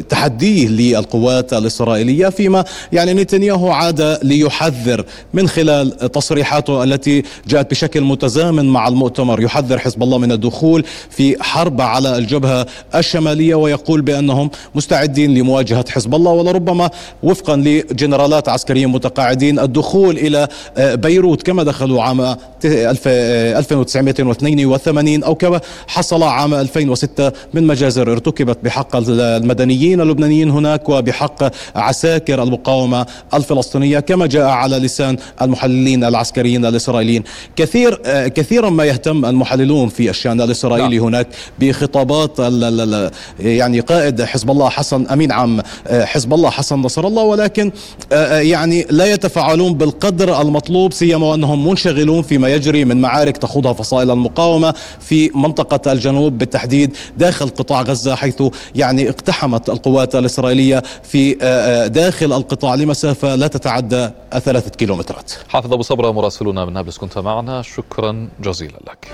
تحديه 0.00 0.68
للقوات 0.68 1.52
الإسرائيلية 1.52 2.28
فيما 2.28 2.64
يعني 2.92 3.14
نتنياهو 3.14 3.70
عاد 3.70 4.18
ليحذر 4.22 5.04
من 5.34 5.48
خلال 5.48 6.12
تصريحاته 6.12 6.84
التي 6.84 7.22
جاءت 7.48 7.70
بشكل 7.70 8.00
متزامن 8.00 8.64
مع 8.64 8.88
المؤتمر. 8.88 9.40
يحذر 9.40 9.78
حزب 9.78 10.02
الله 10.02 10.18
من 10.18 10.32
الدخول 10.32 10.84
في 11.10 11.42
حرب 11.42 11.80
على 11.80 12.18
الجبهة 12.52 12.66
الشمالية 12.94 13.54
ويقول 13.54 14.00
بأنهم 14.00 14.50
مستعدين 14.74 15.34
لمواجهة 15.34 15.84
حزب 15.90 16.14
الله 16.14 16.30
ولربما 16.32 16.90
وفقا 17.22 17.56
لجنرالات 17.56 18.48
عسكريين 18.48 18.88
متقاعدين 18.88 19.58
الدخول 19.58 20.16
إلى 20.18 20.48
بيروت 20.78 21.42
كما 21.42 21.62
دخلوا 21.62 22.02
عام 22.02 22.36
1982 22.64 25.24
أو 25.24 25.34
كما 25.34 25.60
حصل 25.86 26.22
عام 26.22 26.54
2006 26.54 27.32
من 27.54 27.66
مجازر 27.66 28.12
ارتكبت 28.12 28.58
بحق 28.64 28.96
المدنيين 28.96 30.00
اللبنانيين 30.00 30.50
هناك 30.50 30.88
وبحق 30.88 31.52
عساكر 31.76 32.42
المقاومة 32.42 33.06
الفلسطينية 33.34 34.00
كما 34.00 34.26
جاء 34.26 34.46
على 34.46 34.78
لسان 34.78 35.16
المحللين 35.42 36.04
العسكريين 36.04 36.66
الإسرائيليين 36.66 37.22
كثير 37.56 38.00
كثيرا 38.28 38.70
ما 38.70 38.84
يهتم 38.84 39.24
المحللون 39.24 39.88
في 39.88 40.10
الشأن 40.10 40.40
الإسرائيلي 40.40 40.98
لا. 40.98 41.04
هناك 41.04 41.26
بخطابات 41.60 42.38
يعني 43.40 43.80
قائد 43.80 44.22
حزب 44.22 44.50
الله 44.50 44.68
حسن 44.68 45.06
أمين 45.06 45.32
عام 45.32 45.60
حزب 45.90 46.34
الله 46.34 46.50
حسن 46.50 46.78
نصر 46.78 47.06
الله 47.06 47.22
ولكن 47.22 47.72
يعني 48.30 48.86
لا 48.90 49.12
يتفاعلون 49.12 49.74
بالقدر 49.74 50.40
المطلوب 50.40 50.92
سيما 50.92 51.26
وأنهم 51.26 51.68
منشغلون 51.68 52.22
فيما 52.22 52.51
يجري 52.52 52.84
من 52.84 53.00
معارك 53.00 53.36
تخوضها 53.36 53.72
فصائل 53.72 54.10
المقاومة 54.10 54.74
في 55.00 55.30
منطقة 55.34 55.92
الجنوب 55.92 56.38
بالتحديد 56.38 56.96
داخل 57.16 57.48
قطاع 57.48 57.82
غزة 57.82 58.14
حيث 58.14 58.42
يعني 58.74 59.08
اقتحمت 59.08 59.68
القوات 59.70 60.16
الإسرائيلية 60.16 60.82
في 61.02 61.34
داخل 61.92 62.32
القطاع 62.32 62.74
لمسافة 62.74 63.34
لا 63.34 63.46
تتعدى 63.46 64.10
ثلاثة 64.38 64.70
كيلومترات. 64.70 65.32
حافظ 65.48 65.72
أبو 65.72 65.82
صبرة 65.82 66.12
مراسلنا 66.12 66.64
من 66.64 66.72
نابلس 66.72 66.98
كنت 66.98 67.18
معنا 67.18 67.62
شكرا 67.62 68.28
جزيلا 68.40 68.78
لك. 68.88 69.08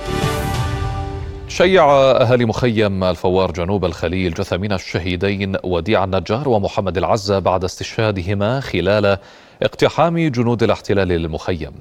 شيع 1.48 1.84
أهالي 1.92 2.44
مخيم 2.44 3.04
الفوار 3.04 3.52
جنوب 3.52 3.84
الخليل 3.84 4.34
جثمين 4.34 4.72
الشهيدين 4.72 5.56
وديع 5.64 6.04
النجار 6.04 6.48
ومحمد 6.48 6.96
العزة 6.96 7.38
بعد 7.38 7.64
استشهادهما 7.64 8.60
خلال 8.60 9.18
اقتحام 9.62 10.18
جنود 10.18 10.62
الاحتلال 10.62 11.08
للمخيم 11.08 11.72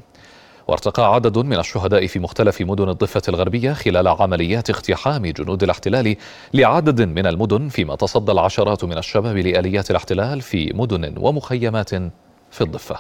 وارتقى 0.67 1.13
عدد 1.13 1.37
من 1.37 1.59
الشهداء 1.59 2.07
في 2.07 2.19
مختلف 2.19 2.61
مدن 2.61 2.89
الضفة 2.89 3.21
الغربية 3.29 3.73
خلال 3.73 4.07
عمليات 4.07 4.69
اقتحام 4.69 5.25
جنود 5.25 5.63
الاحتلال 5.63 6.15
لعدد 6.53 7.01
من 7.01 7.27
المدن 7.27 7.69
فيما 7.69 7.95
تصدى 7.95 8.31
العشرات 8.31 8.83
من 8.83 8.97
الشباب 8.97 9.37
لآليات 9.37 9.91
الاحتلال 9.91 10.41
في 10.41 10.71
مدن 10.75 11.13
ومخيمات 11.17 11.89
في 12.51 12.61
الضفة. 12.61 12.97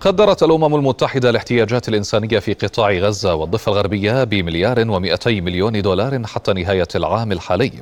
قدرت 0.00 0.42
الأمم 0.42 0.74
المتحدة 0.74 1.30
الاحتياجات 1.30 1.88
الإنسانية 1.88 2.38
في 2.38 2.52
قطاع 2.52 2.92
غزة 2.92 3.34
والضفة 3.34 3.72
الغربية 3.72 4.24
بمليار 4.24 4.90
ومئتي 4.90 5.40
مليون 5.40 5.82
دولار 5.82 6.26
حتى 6.26 6.52
نهاية 6.52 6.88
العام 6.94 7.32
الحالي. 7.32 7.72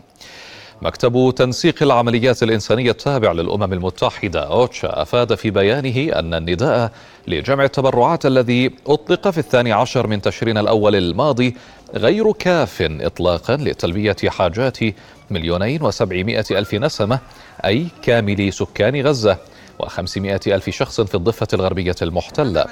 مكتب 0.83 1.35
تنسيق 1.37 1.83
العمليات 1.83 2.43
الإنسانية 2.43 2.91
التابع 2.91 3.33
للأمم 3.33 3.73
المتحدة 3.73 4.41
أوتشا 4.47 5.03
أفاد 5.03 5.35
في 5.35 5.51
بيانه 5.51 6.19
أن 6.19 6.35
النداء 6.35 6.93
لجمع 7.29 7.65
التبرعات 7.65 8.27
الذي 8.27 8.71
أطلق 8.87 9.29
في 9.29 9.39
الثاني 9.39 9.73
عشر 9.73 10.07
من 10.07 10.23
تشرين 10.23 10.59
الأول 10.59 10.97
الماضي 10.97 11.57
غير 11.95 12.33
كاف 12.33 12.89
إطلاقا 12.91 13.57
لتلبية 13.57 14.17
حاجات 14.27 14.79
مليونين 15.31 15.83
وسبعمائة 15.83 16.45
ألف 16.51 16.75
نسمة 16.75 17.19
أي 17.65 17.87
كامل 18.03 18.53
سكان 18.53 19.01
غزة 19.07 19.39
وخمسمائة 19.79 20.41
ألف 20.47 20.71
شخص 20.71 21.01
في 21.01 21.15
الضفة 21.15 21.49
الغربية 21.55 21.95
المحتلة. 22.03 22.65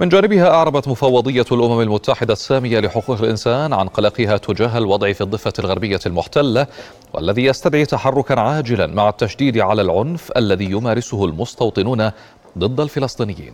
من 0.00 0.08
جانبها 0.08 0.48
أعربت 0.48 0.88
مفوضية 0.88 1.44
الأمم 1.52 1.80
المتحدة 1.80 2.32
السامية 2.32 2.80
لحقوق 2.80 3.20
الإنسان 3.20 3.72
عن 3.72 3.88
قلقها 3.88 4.36
تجاه 4.36 4.78
الوضع 4.78 5.12
في 5.12 5.20
الضفة 5.20 5.52
الغربية 5.58 6.00
المحتلة 6.06 6.66
والذي 7.12 7.44
يستدعي 7.44 7.86
تحركا 7.86 8.40
عاجلا 8.40 8.86
مع 8.86 9.08
التشديد 9.08 9.58
على 9.58 9.82
العنف 9.82 10.32
الذي 10.36 10.64
يمارسه 10.64 11.24
المستوطنون 11.24 12.10
ضد 12.58 12.80
الفلسطينيين. 12.80 13.52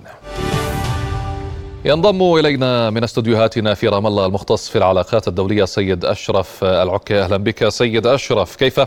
ينضم 1.84 2.38
إلينا 2.38 2.90
من 2.90 3.04
استديوهاتنا 3.04 3.74
في 3.74 3.88
رام 3.88 4.06
الله 4.06 4.26
المختص 4.26 4.68
في 4.68 4.78
العلاقات 4.78 5.28
الدولية 5.28 5.64
سيد 5.64 6.04
أشرف 6.04 6.64
العكي 6.64 7.20
أهلا 7.20 7.36
بك 7.36 7.68
سيد 7.68 8.06
أشرف 8.06 8.56
كيف 8.56 8.80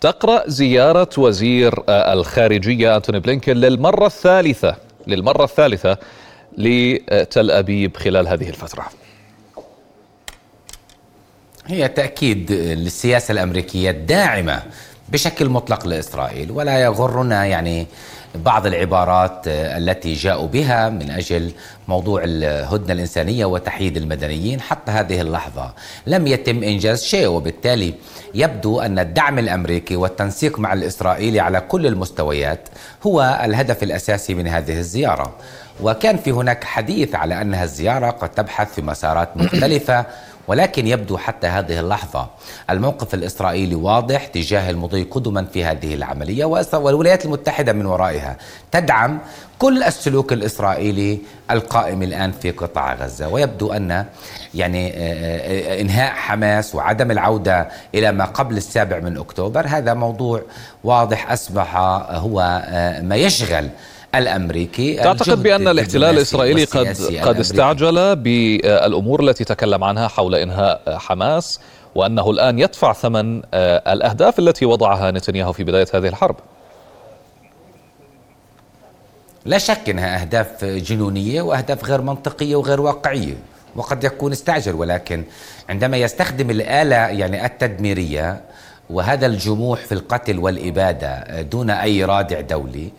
تقرأ 0.00 0.42
زيارة 0.46 1.10
وزير 1.18 1.74
الخارجية 1.88 2.96
أنتوني 2.96 3.20
بلينكن 3.20 3.52
للمرة 3.52 4.06
الثالثة 4.06 4.76
للمرة 5.06 5.44
الثالثة 5.44 5.98
لتل 6.58 7.50
أبيب 7.50 7.96
خلال 7.96 8.28
هذه 8.28 8.48
الفترة. 8.48 8.84
هي 11.66 11.88
تأكيد 11.88 12.52
للسياسة 12.52 13.32
الأمريكية 13.32 13.90
الداعمة 13.90 14.62
بشكل 15.08 15.48
مطلق 15.48 15.86
لإسرائيل 15.86 16.50
ولا 16.50 16.78
يغرنا 16.78 17.44
يعني 17.44 17.86
بعض 18.34 18.66
العبارات 18.66 19.42
التي 19.48 20.12
جاءوا 20.12 20.46
بها 20.46 20.88
من 20.88 21.10
أجل 21.10 21.52
موضوع 21.88 22.22
الهدنة 22.24 22.92
الإنسانية 22.92 23.44
وتحييد 23.44 23.96
المدنيين 23.96 24.60
حتى 24.60 24.92
هذه 24.92 25.20
اللحظة. 25.20 25.74
لم 26.06 26.26
يتم 26.26 26.62
إنجاز 26.62 27.04
شيء 27.04 27.26
وبالتالي 27.26 27.94
يبدو 28.34 28.80
أن 28.80 28.98
الدعم 28.98 29.38
الأمريكي 29.38 29.96
والتنسيق 29.96 30.58
مع 30.58 30.72
الإسرائيلي 30.72 31.40
على 31.40 31.60
كل 31.60 31.86
المستويات 31.86 32.68
هو 33.06 33.40
الهدف 33.44 33.82
الأساسي 33.82 34.34
من 34.34 34.48
هذه 34.48 34.78
الزيارة. 34.78 35.34
وكان 35.82 36.16
في 36.16 36.30
هناك 36.30 36.64
حديث 36.64 37.14
على 37.14 37.42
أنها 37.42 37.64
الزيارة 37.64 38.10
قد 38.10 38.28
تبحث 38.28 38.74
في 38.74 38.82
مسارات 38.82 39.36
مختلفة 39.36 40.06
ولكن 40.48 40.86
يبدو 40.86 41.16
حتى 41.16 41.46
هذه 41.46 41.80
اللحظة 41.80 42.26
الموقف 42.70 43.14
الإسرائيلي 43.14 43.74
واضح 43.74 44.26
تجاه 44.26 44.70
المضي 44.70 45.02
قدما 45.02 45.44
في 45.44 45.64
هذه 45.64 45.94
العملية 45.94 46.44
والولايات 46.72 47.24
المتحدة 47.24 47.72
من 47.72 47.86
ورائها 47.86 48.36
تدعم 48.72 49.18
كل 49.58 49.82
السلوك 49.82 50.32
الإسرائيلي 50.32 51.18
القائم 51.50 52.02
الآن 52.02 52.32
في 52.32 52.50
قطاع 52.50 52.94
غزة 52.94 53.28
ويبدو 53.28 53.72
أن 53.72 54.04
يعني 54.54 54.92
إنهاء 55.80 56.12
حماس 56.12 56.74
وعدم 56.74 57.10
العودة 57.10 57.68
إلى 57.94 58.12
ما 58.12 58.24
قبل 58.24 58.56
السابع 58.56 59.00
من 59.00 59.18
أكتوبر 59.18 59.66
هذا 59.66 59.94
موضوع 59.94 60.42
واضح 60.84 61.32
أصبح 61.32 61.76
هو 62.10 62.62
ما 63.02 63.16
يشغل 63.16 63.68
الأمريكي 64.18 64.94
تعتقد 64.94 65.42
بأن 65.42 65.68
الاحتلال 65.68 66.16
الإسرائيلي 66.16 66.64
قد 66.64 66.96
قد 67.24 67.40
استعجل 67.40 68.16
بالأمور 68.16 69.22
التي 69.22 69.44
تكلم 69.44 69.84
عنها 69.84 70.08
حول 70.08 70.34
إنهاء 70.34 70.98
حماس 70.98 71.60
وأنه 71.94 72.30
الآن 72.30 72.58
يدفع 72.58 72.92
ثمن 72.92 73.42
الأهداف 73.54 74.38
التي 74.38 74.66
وضعها 74.66 75.10
نتنياهو 75.10 75.52
في 75.52 75.64
بداية 75.64 75.86
هذه 75.94 76.08
الحرب. 76.08 76.36
لا 79.46 79.58
شك 79.58 79.88
إنها 79.88 80.20
أهداف 80.20 80.64
جنونية 80.64 81.42
وأهداف 81.42 81.84
غير 81.84 82.00
منطقية 82.00 82.56
وغير 82.56 82.80
واقعية 82.80 83.34
وقد 83.76 84.04
يكون 84.04 84.32
استعجل 84.32 84.74
ولكن 84.74 85.24
عندما 85.68 85.96
يستخدم 85.96 86.50
الآلة 86.50 86.96
يعني 86.96 87.46
التدميرية 87.46 88.40
وهذا 88.90 89.26
الجموح 89.26 89.80
في 89.80 89.92
القتل 89.92 90.38
والإبادة 90.38 91.42
دون 91.42 91.70
أي 91.70 92.04
رادع 92.04 92.40
دولي 92.40 92.90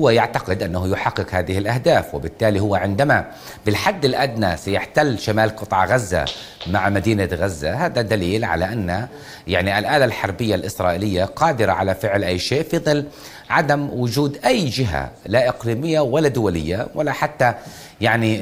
هو 0.00 0.10
يعتقد 0.10 0.62
أنه 0.62 0.88
يحقق 0.88 1.34
هذه 1.34 1.58
الأهداف 1.58 2.14
وبالتالي 2.14 2.60
هو 2.60 2.74
عندما 2.74 3.26
بالحد 3.66 4.04
الأدنى 4.04 4.56
سيحتل 4.56 5.18
شمال 5.18 5.56
قطاع 5.56 5.84
غزة 5.84 6.24
مع 6.66 6.88
مدينة 6.88 7.28
غزة 7.32 7.86
هذا 7.86 8.02
دليل 8.02 8.44
على 8.44 8.64
أن 8.64 9.08
يعني 9.46 9.78
الآلة 9.78 10.04
الحربية 10.04 10.54
الإسرائيلية 10.54 11.24
قادرة 11.24 11.72
على 11.72 11.94
فعل 11.94 12.24
أي 12.24 12.38
شيء 12.38 12.62
في 12.62 12.78
ظل 12.78 13.04
عدم 13.50 13.88
وجود 13.92 14.38
أي 14.46 14.64
جهة 14.64 15.10
لا 15.26 15.48
إقليمية 15.48 16.00
ولا 16.00 16.28
دولية 16.28 16.86
ولا 16.94 17.12
حتى 17.12 17.54
يعني 18.00 18.40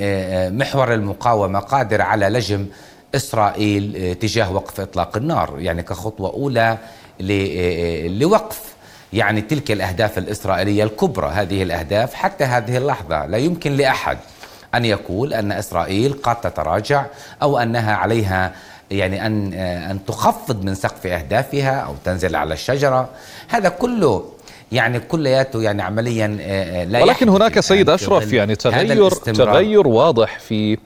محور 0.50 0.94
المقاومة 0.94 1.58
قادر 1.58 2.02
على 2.02 2.28
لجم 2.28 2.66
إسرائيل 3.14 4.14
تجاه 4.20 4.52
وقف 4.52 4.80
إطلاق 4.80 5.16
النار 5.16 5.54
يعني 5.58 5.82
كخطوة 5.82 6.30
أولى 6.30 6.78
لوقف 8.20 8.69
يعني 9.12 9.40
تلك 9.40 9.70
الأهداف 9.70 10.18
الإسرائيلية 10.18 10.84
الكبرى 10.84 11.28
هذه 11.28 11.62
الأهداف 11.62 12.14
حتى 12.14 12.44
هذه 12.44 12.76
اللحظة. 12.76 13.26
لا 13.26 13.38
يمكن 13.38 13.76
لأحد 13.76 14.18
أن 14.74 14.84
يقول 14.84 15.34
أن 15.34 15.52
إسرائيل 15.52 16.12
قد 16.22 16.40
تتراجع 16.40 17.06
أو 17.42 17.58
أنها 17.58 17.94
عليها 17.94 18.52
يعني 18.90 19.26
أن 19.26 19.52
أن 19.90 20.04
تخفض 20.04 20.64
من 20.64 20.74
سقف 20.74 21.06
أهدافها 21.06 21.80
أو 21.80 21.94
تنزل 22.04 22.36
على 22.36 22.54
الشجرة. 22.54 23.08
هذا 23.48 23.68
كله 23.68 24.24
يعني 24.72 25.00
كلياته 25.00 25.62
يعني 25.62 25.82
عمليا 25.82 26.26
لا 26.88 27.02
ولكن 27.02 27.28
هناك 27.28 27.60
سيد 27.60 27.90
أشرف 27.90 28.32
يعني 28.32 28.56
تغير 28.56 29.10
تغير 29.10 29.88
واضح 29.88 30.38
في 30.38 30.78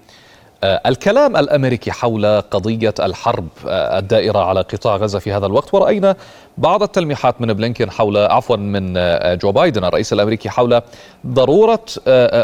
الكلام 0.64 1.36
الأمريكي 1.36 1.92
حول 1.92 2.40
قضية 2.40 2.94
الحرب 3.00 3.48
الدائرة 3.66 4.38
على 4.38 4.60
قطاع 4.60 4.96
غزة 4.96 5.18
في 5.18 5.32
هذا 5.32 5.46
الوقت. 5.46 5.74
ورأينا 5.74 6.16
بعض 6.58 6.82
التلميحات 6.82 7.40
من 7.40 7.52
بلينكين 7.52 7.90
حول 7.90 8.16
عفوا 8.16 8.56
من 8.56 8.94
جو 9.38 9.52
بايدن 9.52 9.84
الرئيس 9.84 10.12
الأمريكي 10.12 10.50
حول 10.50 10.80
ضرورة 11.26 11.84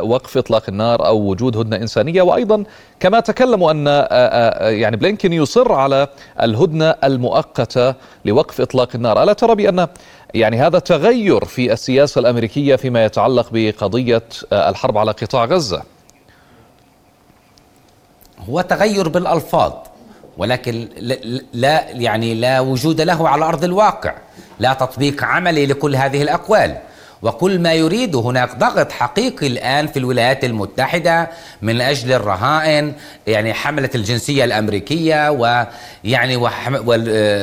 وقف 0.02 0.36
إطلاق 0.36 0.62
النار 0.68 1.06
أو 1.06 1.18
وجود 1.18 1.56
هدنه 1.56 1.76
إنسانية. 1.76 2.22
وأيضا 2.22 2.64
كما 3.00 3.20
تكلموا 3.20 3.70
أن 3.70 3.86
يعني 4.78 4.96
بلينكين 4.96 5.32
يصر 5.32 5.72
على 5.72 6.08
الهدنة 6.42 6.94
المؤقتة 7.04 7.94
لوقف 8.24 8.60
إطلاق 8.60 8.88
النار. 8.94 9.22
ألا 9.22 9.32
ترى 9.32 9.54
بأن 9.54 9.88
يعني 10.34 10.56
هذا 10.56 10.78
تغير 10.78 11.44
في 11.44 11.72
السياسة 11.72 12.18
الأمريكية 12.18 12.76
فيما 12.76 13.04
يتعلق 13.04 13.48
بقضية 13.52 14.22
الحرب 14.52 14.98
على 14.98 15.10
قطاع 15.10 15.44
غزة؟ 15.44 15.82
هو 18.48 18.60
تغير 18.60 19.08
بالألفاظ 19.08 19.72
ولكن 20.38 20.88
لا 21.52 21.90
يعني 21.90 22.34
لا 22.34 22.60
وجود 22.60 23.00
له 23.00 23.28
على 23.28 23.44
أرض 23.44 23.64
الواقع. 23.64 24.14
لا 24.58 24.72
تطبيق 24.74 25.24
عملي 25.24 25.66
لكل 25.66 25.96
هذه 25.96 26.22
الأقوال. 26.22 26.76
وكل 27.22 27.58
ما 27.58 27.72
يريد 27.72 28.16
هناك 28.16 28.56
ضغط 28.56 28.92
حقيقي 28.92 29.46
الآن 29.46 29.86
في 29.86 29.98
الولايات 29.98 30.44
المتحدة 30.44 31.30
من 31.62 31.80
أجل 31.80 32.12
الرهائن 32.12 32.92
يعني 33.26 33.54
حملة 33.54 33.90
الجنسية 33.94 34.44
الأمريكية 34.44 35.30
ويعني 35.30 36.36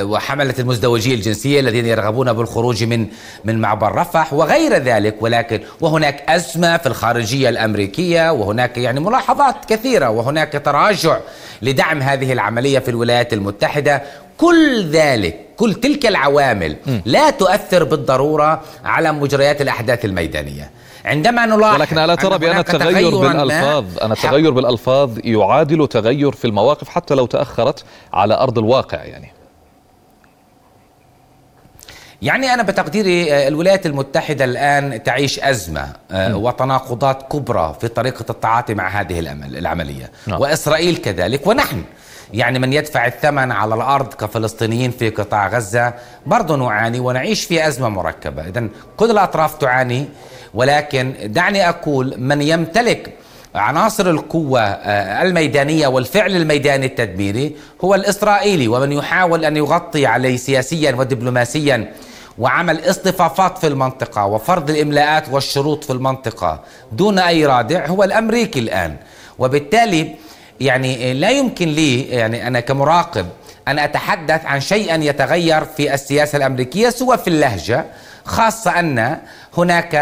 وحملة 0.04 0.54
المزدوجيه 0.60 1.16
الجنسية 1.16 1.60
الذين 1.60 1.86
يرغبون 1.86 2.34
بالخروج 2.34 2.84
من 2.84 3.08
من 3.46 3.62
معبر 3.62 3.96
رفح 3.96 4.34
وغير 4.34 4.74
ذلك. 4.74 5.16
ولكن 5.22 5.60
وهناك 5.82 6.24
أزمة 6.30 6.78
في 6.78 6.88
الخارجية 6.88 7.50
الأمريكية 7.50 8.32
وهناك 8.32 8.78
يعني 8.78 9.00
ملاحظات 9.00 9.66
كثيرة 9.66 10.10
وهناك 10.10 10.62
تراجع 10.66 11.18
لدعم 11.62 12.02
هذه 12.02 12.34
العملية 12.34 12.80
في 12.80 12.90
الولايات 12.90 13.34
المتحدة. 13.34 14.02
كل 14.38 14.90
ذلك 14.90 15.46
كل 15.58 15.74
تلك 15.74 16.06
العوامل 16.06 16.76
لا 17.06 17.30
تؤثر 17.30 17.84
بالضرورة 17.84 18.62
على 18.86 19.12
مجريات 19.12 19.62
الأحداث 19.62 20.06
الميدانية. 20.06 20.72
عندما 21.06 21.46
نلاحظ 21.46 21.76
ولكن 21.76 21.98
الا 21.98 22.16
ترى 22.16 22.38
بأن 22.38 22.58
التغير 22.60 23.18
بالألفاظ 23.18 23.86
أن 24.02 24.12
التغير 24.12 24.52
بالألفاظ 24.52 25.12
يعادل 25.24 25.88
تغير 25.88 26.32
في 26.32 26.46
المواقف 26.46 26.90
حتى 26.90 27.16
لو 27.16 27.26
تأخرت 27.26 27.84
على 28.14 28.34
أرض 28.34 28.58
الواقع 28.58 29.04
يعني. 29.04 29.32
يعني 32.22 32.54
أنا 32.54 32.64
بتقديري 32.64 33.48
الولايات 33.48 33.86
المتحدة 33.86 34.46
الآن 34.46 35.04
تعيش 35.04 35.40
أزمة 35.40 35.94
وتناقضات 36.14 37.24
كبرى 37.32 37.76
في 37.82 37.88
طريقة 37.88 38.26
التعاطي 38.30 38.74
مع 38.74 38.88
هذه 38.88 39.20
العملية. 39.20 40.12
نعم. 40.28 40.42
وإسرائيل 40.42 40.98
كذلك 40.98 41.48
ونحن 41.48 41.84
يعني 42.34 42.60
من 42.60 42.74
يدفع 42.74 43.06
الثمن 43.06 43.52
على 43.52 43.76
الأرض 43.76 44.14
كفلسطينيين 44.14 44.92
في 44.92 45.10
قطاع 45.10 45.48
غزة 45.48 45.94
برضه 46.26 46.56
نعاني 46.56 47.00
ونعيش 47.00 47.44
في 47.44 47.68
أزمة 47.68 47.90
مركبة، 47.90 48.48
اذا 48.48 48.68
كل 48.98 49.12
الأطراف 49.12 49.56
تعاني 49.56 50.06
ولكن 50.54 51.14
دعني 51.24 51.70
أقول 51.70 52.14
من 52.18 52.42
يمتلك 52.42 53.14
عناصر 53.56 54.10
القوة 54.10 54.62
الميدانية 55.22 55.88
والفعل 55.88 56.36
الميداني 56.36 56.86
التدميري 56.86 57.56
هو 57.84 57.96
الإسرائيلي 57.96 58.68
ومن 58.68 58.92
يحاول 58.92 59.46
أن 59.46 59.58
يغطي 59.58 60.06
عليه 60.06 60.38
سياسيا 60.38 60.96
ودبلوماسيا 60.96 61.94
وعمل 62.38 62.90
اصطفافات 62.90 63.58
في 63.58 63.68
المنطقة 63.68 64.26
وفرض 64.26 64.70
الإملاءات 64.70 65.30
والشروط 65.32 65.84
في 65.84 65.90
المنطقة 65.94 66.60
دون 66.92 67.20
أي 67.20 67.46
رادع 67.46 67.86
هو 67.86 68.04
الأمريكي 68.04 68.60
الآن. 68.60 68.96
وبالتالي 69.40 70.16
يعني 70.60 71.14
لا 71.14 71.30
يمكن 71.30 71.68
لي 71.68 72.02
يعني 72.02 72.48
أنا 72.48 72.60
كمراقب 72.60 73.26
أن 73.68 73.80
أتحدث 73.80 74.46
عن 74.46 74.62
شيء 74.62 75.02
يتغير 75.02 75.66
في 75.66 75.94
السياسة 75.94 76.38
الأمريكية 76.38 76.90
سوى 76.90 77.18
في 77.18 77.28
اللهجة 77.28 77.86
خاصة 78.26 78.80
أن 78.80 79.18
هناك 79.58 79.96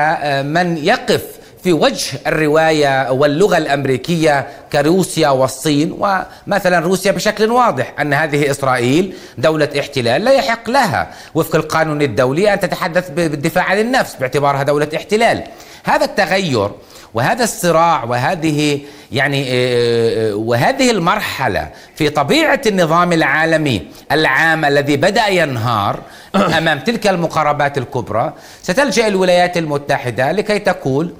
من 0.46 0.78
يقف 0.78 1.24
في 1.64 1.74
وجه 1.74 2.20
الرواية 2.28 3.12
واللغة 3.12 3.58
الأمريكية 3.58 4.48
كروسيا 4.74 5.30
والصين 5.30 5.98
ومثلا 6.00 6.80
روسيا 6.80 7.12
بشكل 7.12 7.52
واضح 7.52 7.94
أن 8.00 8.14
هذه 8.14 8.52
إسرائيل 8.52 9.14
دولة 9.38 9.70
احتلال 9.80 10.24
لا 10.24 10.32
يحق 10.32 10.70
لها 10.70 11.12
وفق 11.36 11.56
القانون 11.56 12.02
الدولي 12.02 12.54
أن 12.54 12.60
تتحدث 12.60 13.10
بالدفاع 13.10 13.64
عن 13.64 13.80
النفس 13.80 14.16
باعتبارها 14.16 14.64
دولة 14.64 14.90
احتلال. 14.96 15.44
هذا 15.84 16.06
التغير 16.06 16.72
وهذا 17.16 17.44
الصراع 17.44 18.04
وهذه 18.04 18.80
يعني 19.12 19.46
آه، 19.50 20.32
آه، 20.32 20.36
وهذه 20.36 20.92
المرحلة 20.92 21.70
في 21.96 22.10
طبيعة 22.10 22.62
النظام 22.68 23.14
العالمي 23.14 23.88
العام 24.12 24.66
الذي 24.66 24.98
بدأ 24.98 25.28
ينهار 25.28 26.00
أمام 26.58 26.80
تلك 26.80 27.08
المقاربات 27.08 27.78
الكبرى 27.78 28.34
ستلجأ 28.62 29.08
الولايات 29.08 29.58
المتحدة 29.58 30.32
لكي 30.32 30.60
تقول 30.60 31.14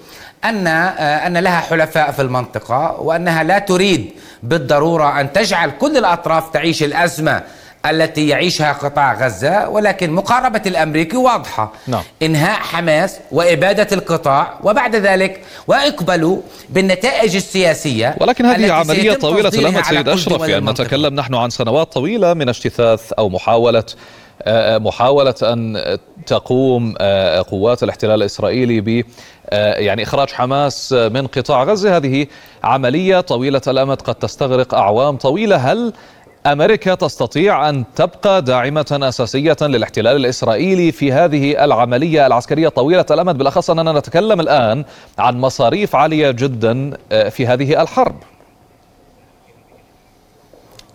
أن 0.46 0.68
آه، 0.68 1.28
أن 1.28 1.38
لها 1.38 1.60
حلفاء 1.60 2.12
في 2.12 2.22
المنطقة 2.22 3.02
وأنها 3.02 3.44
لا 3.44 3.60
تريد 3.60 4.12
بالضرورة 4.44 5.20
أن 5.22 5.34
تجعل 5.34 5.72
كل 5.72 5.98
الأطراف 5.98 6.50
تعيش 6.50 6.84
الأزمة 6.84 7.44
التي 7.90 8.28
يعيشها 8.28 8.74
قطاع 8.74 9.26
غزة 9.26 9.70
ولكن 9.70 10.12
مقاربة 10.12 10.62
الأمريكي 10.66 11.18
واضحة. 11.18 11.74
نعم. 11.88 12.04
إنهاء 12.22 12.60
حماس 12.60 13.20
وإبادة 13.32 13.88
القطاع 13.92 14.60
وبعد 14.64 14.96
ذلك 14.96 15.42
وإقبلوا 15.68 16.42
بالنتائج 16.70 17.36
السياسية 17.36 18.16
ولكن 18.22 18.46
هذه 18.46 18.72
عملية 18.72 19.14
طويلة 19.14 19.50
الأمد 19.50 19.84
سيد 19.84 20.10
أشرف. 20.10 20.48
يعني 20.48 20.66
نتكلم 20.66 21.16
نحن 21.16 21.36
عن 21.36 21.50
سنوات 21.50 21.94
طويلة 21.94 22.34
من 22.34 22.50
اجتثاث 22.50 23.14
أو 23.14 23.30
محاولة 23.30 23.84
آه، 24.42 24.78
محاولة 24.78 25.36
أن 25.44 25.98
تقوم 26.26 26.94
آه، 27.00 27.42
قوات 27.42 27.84
الاحتلال 27.84 28.16
الإسرائيلي 28.16 28.82
ب 28.82 29.06
آه، 29.50 29.74
يعني 29.74 30.04
إخراج 30.04 30.30
حماس 30.30 30.94
من 30.94 31.28
قطاع 31.28 31.64
غزة. 31.64 31.98
هذه 31.98 32.28
عملية 32.64 33.20
طويلة 33.20 33.62
الأمد 33.68 34.02
قد 34.02 34.16
تستغرق 34.16 34.74
أعوام 34.74 35.18
طويلة. 35.18 35.56
هل 35.56 35.94
أمريكا 36.46 36.96
تستطيع 36.96 37.70
أن 37.70 37.84
تبقى 37.96 38.42
داعمة 38.42 39.00
أساسية 39.04 39.58
للاحتلال 39.62 40.16
الإسرائيلي 40.16 40.92
في 40.92 41.12
هذه 41.14 41.66
العملية 41.66 42.28
العسكرية 42.28 42.68
طويلة 42.70 43.06
الأمد 43.12 43.38
بالأخص 43.38 43.70
أننا 43.70 43.92
نتكلم 43.92 44.40
الآن 44.40 44.86
عن 45.20 45.38
مصاريف 45.42 45.96
عالية 45.96 46.32
جدا 46.32 46.98
آه، 47.12 47.30
في 47.30 47.48
هذه 47.48 47.82
الحرب. 47.82 48.16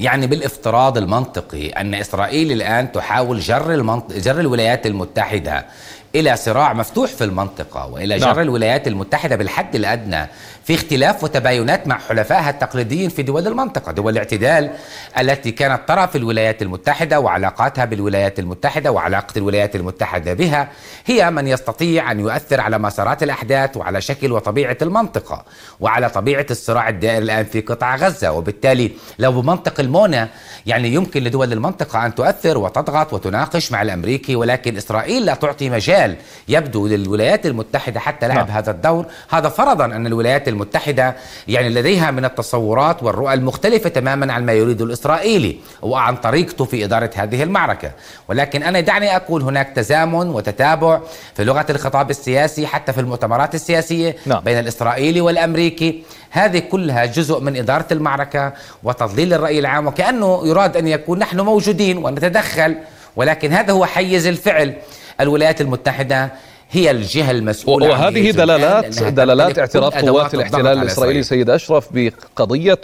يعني 0.00 0.26
بالافتراض 0.26 0.98
المنطقي 0.98 1.68
أن 1.68 1.94
إسرائيل 1.94 2.52
الآن 2.52 2.92
تحاول 2.92 3.40
جر 3.40 3.74
المنط... 3.74 4.12
جر 4.12 4.40
الولايات 4.40 4.86
المتحدة 4.86 5.66
إلى 6.14 6.36
صراع 6.36 6.72
مفتوح 6.72 7.10
في 7.10 7.24
المنطقة 7.24 7.86
وإلى 7.86 8.18
جر 8.18 8.26
نعم. 8.26 8.38
الولايات 8.38 8.88
المتحدة 8.88 9.36
بالحد 9.36 9.74
الأدنى 9.74 10.26
في 10.64 10.74
اختلاف 10.74 11.24
وتباينات 11.24 11.86
مع 11.86 11.98
حلفائها 11.98 12.50
التقليديين 12.50 13.10
في 13.10 13.22
دول 13.22 13.46
المنطقة 13.46 13.92
دول 13.92 14.12
الاعتدال 14.12 14.70
التي 15.18 15.50
كانت 15.50 15.80
ترى 15.88 16.08
في 16.08 16.18
الولايات 16.18 16.62
المتحدة 16.62 17.20
وعلاقاتها 17.20 17.84
بالولايات 17.84 18.38
المتحدة 18.38 18.92
وعلاقة 18.92 19.32
الولايات 19.38 19.76
المتحدة 19.76 20.34
بها 20.34 20.68
هي 21.06 21.30
من 21.30 21.46
يستطيع 21.48 22.10
أن 22.10 22.20
يؤثر 22.20 22.60
على 22.60 22.78
مسارات 22.78 23.22
الأحداث 23.22 23.76
وعلى 23.76 24.00
شكل 24.00 24.32
وطبيعة 24.32 24.76
المنطقة 24.82 25.44
وعلى 25.80 26.08
طبيعة 26.08 26.46
الصراع 26.50 26.88
الدائر 26.88 27.22
الآن 27.22 27.44
في 27.44 27.60
قطاع 27.60 27.96
غزة 27.96 28.32
وبالتالي 28.32 28.92
لو 29.18 29.42
بمنطق 29.42 29.80
المونة 29.80 30.28
يعني 30.66 30.94
يمكن 30.94 31.24
لدول 31.24 31.52
المنطقة 31.52 32.06
أن 32.06 32.14
تؤثر 32.14 32.58
وتضغط 32.58 33.12
وتناقش 33.12 33.72
مع 33.72 33.82
الأمريكي 33.82 34.36
ولكن 34.36 34.76
إسرائيل 34.76 35.26
لا 35.26 35.34
تعطي 35.34 35.70
مجال 35.70 36.16
يبدو 36.48 36.86
للولايات 36.86 37.46
المتحدة 37.46 38.00
حتى 38.00 38.28
لعب 38.28 38.36
نعم. 38.36 38.56
هذا 38.56 38.70
الدور 38.70 39.06
هذا 39.30 39.48
فرضا 39.48 39.84
أن 39.84 40.06
الولايات 40.06 40.48
المتحدة 40.60 41.16
يعني 41.48 41.68
لديها 41.68 42.10
من 42.10 42.24
التصورات 42.24 43.02
والرؤى 43.02 43.34
المختلفة 43.34 43.88
تماما 43.88 44.32
عن 44.32 44.46
ما 44.46 44.52
يريد 44.52 44.82
الإسرائيلي 44.82 45.56
وعن 45.82 46.16
طريقته 46.16 46.64
في 46.64 46.84
إدارة 46.84 47.10
هذه 47.16 47.42
المعركة 47.42 47.92
ولكن 48.28 48.62
أنا 48.62 48.80
دعني 48.80 49.16
أقول 49.16 49.42
هناك 49.42 49.72
تزامن 49.76 50.28
وتتابع 50.28 51.00
في 51.34 51.44
لغة 51.44 51.66
الخطاب 51.70 52.10
السياسي 52.10 52.66
حتى 52.66 52.92
في 52.92 53.00
المؤتمرات 53.00 53.54
السياسية 53.54 54.16
نعم. 54.26 54.40
بين 54.40 54.58
الإسرائيلي 54.58 55.20
والأمريكي 55.20 56.02
هذه 56.30 56.58
كلها 56.58 57.04
جزء 57.04 57.40
من 57.40 57.56
إدارة 57.56 57.86
المعركة 57.92 58.52
وتضليل 58.82 59.34
الرأي 59.34 59.58
العام 59.58 59.86
وكأنه 59.86 60.42
يراد 60.44 60.76
أن 60.76 60.86
يكون 60.86 61.18
نحن 61.18 61.40
موجودين 61.40 61.98
ونتدخل 61.98 62.76
ولكن 63.16 63.52
هذا 63.52 63.72
هو 63.72 63.86
حيز 63.86 64.26
الفعل 64.26 64.74
الولايات 65.20 65.60
المتحدة 65.60 66.32
هي 66.70 66.90
الجهة 66.90 67.30
المسؤولة 67.30 67.88
وهذه 67.88 68.30
دلالات 68.30 69.02
دلالات 69.02 69.58
اعتراف 69.58 70.04
قوات 70.04 70.34
الاحتلال 70.34 70.78
الإسرائيلي 70.78 71.22
سيد 71.22 71.50
أشرف 71.50 71.88
بقضية 71.92 72.80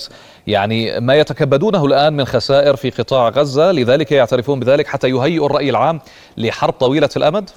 يعني 0.47 1.01
ما 1.01 1.15
يتكبدونه 1.15 1.87
الآن 1.87 2.13
من 2.13 2.25
خسائر 2.25 2.77
في 2.77 2.91
قطاع 2.91 3.29
غزة 3.29 3.73
لذلك 3.73 4.13
يعترفون 4.13 4.61
بذلك 4.61 4.87
حتى 4.87 5.09
يهيئوا 5.09 5.47
الرأي 5.47 5.71
العام 5.71 6.01
لحرب 6.37 6.73
طويلة 6.73 7.09
الأمد؟ 7.17 7.51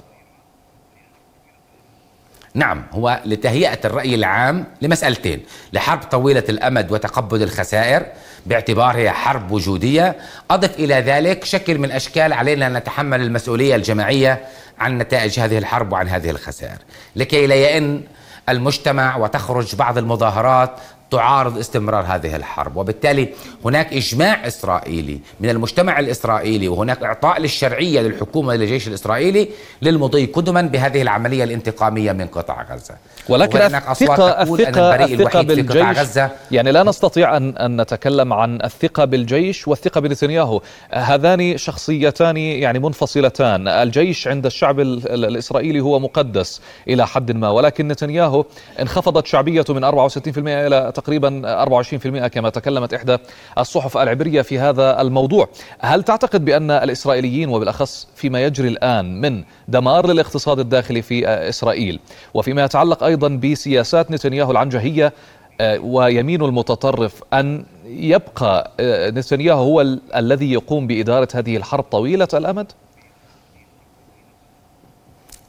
نعم 2.54 2.82
هو 2.92 3.20
لتهيئة 3.26 3.78
الرأي 3.84 4.14
العام 4.14 4.64
لمسألتين 4.82 5.42
لحرب 5.72 6.02
طويلة 6.02 6.44
الأمد 6.48 6.92
وتقبل 6.92 7.42
الخسائر 7.42 8.06
باعتبارها 8.46 9.10
حرب 9.10 9.50
وجودية 9.50 10.16
أضف 10.50 10.78
إلى 10.78 10.94
ذلك 10.94 11.44
شكل 11.44 11.78
من 11.78 11.90
أشكال 11.90 12.32
علينا 12.32 12.66
أن 12.66 12.72
نتحمل 12.72 13.20
المسؤولية 13.20 13.76
الجماعية 13.76 14.44
عن 14.80 14.98
نتائج 14.98 15.40
هذه 15.40 15.58
الحرب 15.58 15.92
وعن 15.92 16.08
هذه 16.08 16.30
الخسائر. 16.30 16.78
لكي 17.16 17.46
لا 17.46 17.54
يئن 17.54 18.02
المجتمع 18.48 19.16
وتخرج 19.16 19.74
بعض 19.74 19.98
المظاهرات 19.98 20.70
تعارض 21.10 21.58
استمرار 21.58 22.04
هذه 22.08 22.36
الحرب. 22.36 22.76
وبالتالي 22.76 23.28
هناك 23.64 23.92
إجماع 23.92 24.46
إسرائيلي 24.46 25.20
من 25.40 25.50
المجتمع 25.50 25.98
الإسرائيلي 25.98 26.68
وهناك 26.68 27.02
إعطاء 27.02 27.40
للشرعية 27.40 28.00
للحكومة 28.00 28.54
للجيش 28.54 28.88
الإسرائيلي 28.88 29.48
للمضي 29.82 30.26
قدما 30.26 30.62
بهذه 30.62 31.02
العملية 31.02 31.44
الانتقامية 31.44 32.12
من 32.12 32.26
قطاع 32.26 32.66
غزة. 32.72 32.94
ولكن 33.28 33.58
الثقة 33.58 34.42
الثقة 34.42 35.04
الثقة 35.04 35.42
بالجيش 35.42 35.98
غزة 35.98 36.30
يعني 36.50 36.72
لا 36.72 36.82
نستطيع 36.82 37.36
أن 37.36 37.56
أن 37.56 37.80
نتكلم 37.80 38.32
عن 38.32 38.62
الثقة 38.64 39.04
بالجيش 39.04 39.68
والثقة 39.68 40.00
بنتنياهو. 40.00 40.62
هذان 40.90 41.58
شخصيتان 41.58 42.36
يعني 42.36 42.78
منفصلتان. 42.78 43.68
الجيش 43.68 44.28
عند 44.28 44.46
الشعب 44.46 44.80
الإسرائيلي 44.80 45.80
هو 45.80 45.98
مقدس 45.98 46.60
إلى 46.88 47.06
حد 47.06 47.32
ما 47.32 47.50
ولكن 47.50 47.88
نتنياهو 47.88 48.44
انخفضت 48.80 49.26
شعبيته 49.26 49.74
من 49.74 49.84
64% 49.84 50.28
إلى 50.36 50.92
تقريبا 51.00 51.64
24% 51.64 52.26
كما 52.26 52.50
تكلمت 52.50 52.94
إحدى 52.94 53.16
الصحف 53.58 53.98
العبرية 53.98 54.42
في 54.42 54.58
هذا 54.58 55.00
الموضوع 55.00 55.48
هل 55.80 56.02
تعتقد 56.02 56.44
بأن 56.44 56.70
الإسرائيليين 56.70 57.48
وبالأخص 57.48 58.08
فيما 58.14 58.44
يجري 58.44 58.68
الآن 58.68 59.20
من 59.20 59.44
دمار 59.68 60.06
للاقتصاد 60.06 60.58
الداخلي 60.58 61.02
في 61.02 61.28
إسرائيل 61.28 62.00
وفيما 62.34 62.64
يتعلق 62.64 63.04
أيضا 63.04 63.28
بسياسات 63.28 64.10
نتنياهو 64.10 64.50
العنجهية 64.50 65.12
آه، 65.60 65.78
ويمين 65.78 66.42
المتطرف 66.42 67.22
أن 67.32 67.64
يبقى 67.86 68.70
آه، 68.80 69.10
نتنياهو 69.10 69.62
هو 69.62 69.80
الذي 70.16 70.52
يقوم 70.52 70.86
بإدارة 70.86 71.28
هذه 71.34 71.56
الحرب 71.56 71.84
طويلة 71.84 72.28
الأمد؟ 72.34 72.72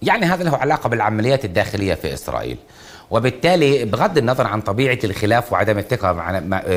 يعني 0.01 0.25
هذا 0.25 0.43
له 0.43 0.57
علاقة 0.57 0.89
بالعمليات 0.89 1.45
الداخلية 1.45 1.93
في 1.93 2.13
إسرائيل 2.13 2.57
وبالتالي 3.11 3.85
بغض 3.85 4.17
النظر 4.17 4.47
عن 4.47 4.61
طبيعة 4.61 4.99
الخلاف 5.03 5.53
وعدم 5.53 5.77
الثقة 5.77 6.11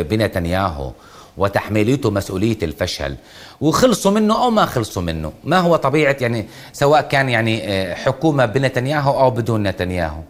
بنتنياهو 0.03 0.93
وتحميليته 1.37 2.11
مسؤولية 2.11 2.59
الفشل. 2.63 3.17
وخلصوا 3.61 4.11
منه 4.13 4.45
أو 4.45 4.51
ما 4.51 4.67
خلصوا 4.67 5.03
منه. 5.03 5.33
ما 5.45 5.59
هو 5.59 5.77
طبيعة 5.77 6.17
يعني 6.21 6.47
سواء 6.73 7.01
كان 7.01 7.29
يعني 7.29 7.69
آه، 7.69 7.95
حكومة 7.95 8.47
بنتنياهو 8.47 9.21
أو 9.21 9.31
بدون 9.31 9.63
نتنياهو. 9.63 10.21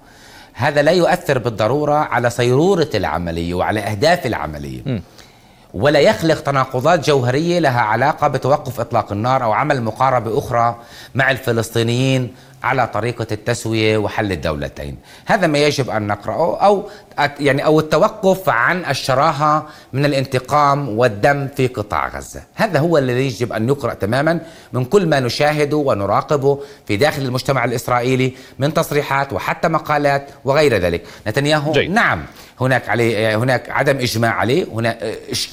هذا 0.52 0.82
لا 0.82 0.90
يؤثر 0.90 1.38
بالضرورة 1.38 1.94
على 1.94 2.30
صيرورة 2.30 2.90
العملية 2.94 3.54
وعلى 3.54 3.80
أهداف 3.80 4.26
العملية. 4.26 4.82
م. 4.86 5.00
ولا 5.74 6.00
يخلق 6.00 6.40
تناقضات 6.40 7.06
جوهرية 7.06 7.58
لها 7.58 7.80
علاقة 7.80 8.28
بتوقف 8.28 8.80
إطلاق 8.80 9.12
النار 9.12 9.44
أو 9.44 9.52
عمل 9.52 9.82
مقاربة 9.82 10.38
أخرى 10.38 10.76
مع 11.14 11.30
الفلسطينيين 11.30 12.34
على 12.64 12.86
طريقة 12.86 13.26
التسوية 13.32 13.98
وحل 13.98 14.32
الدولتين. 14.32 14.96
هذا 15.26 15.46
ما 15.46 15.58
يجب 15.58 15.90
أن 15.90 16.06
نقرأه 16.06 16.58
أو 16.66 16.88
يعني 17.40 17.64
أو 17.64 17.80
التوقف 17.80 18.48
عن 18.48 18.84
الشراهة 18.84 19.66
من 19.92 20.04
الانتقام 20.04 20.98
والدم 20.98 21.48
في 21.56 21.66
قطاع 21.66 22.08
غزة. 22.08 22.42
هذا 22.54 22.78
هو 22.78 22.98
الذي 22.98 23.26
يجب 23.26 23.52
أن 23.52 23.68
يقرأ 23.68 23.94
تماما 23.94 24.40
من 24.72 24.84
كل 24.84 25.06
ما 25.06 25.20
نشاهده 25.20 25.76
ونراقبه 25.76 26.60
في 26.86 26.96
داخل 26.96 27.22
المجتمع 27.22 27.64
الإسرائيلي 27.64 28.32
من 28.58 28.74
تصريحات 28.74 29.32
وحتى 29.32 29.68
مقالات 29.68 30.28
وغير 30.44 30.76
ذلك. 30.76 31.02
نتنياهو 31.26 31.72
جي. 31.72 31.88
نعم 31.88 32.22
هناك 32.60 32.88
عليه 32.88 33.36
هناك 33.36 33.70
عدم 33.70 33.96
إجماع 33.96 34.32
عليه 34.32 34.66
هناك 34.72 34.98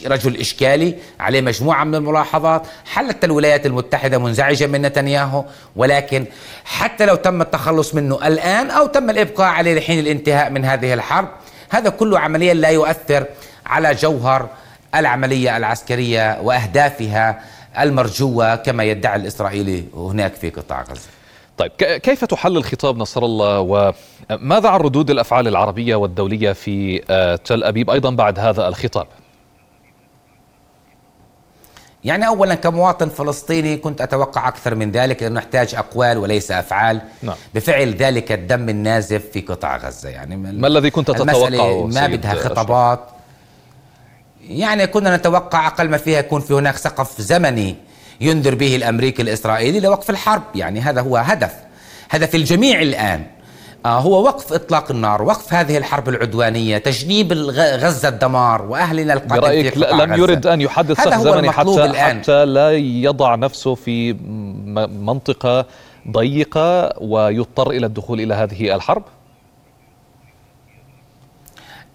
رجل 0.05 0.39
إشكالي 0.39 0.95
عليه 1.19 1.41
مجموعة 1.41 1.83
من 1.83 1.95
الملاحظات 1.95 2.67
حتى 2.85 3.25
الولايات 3.25 3.65
المتحدة 3.65 4.17
منزعجة 4.17 4.67
من 4.67 4.81
نتنياهو 4.81 5.45
ولكن 5.75 6.25
حتى 6.65 7.00
لو 7.05 7.15
تم 7.15 7.41
التخلص 7.41 7.95
منه 7.95 8.27
الآن 8.27 8.69
أو 8.69 8.87
تم 8.87 9.09
الإبقاء 9.09 9.47
عليه 9.47 9.75
لحين 9.79 9.99
الانتهاء 9.99 10.49
من 10.49 10.65
هذه 10.65 10.93
الحرب. 10.93 11.27
هذا 11.69 11.89
كله 11.89 12.19
عمليا 12.19 12.53
لا 12.53 12.69
يؤثر 12.69 13.25
على 13.65 13.93
جوهر 13.93 14.49
العملية 14.95 15.57
العسكرية 15.57 16.41
وأهدافها 16.41 17.41
المرجوة 17.79 18.55
كما 18.55 18.83
يدعي 18.83 19.15
الإسرائيلي 19.15 19.83
هناك 19.93 20.33
في 20.33 20.49
قطاع 20.49 20.81
غزة. 20.81 21.09
طيب 21.57 21.71
كيف 21.77 22.25
تحلل 22.25 22.63
خطاب 22.63 22.97
نصر 22.97 23.25
الله؟ 23.25 23.59
وماذا 23.59 24.69
عن 24.69 24.79
ردود 24.79 25.09
الأفعال 25.09 25.47
العربية 25.47 25.95
والدولية 25.95 26.51
في 26.51 27.01
آه، 27.09 27.35
تل 27.35 27.63
أبيب؟ 27.63 27.89
أيضا 27.89 28.09
بعد 28.09 28.39
هذا 28.39 28.67
الخطاب؟ 28.67 29.07
يعني 32.03 32.27
اولا 32.27 32.55
كمواطن 32.55 33.09
فلسطيني 33.09 33.77
كنت 33.77 34.01
أتوقع 34.01 34.47
أكثر 34.47 34.75
من 34.75 34.91
ذلك 34.91 35.23
لأنه 35.23 35.35
نحتاج 35.35 35.75
أقوال 35.75 36.17
وليس 36.17 36.51
أفعال. 36.51 37.01
نعم. 37.21 37.35
بفعل 37.55 37.95
ذلك 37.95 38.31
الدم 38.31 38.69
النازف 38.69 39.21
في 39.33 39.41
قطاع 39.41 39.77
غزة. 39.77 40.09
يعني 40.09 40.37
ما 40.37 40.67
الذي 40.67 40.89
كنت 40.89 41.11
تتوقعه 41.11 41.87
ما 41.87 42.07
بدها 42.07 42.33
خطابات. 42.33 42.99
يعني 44.47 44.87
كنا 44.87 45.17
نتوقع 45.17 45.67
أقل 45.67 45.89
ما 45.89 45.97
فيها 45.97 46.19
يكون 46.19 46.41
في 46.41 46.53
هناك 46.53 46.77
سقف 46.77 47.21
زمني 47.21 47.75
ينذر 48.21 48.55
به 48.55 48.75
الأمريكي 48.75 49.21
الإسرائيلي 49.21 49.79
لوقف 49.79 50.09
الحرب. 50.09 50.43
يعني 50.55 50.81
هذا 50.81 51.01
هو 51.01 51.17
هدف. 51.17 51.53
هدف 52.09 52.35
الجميع 52.35 52.81
الآن. 52.81 53.25
هو 53.85 54.23
وقف 54.23 54.53
إطلاق 54.53 54.91
النار 54.91 55.21
وقف 55.21 55.53
هذه 55.53 55.77
الحرب 55.77 56.09
العدوانية 56.09 56.77
تجنيب 56.77 57.33
غزة 57.53 58.09
الدمار 58.09 58.61
وأهلنا 58.61 59.13
القادم 59.13 59.41
برأيك 59.41 59.77
لم 59.77 60.13
يرد 60.13 60.47
أن 60.47 60.61
يحدد 60.61 60.93
سقف 60.93 61.21
زمني 61.21 61.51
حتى 61.51 61.85
الآن. 61.85 62.19
حتى 62.19 62.45
لا 62.45 62.71
يضع 62.77 63.35
نفسه 63.35 63.75
في 63.75 64.13
منطقة 65.01 65.65
ضيقة 66.11 66.93
ويضطر 67.01 67.71
إلى 67.71 67.85
الدخول 67.85 68.21
إلى 68.21 68.33
هذه 68.33 68.75
الحرب 68.75 69.03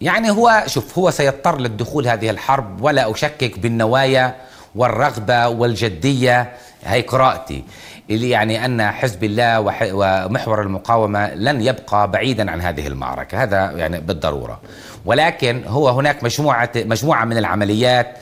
يعني 0.00 0.30
هو 0.30 0.62
شوف 0.66 0.98
هو 0.98 1.10
سيضطر 1.10 1.58
للدخول 1.58 2.08
هذه 2.08 2.30
الحرب 2.30 2.82
ولا 2.82 3.10
أشكك 3.10 3.58
بالنوايا 3.58 4.34
والرغبة 4.76 5.48
والجدية 5.48 6.52
هي 6.84 7.02
قراءتي. 7.02 7.64
اللي 8.10 8.30
يعني 8.30 8.64
أن 8.64 8.90
حزب 8.90 9.24
الله 9.24 9.60
ومحور 9.94 10.62
المقاومة 10.62 11.34
لن 11.34 11.60
يبقى 11.60 12.10
بعيدا 12.10 12.50
عن 12.50 12.60
هذه 12.60 12.86
المعركة. 12.86 13.42
هذا 13.42 13.70
يعني 13.70 14.00
بالضرورة. 14.00 14.60
ولكن 15.04 15.62
هو 15.66 15.88
هناك 15.88 16.24
مجموعه 16.24 16.70
مجموعة 16.76 17.24
من 17.24 17.38
العمليات 17.38 18.16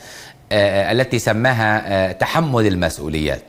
آه، 0.53 0.93
التي 0.93 1.19
سماها 1.19 1.83
آه، 1.87 2.13
تحمل 2.13 2.67
المسؤوليات. 2.67 3.43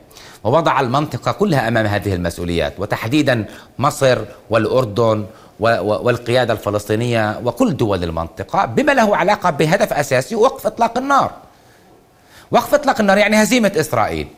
ووضع 0.44 0.80
المنطقة 0.80 1.32
كلها 1.32 1.68
أمام 1.68 1.86
هذه 1.86 2.14
المسؤوليات 2.14 2.74
وتحديدا 2.78 3.44
مصر 3.78 4.18
والأردن 4.50 5.26
والقيادة 5.60 6.52
الفلسطينية 6.52 7.40
وكل 7.44 7.76
دول 7.76 8.04
المنطقة 8.04 8.64
بما 8.64 8.92
له 8.92 9.16
علاقة 9.16 9.50
بهدف 9.50 9.92
أساسي 9.92 10.34
وقف 10.34 10.66
إطلاق 10.66 10.98
النار. 10.98 11.45
وقف 12.50 12.74
اطلاق 12.74 13.00
النار 13.00 13.18
يعني 13.18 13.42
هزيمة 13.42 13.72
إسرائيل. 13.76 14.28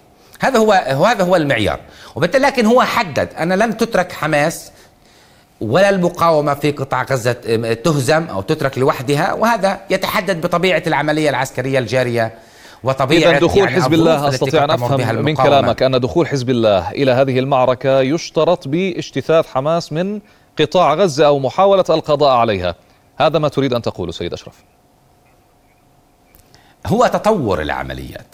هذا 0.40 0.58
هو 0.58 0.72
هذا 1.06 1.24
هو 1.24 1.36
المعيار. 1.36 1.80
وبالتالي 2.16 2.46
لكن 2.46 2.66
هو 2.66 2.82
حدد 2.82 3.28
أن 3.34 3.52
لن 3.52 3.76
تترك 3.76 4.12
حماس 4.12 4.72
ولا 5.60 5.90
المقاومة 5.90 6.54
في 6.54 6.70
قطاع 6.70 7.02
غزة 7.02 7.32
تهزم 7.84 8.24
أو 8.24 8.40
تترك 8.40 8.78
لوحدها. 8.78 9.32
وهذا 9.32 9.80
يتحدد 9.90 10.40
بطبيعة 10.40 10.82
العملية 10.86 11.30
العسكرية 11.30 11.78
الجارية 11.78 12.32
وطبيعة 12.84 13.30
إذا 13.30 13.38
دخول 13.38 13.58
يعني 13.58 13.82
حزب 13.82 13.92
الله 13.92 14.28
أستطيع 14.28 14.64
أن 14.64 14.70
أفهم 14.70 15.24
من 15.24 15.34
كلامك 15.34 15.82
أن 15.82 16.00
دخول 16.00 16.28
حزب 16.28 16.50
الله 16.50 16.90
إلى 16.90 17.10
هذه 17.12 17.38
المعركة 17.38 18.00
يشترط 18.00 18.68
باجتثاث 18.68 19.46
حماس 19.46 19.92
من 19.92 20.20
قطاع 20.58 20.94
غزة 20.94 21.26
أو 21.26 21.38
محاولة 21.38 21.84
القضاء 21.90 22.36
عليها. 22.36 22.74
هذا 23.16 23.38
ما 23.38 23.48
تريد 23.48 23.72
أن 23.72 23.82
تقوله 23.82 24.12
سيد 24.12 24.32
أشرف. 24.32 24.54
هو 26.88 27.06
تطور 27.06 27.62
العمليات. 27.62 28.26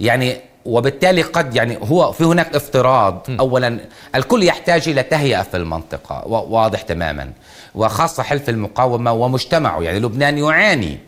يعني 0.00 0.36
وبالتالي 0.64 1.22
قد 1.22 1.56
يعني 1.56 1.78
هو 1.82 2.12
في 2.12 2.24
هناك 2.24 2.54
افتراض. 2.56 3.26
اولا 3.40 3.78
الكل 4.14 4.42
يحتاج 4.42 4.88
إلى 4.88 5.02
تهيئة 5.02 5.42
في 5.42 5.56
المنطقة 5.56 6.26
واضح 6.26 6.82
تماما. 6.82 7.32
وخاصة 7.74 8.22
حلف 8.22 8.48
المقاومة 8.48 9.12
ومجتمعه. 9.12 9.82
يعني 9.82 9.98
لبنان 9.98 10.38
يعاني 10.38 10.98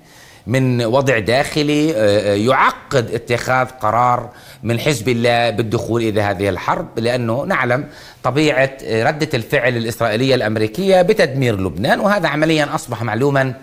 من 0.46 0.84
وضع 0.84 1.18
داخلي 1.18 1.90
آه، 1.90 2.32
آه، 2.32 2.34
يعقد 2.34 3.10
اتخاذ 3.10 3.66
قرار 3.66 4.30
من 4.62 4.80
حزب 4.80 5.08
الله 5.08 5.50
بالدخول 5.50 6.02
إلى 6.02 6.22
هذه 6.22 6.48
الحرب 6.48 6.98
لأنه 6.98 7.44
نعلم 7.44 7.86
طبيعة 8.22 8.70
ردة 8.82 9.28
الفعل 9.34 9.76
الإسرائيلية 9.76 10.34
الأمريكية 10.34 11.02
بتدمير 11.02 11.60
لبنان. 11.60 12.00
وهذا 12.00 12.28
عمليا 12.28 12.74
أصبح 12.74 13.02
معلوما 13.02 13.54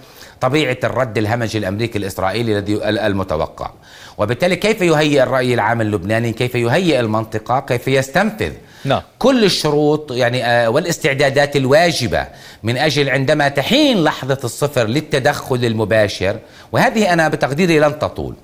طبيعة 0.42 0.78
الرد 0.84 1.18
الهمجي 1.18 1.58
الأمريكي 1.58 1.98
الإسرائيلي 1.98 2.58
الذي 2.58 2.90
المتوقع. 2.90 3.72
وبالتالي 4.18 4.56
كيف 4.56 4.82
يهيئ 4.82 5.24
الرأي 5.24 5.54
العام 5.54 5.82
اللبناني؟ 5.82 6.32
كيف 6.32 6.56
يهيئ 6.56 7.00
المنطقة؟ 7.00 7.60
كيف 7.60 7.88
يستنفذ؟ 7.88 8.52
نعم. 8.86 9.02
كل 9.20 9.44
الشروط 9.44 10.12
يعني 10.12 10.46
آه 10.46 10.70
والاستعدادات 10.70 11.56
الواجبة 11.56 12.28
من 12.64 12.78
أجل 12.78 13.10
عندما 13.10 13.48
تحين 13.48 14.04
لحظة 14.04 14.40
الصفر 14.44 14.88
للتدخل 14.88 15.66
المباشر. 15.66 16.40
وهذه 16.72 17.14
أنا 17.14 17.28
بتقديري 17.28 17.80
لن 17.80 18.00
تطول. 18.00 18.36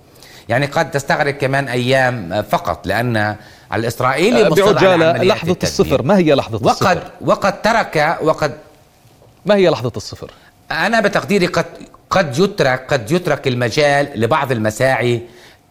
يعني 0.50 0.66
قد 0.66 0.92
تستغرق 0.92 1.34
كمان 1.34 1.68
أيام 1.68 2.42
فقط 2.42 2.88
لأن 2.88 3.36
الإسرائيلي 3.74 4.46
آه، 4.46 4.50
بعجالة 4.50 5.24
لحظة 5.24 5.58
الصفر. 5.64 6.04
ما 6.04 6.18
هي 6.18 6.34
لحظة 6.34 6.56
وقد 6.56 6.68
الصفر؟ 6.68 7.12
وقد 7.22 7.62
ترك 7.62 8.18
وقد 8.22 8.58
ما 9.46 9.56
هي 9.56 9.70
لحظة 9.70 9.92
الصفر؟ 9.98 10.32
أنا 10.74 11.00
بتقديري 11.00 11.46
قد 11.46 11.66
قد 12.10 12.40
يترك 12.40 12.94
قد 12.94 13.12
يترك 13.12 13.48
المجال 13.48 14.10
لبعض 14.16 14.52
المساعي 14.52 15.22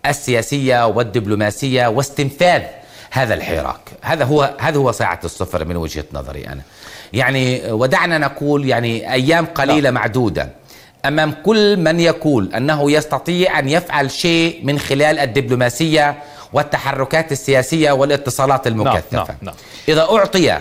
السياسية 0.06 0.86
والدبلوماسية 0.86 1.86
واستنفاذ 1.86 2.62
هذا 3.10 3.34
الحراك 3.34 3.80
هذا 4.02 4.24
هو 4.24 4.54
هذا 4.60 4.78
هو 4.78 4.92
ساعة 4.92 5.20
الصفر 5.24 5.64
من 5.64 5.76
وجهة 5.76 6.04
نظري 6.12 6.46
أنا 6.46 6.62
يعني 7.12 7.72
ودعنا 7.72 8.18
نقول 8.18 8.68
يعني 8.68 9.12
أيام 9.12 9.46
قليلة 9.46 9.80
لا. 9.80 9.90
نعم. 9.90 9.94
معدودة 9.94 10.48
أمام 11.04 11.34
كل 11.44 11.76
من 11.76 12.00
يقول 12.00 12.54
أنه 12.54 12.90
يستطيع 12.90 13.58
أن 13.58 13.68
يفعل 13.68 14.10
شيء 14.10 14.60
من 14.64 14.78
خلال 14.78 15.18
الدبلوماسية 15.18 16.22
والتحركات 16.52 17.32
السياسية 17.32 17.92
والإتصالات 17.92 18.68
نعم، 18.68 18.80
المكثفة 18.80 19.16
نعم. 19.16 19.36
نعم. 19.42 19.54
إذا 19.88 20.02
أعطي 20.02 20.58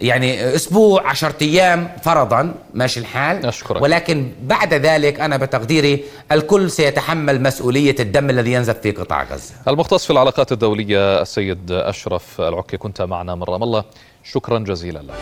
يعني 0.00 0.54
أسبوع 0.54 1.08
عشرة 1.08 1.34
أيام 1.42 1.88
فرضا 2.02 2.54
ماشي 2.74 3.00
الحال 3.00 3.46
أشكرك. 3.46 3.82
ولكن 3.82 4.32
بعد 4.42 4.74
ذلك 4.74 5.20
أنا 5.20 5.36
بتقديري 5.36 6.04
الكل 6.32 6.70
سيتحمل 6.70 7.42
مسؤولية 7.42 7.96
الدم 8.00 8.30
الذي 8.30 8.52
ينزف 8.52 8.80
في 8.80 8.90
قطاع 8.90 9.22
غزة. 9.22 9.54
المختص 9.68 10.04
في 10.04 10.10
العلاقات 10.10 10.52
الدولية 10.52 11.22
السيد 11.22 11.72
أشرف 11.72 12.40
العكي 12.40 12.76
كنت 12.76 13.02
معنا 13.02 13.34
من 13.34 13.42
رام 13.42 13.62
الله 13.62 13.84
شكرا 14.24 14.58
جزيلا 14.58 14.98
لك. 14.98 15.14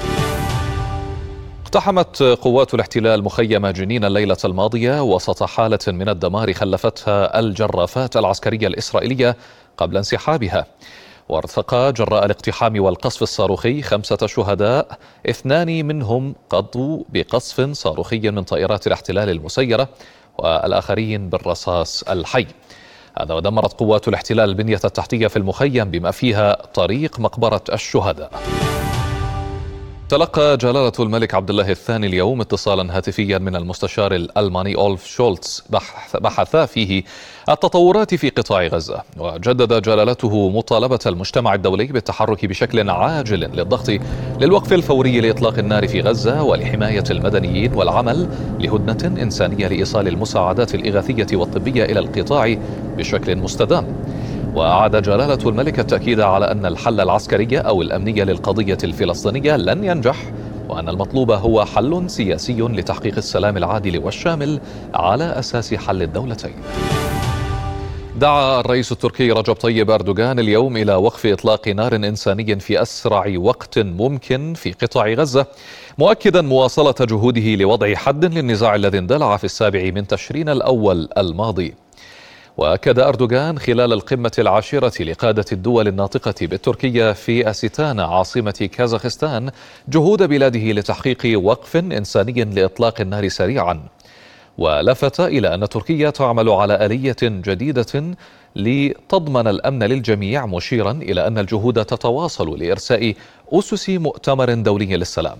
اقتحمت 1.65 2.23
قوات 2.23 2.75
الاحتلال 2.75 3.25
مخيم 3.25 3.67
جنين 3.67 4.05
الليلة 4.05 4.37
الماضية 4.45 5.03
وسط 5.03 5.43
حالة 5.43 5.79
من 5.89 6.09
الدمار 6.09 6.53
خلفتها 6.53 7.41
الجرافات 7.41 8.17
العسكرية 8.17 8.67
الإسرائيلية 8.67 9.37
قبل 9.77 9.97
انسحابها 9.97 10.67
وارتقى 11.29 11.93
جراء 11.93 12.25
الاقتحام 12.25 12.83
والقصف 12.83 13.23
الصاروخي 13.23 13.83
خمسة 13.83 14.27
شهداء 14.27 14.99
اثنان 15.31 15.87
منهم 15.87 16.35
قضوا 16.51 17.05
بقصف 17.09 17.71
صاروخي 17.71 18.31
من 18.31 18.43
طائرات 18.43 18.87
الاحتلال 18.87 19.29
المسيرة 19.29 19.89
والآخرين 20.39 21.29
بالرصاص 21.29 22.03
الحي. 22.03 22.47
هذا 23.19 23.35
ودمرت 23.35 23.73
قوات 23.73 24.09
الاحتلال 24.09 24.49
البنية 24.49 24.81
التحتية 24.85 25.27
في 25.27 25.37
المخيم 25.37 25.91
بما 25.91 26.11
فيها 26.11 26.67
طريق 26.75 27.21
مقبرة 27.21 27.65
الشهداء. 27.73 28.31
تلقى 30.09 30.57
جلالة 30.57 30.93
الملك 31.01 31.35
عبد 31.35 31.51
الله 31.51 31.71
الثاني 31.71 32.07
اليوم 32.07 32.41
اتصالا 32.41 32.97
هاتفيا 32.97 33.39
من 33.39 33.57
المستشار 33.57 34.15
الألماني 34.15 34.77
أولف 34.77 35.07
شولتز 35.07 35.65
بحث 36.21 36.57
فيه 36.57 37.03
التطورات 37.49 38.15
في 38.15 38.31
قطاع 38.31 38.67
غزة. 38.67 39.03
وجدد 39.19 39.83
جلالته 39.83 40.51
مطالبة 40.51 40.99
المجتمع 41.07 41.55
الدولي 41.55 41.85
بالتحرك 41.87 42.47
بشكل 42.47 42.91
عاجل 42.91 43.41
للضغط 43.41 43.91
للوقف 44.41 44.73
الفوري 44.73 45.21
لإطلاق 45.21 45.59
النار 45.59 45.89
في 45.89 46.01
غزة 46.01 46.43
ولحماية 46.43 47.05
المدنيين 47.11 47.75
والعمل 47.75 48.29
لهدنة 48.61 49.23
إنسانية 49.23 49.69
لإيصال 49.69 50.09
المساعدات 50.09 50.75
الإغاثية 50.75 51.37
والطبية 51.37 51.85
إلى 51.85 51.99
القطاع 51.99 52.57
بشكل 52.97 53.37
مستدام. 53.37 53.87
وأعاد 54.55 55.03
جلالة 55.03 55.49
الملك 55.49 55.79
التأكيد 55.79 56.21
على 56.21 56.51
أن 56.51 56.67
الحل 56.67 57.01
العسكري 57.01 57.59
أو 57.59 57.83
الأمني 57.83 58.25
للقضية 58.25 58.79
الفلسطينية 58.85 59.57
لن 59.57 59.85
ينجح 59.85 60.17
وأن 60.69 60.89
المطلوب 60.89 61.31
هو 61.31 61.65
حل 61.65 62.11
سياسي 62.11 62.61
لتحقيق 62.61 63.17
السلام 63.17 63.57
العادل 63.57 63.99
والشامل 64.05 64.61
على 64.95 65.25
أساس 65.25 65.75
حل 65.75 66.03
الدولتين. 66.03 66.55
دعا 68.17 68.61
الرئيس 68.61 68.93
التركي 68.93 69.31
رجب 69.31 69.55
طيب 69.55 69.91
أردوغان 69.91 70.39
اليوم 70.39 70.77
إلى 70.77 70.95
وقف 70.95 71.27
إطلاق 71.27 71.69
نار 71.69 71.97
إنساني 71.97 72.61
في 72.61 72.83
أسرع 72.83 73.35
وقت 73.37 73.79
ممكن 73.79 74.55
في 74.55 74.73
قطاع 74.73 75.13
غزة 75.13 75.47
مؤكدا 75.99 76.43
مواصلة 76.43 76.95
جهوده 77.01 77.55
لوضع 77.55 77.95
حد 77.95 78.25
للنزاع 78.25 78.75
الذي 78.75 78.99
اندلع 78.99 79.37
في 79.37 79.45
السابع 79.45 79.91
من 79.95 80.07
تشرين 80.07 80.49
الأول 80.49 81.09
الماضي. 81.19 81.75
وأكد 82.57 82.99
أردوغان 82.99 83.59
خلال 83.59 83.93
القمة 83.93 84.33
العاشرة 84.39 85.03
لقادة 85.03 85.45
الدول 85.53 85.89
الناطقة 85.89 86.35
بالتركية 86.47 87.13
في 87.13 87.51
استانا 87.51 88.05
عاصمة 88.05 88.69
كازاخستان 88.73 89.51
جهود 89.89 90.23
بلاده 90.23 90.73
لتحقيق 90.73 91.41
وقف 91.43 91.77
إنساني 91.77 92.45
لإطلاق 92.45 93.01
النار 93.01 93.29
سريعا. 93.29 93.81
ولفت 94.59 95.21
إلى 95.21 95.55
أن 95.55 95.69
تركيا 95.69 96.11
تعمل 96.11 96.49
على 96.49 96.87
آلية 96.87 97.17
جديدة 97.23 98.17
لتضمن 98.57 99.49
الأمن 99.49 99.83
للجميع 99.83 100.47
مشيرا 100.47 100.93
إلى 100.93 101.27
أن 101.27 101.39
الجهود 101.39 101.85
تتواصل 101.85 102.59
لإرساء 102.59 103.15
أسس 103.53 103.91
مؤتمر 103.91 104.55
دولي 104.55 104.97
للسلام. 104.97 105.37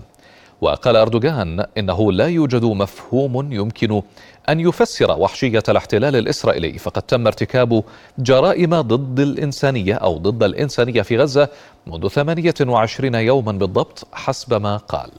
وقال 0.61 0.95
أردوغان 0.95 1.65
إنه 1.77 2.11
لا 2.11 2.27
يوجد 2.27 2.63
مفهوم 2.63 3.53
يمكن 3.53 4.01
أن 4.49 4.59
يفسر 4.59 5.11
وحشية 5.19 5.63
الاحتلال 5.69 6.15
الإسرائيلي 6.15 6.77
فقد 6.77 7.01
تم 7.01 7.27
ارتكاب 7.27 7.83
جرائم 8.19 8.81
ضد 8.81 9.19
الإنسانية 9.19 9.93
أو 9.93 10.17
ضد 10.17 10.43
الإنسانية 10.43 11.01
في 11.01 11.17
غزة 11.17 11.49
منذ 11.87 12.07
28 12.07 13.15
يوما 13.15 13.51
بالضبط 13.51 14.07
حسب 14.13 14.61
ما 14.61 14.77
قال. 14.77 15.09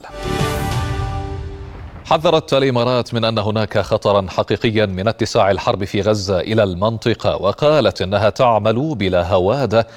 حذرت 2.05 2.53
الإمارات 2.53 3.13
من 3.13 3.25
أن 3.25 3.37
هناك 3.37 3.79
خطرا 3.79 4.25
حقيقيا 4.29 4.85
من 4.85 5.07
اتساع 5.07 5.51
الحرب 5.51 5.83
في 5.83 6.01
غزة 6.01 6.39
إلى 6.39 6.63
المنطقة 6.63 7.41
وقالت 7.41 8.01
إنها 8.01 8.29
تعمل 8.29 8.95
بلا 8.95 9.33
هوادة 9.33 9.87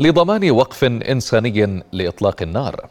لضمان 0.00 0.50
وقف 0.50 0.84
إنساني 0.84 1.82
لإطلاق 1.92 2.42
النار. 2.42 2.86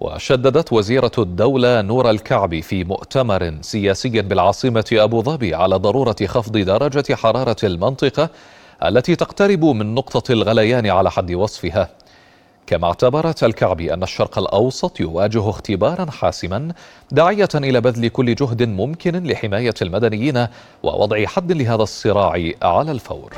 وشددت 0.00 0.72
وزيرة 0.72 1.12
الدولة 1.18 1.80
نور 1.80 2.10
الكعبي 2.10 2.62
في 2.62 2.84
مؤتمر 2.84 3.54
سياسي 3.60 4.22
بالعاصمة 4.22 4.84
أبو 4.92 5.22
ظبي 5.22 5.54
على 5.54 5.76
ضرورة 5.76 6.16
خفض 6.26 6.56
درجة 6.56 7.14
حرارة 7.14 7.56
المنطقة 7.64 8.30
التي 8.84 9.16
تقترب 9.16 9.64
من 9.64 9.94
نقطة 9.94 10.32
الغليان 10.32 10.86
على 10.86 11.10
حد 11.10 11.32
وصفها. 11.32 11.88
كما 12.66 12.86
اعتبرت 12.86 13.44
الكعبي 13.44 13.94
أن 13.94 14.02
الشرق 14.02 14.38
الأوسط 14.38 15.00
يواجه 15.00 15.50
اختبارا 15.50 16.10
حاسما 16.10 16.72
داعية 17.10 17.48
إلى 17.54 17.80
بذل 17.80 18.08
كل 18.08 18.34
جهد 18.34 18.62
ممكن 18.62 19.26
لحماية 19.26 19.74
المدنيين 19.82 20.46
ووضع 20.82 21.26
حد 21.26 21.52
لهذا 21.52 21.82
الصراع 21.82 22.52
على 22.62 22.92
الفور. 22.92 23.32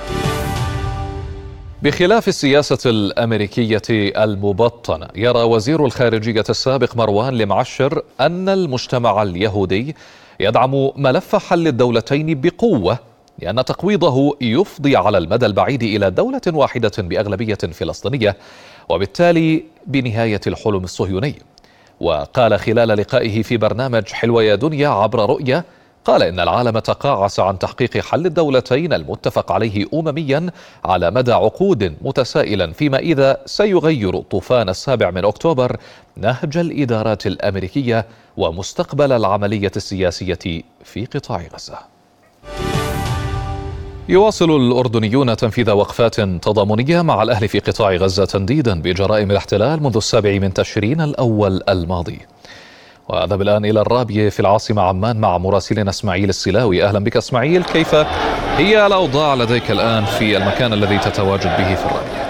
بخلاف 1.82 2.28
السياسة 2.28 2.90
الأمريكية 2.90 3.82
المبطنة 3.90 5.08
يرى 5.14 5.42
وزير 5.42 5.84
الخارجية 5.86 6.44
السابق 6.50 6.96
مروان 6.96 7.34
لمعشر 7.38 8.02
أن 8.20 8.48
المجتمع 8.48 9.22
اليهودي 9.22 9.96
يدعم 10.40 10.90
ملف 10.96 11.36
حل 11.36 11.66
الدولتين 11.66 12.40
بقوة 12.40 12.98
لأن 13.38 13.64
تقويضه 13.64 14.36
يفضي 14.40 14.96
على 14.96 15.18
المدى 15.18 15.46
البعيد 15.46 15.82
إلى 15.82 16.10
دولة 16.10 16.40
واحدة 16.46 16.92
بأغلبية 16.98 17.54
فلسطينية 17.54 18.36
وبالتالي 18.88 19.64
بنهاية 19.86 20.40
الحلم 20.46 20.84
الصهيوني. 20.84 21.34
وقال 22.00 22.58
خلال 22.58 22.88
لقائه 22.88 23.42
في 23.42 23.56
برنامج 23.56 24.08
حلوة 24.08 24.42
يا 24.42 24.54
دنيا 24.54 24.88
عبر 24.88 25.26
رؤية 25.30 25.64
قال 26.04 26.22
إن 26.22 26.40
العالم 26.40 26.78
تقاعس 26.78 27.40
عن 27.40 27.58
تحقيق 27.58 27.98
حل 27.98 28.26
الدولتين 28.26 28.92
المتفق 28.92 29.52
عليه 29.52 29.86
أمميا 29.94 30.50
على 30.84 31.10
مدى 31.10 31.32
عقود 31.32 31.94
متسائلا 32.02 32.72
فيما 32.72 32.98
إذا 32.98 33.40
سيغير 33.46 34.20
طوفان 34.20 34.68
السابع 34.68 35.10
من 35.10 35.24
أكتوبر 35.24 35.76
نهج 36.16 36.56
الإدارات 36.56 37.26
الأمريكية 37.26 38.06
ومستقبل 38.36 39.12
العملية 39.12 39.72
السياسية 39.76 40.62
في 40.84 41.06
قطاع 41.14 41.46
غزة. 41.54 41.78
يواصل 44.08 44.50
الأردنيون 44.56 45.36
تنفيذ 45.36 45.70
وقفات 45.70 46.20
تضامنية 46.20 47.02
مع 47.02 47.22
الأهل 47.22 47.48
في 47.48 47.58
قطاع 47.58 47.94
غزة 47.94 48.24
تنديدا 48.24 48.82
بجرائم 48.82 49.30
الاحتلال 49.30 49.82
منذ 49.82 49.96
السابع 49.96 50.38
من 50.38 50.54
تشرين 50.54 51.00
الأول 51.00 51.62
الماضي. 51.68 52.18
وأذهب 53.10 53.42
الآن 53.42 53.64
إلى 53.64 53.80
الرابية 53.80 54.28
في 54.28 54.40
العاصمة 54.40 54.82
عمان 54.82 55.20
مع 55.20 55.38
مراسلنا 55.38 55.90
إسماعيل 55.90 56.28
السلاوي. 56.28 56.84
أهلا 56.84 56.98
بك 56.98 57.16
إسماعيل 57.16 57.64
كيف 57.64 57.94
هي 58.56 58.86
الأوضاع 58.86 59.34
لديك 59.34 59.70
الآن 59.70 60.04
في 60.04 60.36
المكان 60.36 60.72
الذي 60.72 60.98
تتواجد 60.98 61.56
به 61.58 61.74
في 61.74 61.84
الرابية 61.84 62.20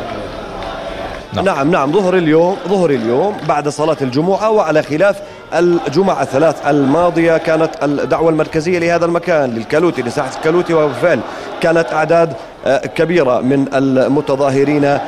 نعم. 1.32 1.44
نعم, 1.44 1.70
نعم 1.70 1.92
ظهر 1.92 2.16
اليوم 2.16 2.56
ظهر 2.68 2.90
اليوم 2.90 3.36
بعد 3.48 3.68
صلاة 3.68 3.96
الجمعة 4.00 4.50
وعلى 4.50 4.82
خلاف 4.82 5.20
الجمعة 5.54 6.22
الثلاث 6.22 6.66
الماضية 6.66 7.36
كانت 7.36 7.70
الدعوة 7.82 8.30
المركزية 8.30 8.78
لهذا 8.78 9.04
المكان 9.04 9.50
للكالوتي 9.50 10.02
لساحة 10.02 10.36
الكالوتي 10.36 10.74
وبالفعل 10.74 11.20
كانت 11.60 11.92
أعداد 11.92 12.32
آه، 12.66 12.78
كبيرة 12.78 13.40
من 13.40 13.66
المتظاهرين 13.74 14.84
آه، 14.84 15.00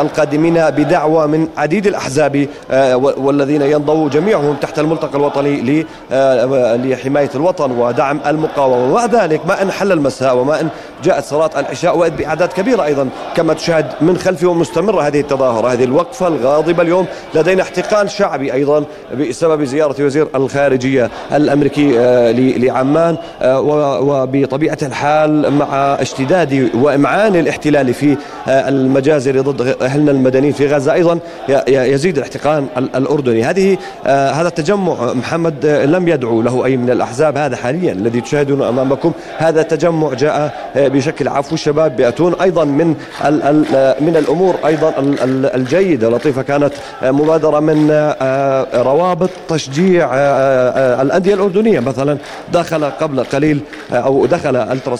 القادمين 0.00 0.70
بدعوة 0.70 1.26
من 1.26 1.48
عديد 1.56 1.86
الأحزاب 1.86 2.48
آه، 2.70 2.96
والذين 2.96 3.62
ينضووا 3.62 4.08
جميعهم 4.08 4.54
تحت 4.54 4.78
الملتقى 4.78 5.18
الوطني 5.18 5.86
لحماية 6.90 7.30
الوطن 7.34 7.70
ودعم 7.70 8.20
المقاومة. 8.26 8.92
ومع 8.92 9.06
ذلك 9.06 9.46
ما 9.46 9.62
أن 9.62 9.70
حل 9.70 9.92
المساء 9.92 10.36
وما 10.36 10.60
أن 10.60 10.68
جاءت 11.04 11.24
صلاة 11.24 11.50
العشاء 11.56 11.98
وإذ 11.98 12.10
بأعداد 12.10 12.48
كبيرة 12.48 12.84
أيضا 12.84 13.08
كما 13.36 13.54
تشاهد 13.54 13.86
من 14.00 14.16
خلفه 14.16 14.54
مستمرة 14.54 15.02
هذه 15.02 15.20
التظاهرة. 15.20 15.72
هذه 15.72 15.84
الوقفة 15.84 16.28
الغاضبة 16.28 16.82
اليوم 16.82 17.06
لدينا 17.34 17.62
احتقان 17.62 18.08
شعبي 18.08 18.52
أيضا 18.52 18.84
بسبب 19.20 19.64
زيارة 19.64 20.04
وزير 20.04 20.28
الخارجية 20.34 21.10
الأمريكي 21.32 21.92
لعمان 22.58 23.16
وبطبيعة 23.42 24.78
الحال 24.82 25.50
مع 25.52 25.95
اشتداد 26.02 26.70
وإمعان 26.74 27.36
الاحتلال 27.36 27.94
في 27.94 28.16
آه، 28.48 28.68
المجازر 28.68 29.40
ضد 29.40 29.76
أهلنا 29.82 30.10
المدنيين 30.10 30.52
في 30.52 30.66
غزة. 30.66 30.92
أيضا 30.92 31.18
يزيد 31.68 32.16
الاحتقان 32.16 32.66
الأردني. 32.76 33.44
هذه 33.44 33.78
آه، 34.06 34.30
هذا 34.30 34.48
التجمع 34.48 35.12
محمد 35.12 35.66
آه، 35.66 35.86
لم 35.86 36.08
يدعو 36.08 36.42
له 36.42 36.64
أي 36.64 36.76
من 36.76 36.90
الأحزاب 36.90 37.38
هذا 37.38 37.56
حاليا 37.56 37.92
الذي 37.92 38.20
تشاهدون 38.20 38.62
أمامكم. 38.62 39.12
هذا 39.38 39.60
التجمع 39.60 40.14
جاء 40.14 40.52
بشكل 40.76 41.28
عفو. 41.28 41.54
الشباب 41.54 41.96
بيأتون 41.96 42.34
أيضا 42.34 42.64
من 42.64 42.88
من 44.00 44.16
الأمور 44.16 44.54
أيضا 44.66 44.92
الجيدة. 45.54 46.08
لطيفة 46.08 46.42
كانت 46.42 46.72
مبادرة 47.02 47.60
من 47.60 47.90
روابط 48.74 49.30
تشجيع 49.48 50.10
الأندية 51.02 51.34
الأردنية. 51.34 51.80
مثلا 51.80 52.18
دخل 52.52 52.84
قبل 52.84 53.24
قليل 53.24 53.60
أو 53.92 54.26
دخل 54.26 54.56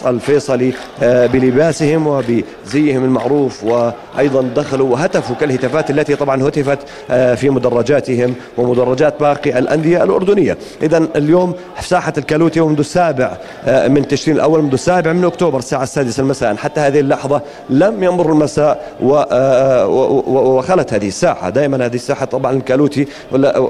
الفيصلي 0.07 0.73
بلباسهم 1.03 2.07
وبزيهم 2.07 3.05
المعروف 3.05 3.65
وأيضا 3.65 4.43
دخلوا 4.57 4.93
وهتفوا 4.93 5.37
كالهتافات 5.37 5.91
التي 5.91 6.17
طبعا 6.17 6.43
هتفت 6.49 6.79
آه، 7.11 7.35
في 7.35 7.51
مدرجاتهم 7.51 8.35
ومدرجات 8.59 9.21
باقي 9.21 9.59
الأندية 9.59 10.03
الأردنية. 10.05 10.59
إذا 10.83 11.09
اليوم 11.17 11.55
ساحة 11.81 12.13
الكالوتي 12.19 12.61
ومنذ 12.61 12.79
السابع 12.79 13.37
آه، 13.67 13.89
من 13.89 14.09
تشرين 14.09 14.37
الأول 14.37 14.63
منذ 14.63 14.73
السابع 14.73 15.13
من 15.13 15.25
أكتوبر 15.25 15.59
الساعة 15.59 15.83
السادسة 15.83 16.23
مساء 16.23 16.57
حتى 16.57 16.81
هذه 16.81 17.01
اللحظة 17.01 17.41
لم 17.71 18.05
يمر 18.05 18.33
المساء 18.33 18.93
آه، 19.03 19.87
وخلت 20.27 20.95
هذه 20.95 21.09
الساحة. 21.09 21.51
دائما 21.51 21.87
هذه 21.87 21.95
الساحة 21.95 22.25
طبعا 22.27 22.53
الكالوتي 22.53 23.07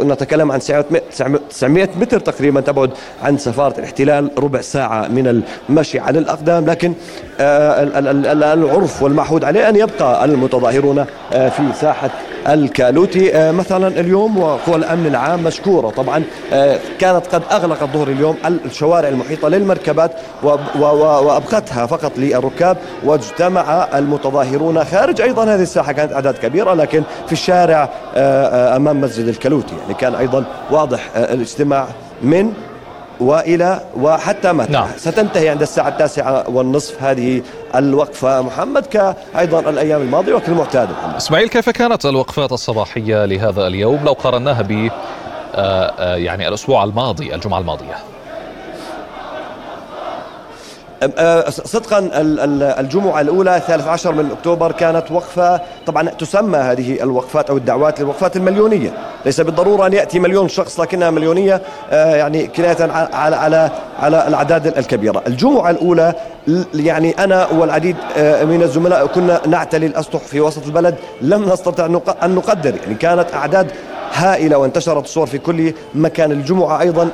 نتكلم 0.03 0.53
عن 0.53 0.59
900 0.59 1.89
متر 2.01 2.21
تقريبا 2.21 2.61
تبعد 2.61 2.91
عن 3.23 3.39
سفارة 3.39 3.79
الاحتلال 3.79 4.31
ربع 4.39 4.61
ساعة 4.61 5.09
من 5.09 5.43
المشي 5.69 5.99
على 5.99 6.19
الأقدام. 6.19 6.67
لكن 6.67 6.93
العرف 7.41 9.03
والمعهود 9.03 9.45
عليه 9.45 9.69
أن 9.69 9.77
يبقى 9.77 10.25
المتظاهرون 10.25 11.05
آه، 11.33 11.49
في 11.49 11.63
ساحة 11.81 12.11
الكالوتي. 12.49 13.37
آه، 13.37 13.51
مثلا 13.53 14.01
اليوم 14.01 14.39
وقوى 14.39 14.77
الأمن 14.77 15.07
العام 15.07 15.45
مشكورة 15.45 15.91
طبعا. 15.91 16.23
آه، 16.53 16.79
كانت 16.99 17.27
قد 17.27 17.43
أغلقت 17.53 17.89
ظهر 17.95 18.09
اليوم 18.09 18.37
الشوارع 18.65 19.09
المحيطة 19.09 19.49
للمركبات 19.49 20.11
وأبقتها 20.79 21.87
فقط 21.87 22.13
للركاب. 22.17 22.77
واجتمع 23.05 23.89
المتظاهرون 23.95 24.85
خارج 24.85 25.21
أيضا. 25.21 25.45
هذه 25.45 25.63
الساحة 25.63 25.93
كانت 25.93 26.13
أعداد 26.13 26.35
كبيرة 26.39 26.75
لكن 26.75 27.03
في 27.27 27.33
الشارع 27.33 27.89
أمام 28.77 29.01
مسجد 29.01 29.29
الكالوتي. 29.29 29.75
يعني 29.83 29.95
كان 29.95 30.15
أيضا 30.15 30.45
واضح 30.71 31.11
الاجتماع 31.17 31.87
من 32.23 32.53
وإلى 33.21 33.81
وحتى 33.97 34.53
متى؟ 34.53 34.73
نعم. 34.73 34.89
ستنتهي 34.97 35.49
عند 35.49 35.63
الساعة 35.63 35.89
التاسعة 35.89 36.51
والنصف. 36.51 37.03
هذه 37.03 37.43
الوقفة. 37.75 38.43
محمد 38.43 38.87
كايضا 38.87 39.61
الأيام 39.61 40.03
الماضية 40.03 40.35
وكالمعتاد 40.35 40.89
محمد. 40.91 41.15
إسماعيل 41.15 41.49
كيف 41.49 41.71
كانت 41.71 42.07
الوقفات 42.07 42.53
الصباحية 42.53 43.25
لهذا 43.25 43.67
اليوم؟ 43.67 44.05
لو 44.05 44.13
قارناها 44.13 44.63
ب 44.63 44.91
آه، 45.55 45.93
آه، 45.99 46.17
يعني 46.17 46.49
الأسبوع 46.49 46.85
الماضي 46.85 47.35
الجمعة 47.35 47.59
الماضية. 47.59 47.97
صدقا 51.49 52.11
الجمعة 52.81 53.21
الأولى 53.21 53.63
13 53.67 54.13
من 54.13 54.31
أكتوبر 54.31 54.73
كانت 54.73 55.11
وقفة 55.11 55.61
طبعا 55.87 56.09
تسمى 56.09 56.59
هذه 56.59 57.03
الوقفات 57.03 57.51
أو 57.51 57.57
الدعوات 57.57 58.01
الوقفات 58.01 58.37
المليونية. 58.37 58.93
ليس 59.27 59.41
بالضرورة 59.41 59.87
أن 59.87 59.93
يأتي 59.93 60.19
مليون 60.19 60.49
شخص 60.49 60.81
لكنها 60.81 61.11
مليونية 61.11 61.63
يعني 61.93 62.47
كناية 62.47 62.93
على 63.13 63.37
على 63.37 63.71
على 63.99 64.29
الأعداد 64.29 64.67
الكبيرة. 64.79 65.23
الجمعة 65.27 65.71
الأولى 65.71 66.15
يعني 66.75 67.25
أنا 67.25 67.47
والعديد 67.47 67.97
من 68.43 68.61
الزملاء 68.63 69.07
كنا 69.07 69.41
نعتلي 69.47 69.87
الأسطح 69.87 70.21
في 70.21 70.41
وسط 70.41 70.67
البلد. 70.67 70.95
لم 71.21 71.53
نستطع 71.53 71.87
أن 72.23 72.35
نقدر 72.35 72.75
يعني 72.83 72.95
كانت 72.95 73.35
أعداد 73.35 73.71
هائلة 74.17 74.59
وانتشرت 74.59 75.05
الصور 75.05 75.27
في 75.27 75.39
كل 75.39 75.73
مكان. 75.95 76.33
الجمعة 76.33 76.81
أيضا 76.81 77.09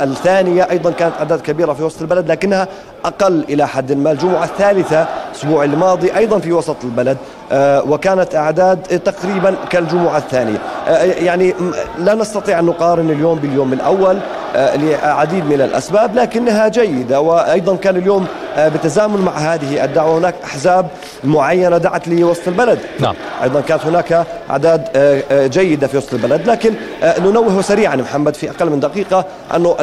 الثانية 0.00 0.66
أيضا 0.70 0.90
كانت 0.90 1.14
أعداد 1.18 1.40
كبيرة 1.40 1.72
في 1.72 1.82
وسط 1.82 2.00
البلد 2.00 2.30
لكنها 2.30 2.68
أقل 3.04 3.44
إلى 3.48 3.68
حد 3.68 3.92
ما. 3.92 4.12
الجمعة 4.12 4.44
الثالثة 4.44 5.06
الأسبوع 5.30 5.64
الماضي 5.64 6.16
أيضا 6.16 6.38
في 6.38 6.52
وسط 6.52 6.76
البلد 6.84 7.16
آه، 7.52 7.82
وكانت 7.90 8.34
أعداد 8.34 8.82
تقريبا 8.82 9.54
كالجمعة 9.70 10.18
الثانية. 10.18 10.58
آه، 10.88 11.02
يعني 11.04 11.54
لا 11.98 12.14
نستطيع 12.14 12.58
أن 12.58 12.64
نقارن 12.64 13.10
اليوم 13.10 13.38
باليوم 13.38 13.72
الأول 13.72 14.18
آه، 14.56 14.76
لعديد 14.76 15.44
من 15.44 15.60
الأسباب 15.60 16.14
لكنها 16.14 16.68
جيدة. 16.68 17.20
وأيضا 17.20 17.76
كان 17.76 17.96
اليوم 17.96 18.26
بتزامن 18.58 19.20
مع 19.20 19.32
هذه 19.32 19.84
الدعوة. 19.84 20.18
هناك 20.18 20.34
أحزاب 20.44 20.86
معينة 21.24 21.78
دعت 21.78 22.08
لوسط 22.08 22.48
البلد. 22.48 22.78
نعم. 23.00 23.14
أيضا 23.42 23.60
كانت 23.60 23.86
هناك 23.86 24.26
أعداد 24.50 24.88
جيدة 25.32 25.86
في 25.86 25.96
وسط 25.96 26.14
البلد. 26.14 26.50
لكن 26.50 26.74
ننوه 27.18 27.62
سريعا 27.62 27.96
محمد 27.96 28.34
في 28.34 28.50
أقل 28.50 28.70
من 28.70 28.80
دقيقة 28.80 29.24
أنه 29.56 29.76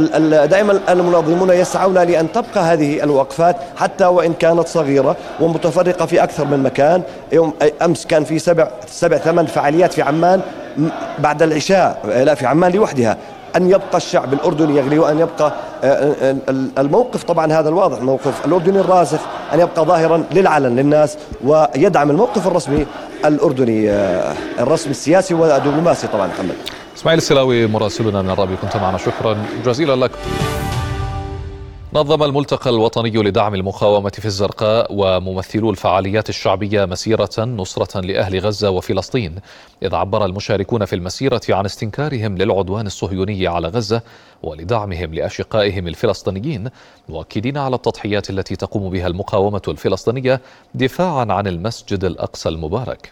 دائما 0.45 0.79
المنظمون 0.89 1.49
يسعون 1.49 1.97
لأن 1.97 2.31
تبقى 2.31 2.63
هذه 2.63 3.03
الوقفات 3.03 3.55
حتى 3.77 4.05
وإن 4.05 4.33
كانت 4.33 4.67
صغيرة 4.67 5.15
ومتفرقة 5.39 6.05
في 6.05 6.23
أكثر 6.23 6.45
من 6.45 6.63
مكان. 6.63 7.01
يوم 7.31 7.53
أمس 7.81 8.05
كان 8.05 8.23
في 8.23 8.39
سبع 8.39 8.67
سبع 8.87 9.17
ثمان 9.17 9.45
فعاليات 9.45 9.93
في 9.93 10.01
عمان 10.01 10.41
بعد 11.19 11.43
العشاء 11.43 11.97
لا 12.25 12.35
في 12.35 12.45
عمان 12.45 12.71
لوحدها. 12.71 13.17
أن 13.55 13.67
يبقى 13.69 13.97
الشعب 13.97 14.33
الأردني 14.33 14.77
يغلي 14.77 14.99
وأن 14.99 15.19
يبقى 15.19 15.53
آه، 15.83 16.13
آه، 16.21 16.35
الموقف 16.77 17.23
طبعا 17.23 17.51
هذا 17.53 17.69
الواضح 17.69 18.01
موقف 18.01 18.45
الأردني 18.45 18.79
الراسخ 18.79 19.19
أن 19.53 19.59
يبقى 19.59 19.85
ظاهرا 19.85 20.23
للعلن 20.31 20.75
للناس 20.75 21.17
ويدعم 21.43 22.09
الموقف 22.11 22.47
الرسمي 22.47 22.85
الأردني 23.25 23.91
آه، 23.91 24.33
الرسمي 24.59 24.91
السياسي 24.91 25.33
والدبلوماسي 25.33 26.07
طبعا 26.07 26.27
محمد. 26.27 26.55
إسماعيل 26.97 27.17
السلاوي 27.17 27.67
مراسلنا 27.67 28.21
من 28.21 28.29
الرابي 28.29 28.55
كنت 28.55 28.77
معنا 28.77 28.97
شكرا 28.97 29.37
جزيلا 29.65 30.05
لك. 30.05 30.11
نظم 31.95 32.23
الملتقى 32.23 32.69
الوطني 32.69 33.09
لدعم 33.09 33.55
المقاومة 33.55 34.09
في 34.09 34.25
الزرقاء 34.25 34.87
وممثلو 34.91 35.69
الفعاليات 35.69 36.29
الشعبية 36.29 36.85
مسيرة 36.85 37.29
نصرة 37.39 37.99
لأهل 37.99 38.39
غزة 38.39 38.69
وفلسطين. 38.69 39.35
إذ 39.83 39.95
عبر 39.95 40.25
المشاركون 40.25 40.85
في 40.85 40.95
المسيرة 40.95 41.41
عن 41.49 41.65
استنكارهم 41.65 42.37
للعدوان 42.37 42.85
الصهيوني 42.85 43.47
على 43.47 43.67
غزة 43.67 44.01
ولدعمهم 44.43 45.13
لأشقائهم 45.13 45.87
الفلسطينيين 45.87 46.69
مؤكدين 47.09 47.57
على 47.57 47.75
التضحيات 47.75 48.29
التي 48.29 48.55
تقوم 48.55 48.89
بها 48.89 49.07
المقاومة 49.07 49.61
الفلسطينية 49.67 50.41
دفاعا 50.75 51.25
عن 51.29 51.47
المسجد 51.47 52.05
الأقصى 52.05 52.49
المبارك. 52.49 53.11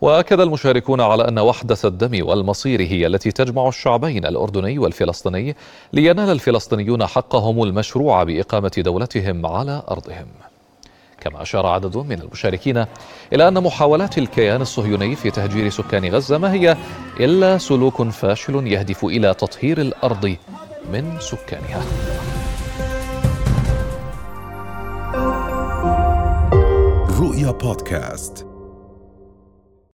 وأكد 0.00 0.40
المشاركون 0.40 1.00
على 1.00 1.28
أن 1.28 1.38
وحدة 1.38 1.76
الدم 1.84 2.26
والمصير 2.26 2.80
هي 2.80 3.06
التي 3.06 3.32
تجمع 3.32 3.68
الشعبين 3.68 4.26
الأردني 4.26 4.78
والفلسطيني 4.78 5.56
لينال 5.92 6.30
الفلسطينيون 6.30 7.06
حقهم 7.06 7.62
المشروع 7.62 8.24
بإقامة 8.24 8.72
دولتهم 8.78 9.46
على 9.46 9.82
أرضهم. 9.90 10.26
كما 11.20 11.42
أشار 11.42 11.66
عدد 11.66 11.96
من 11.96 12.20
المشاركين 12.20 12.84
إلى 13.32 13.48
أن 13.48 13.62
محاولات 13.62 14.18
الكيان 14.18 14.60
الصهيوني 14.60 15.16
في 15.16 15.30
تهجير 15.30 15.70
سكان 15.70 16.14
غزة 16.14 16.38
ما 16.38 16.52
هي 16.52 16.76
إلا 17.20 17.58
سلوك 17.58 18.02
فاشل 18.02 18.66
يهدف 18.66 19.04
إلى 19.04 19.34
تطهير 19.34 19.80
الأرض 19.80 20.36
من 20.92 21.16
سكانها. 21.20 21.82
رؤيا 27.20 27.50
بودكاست. 27.50 28.49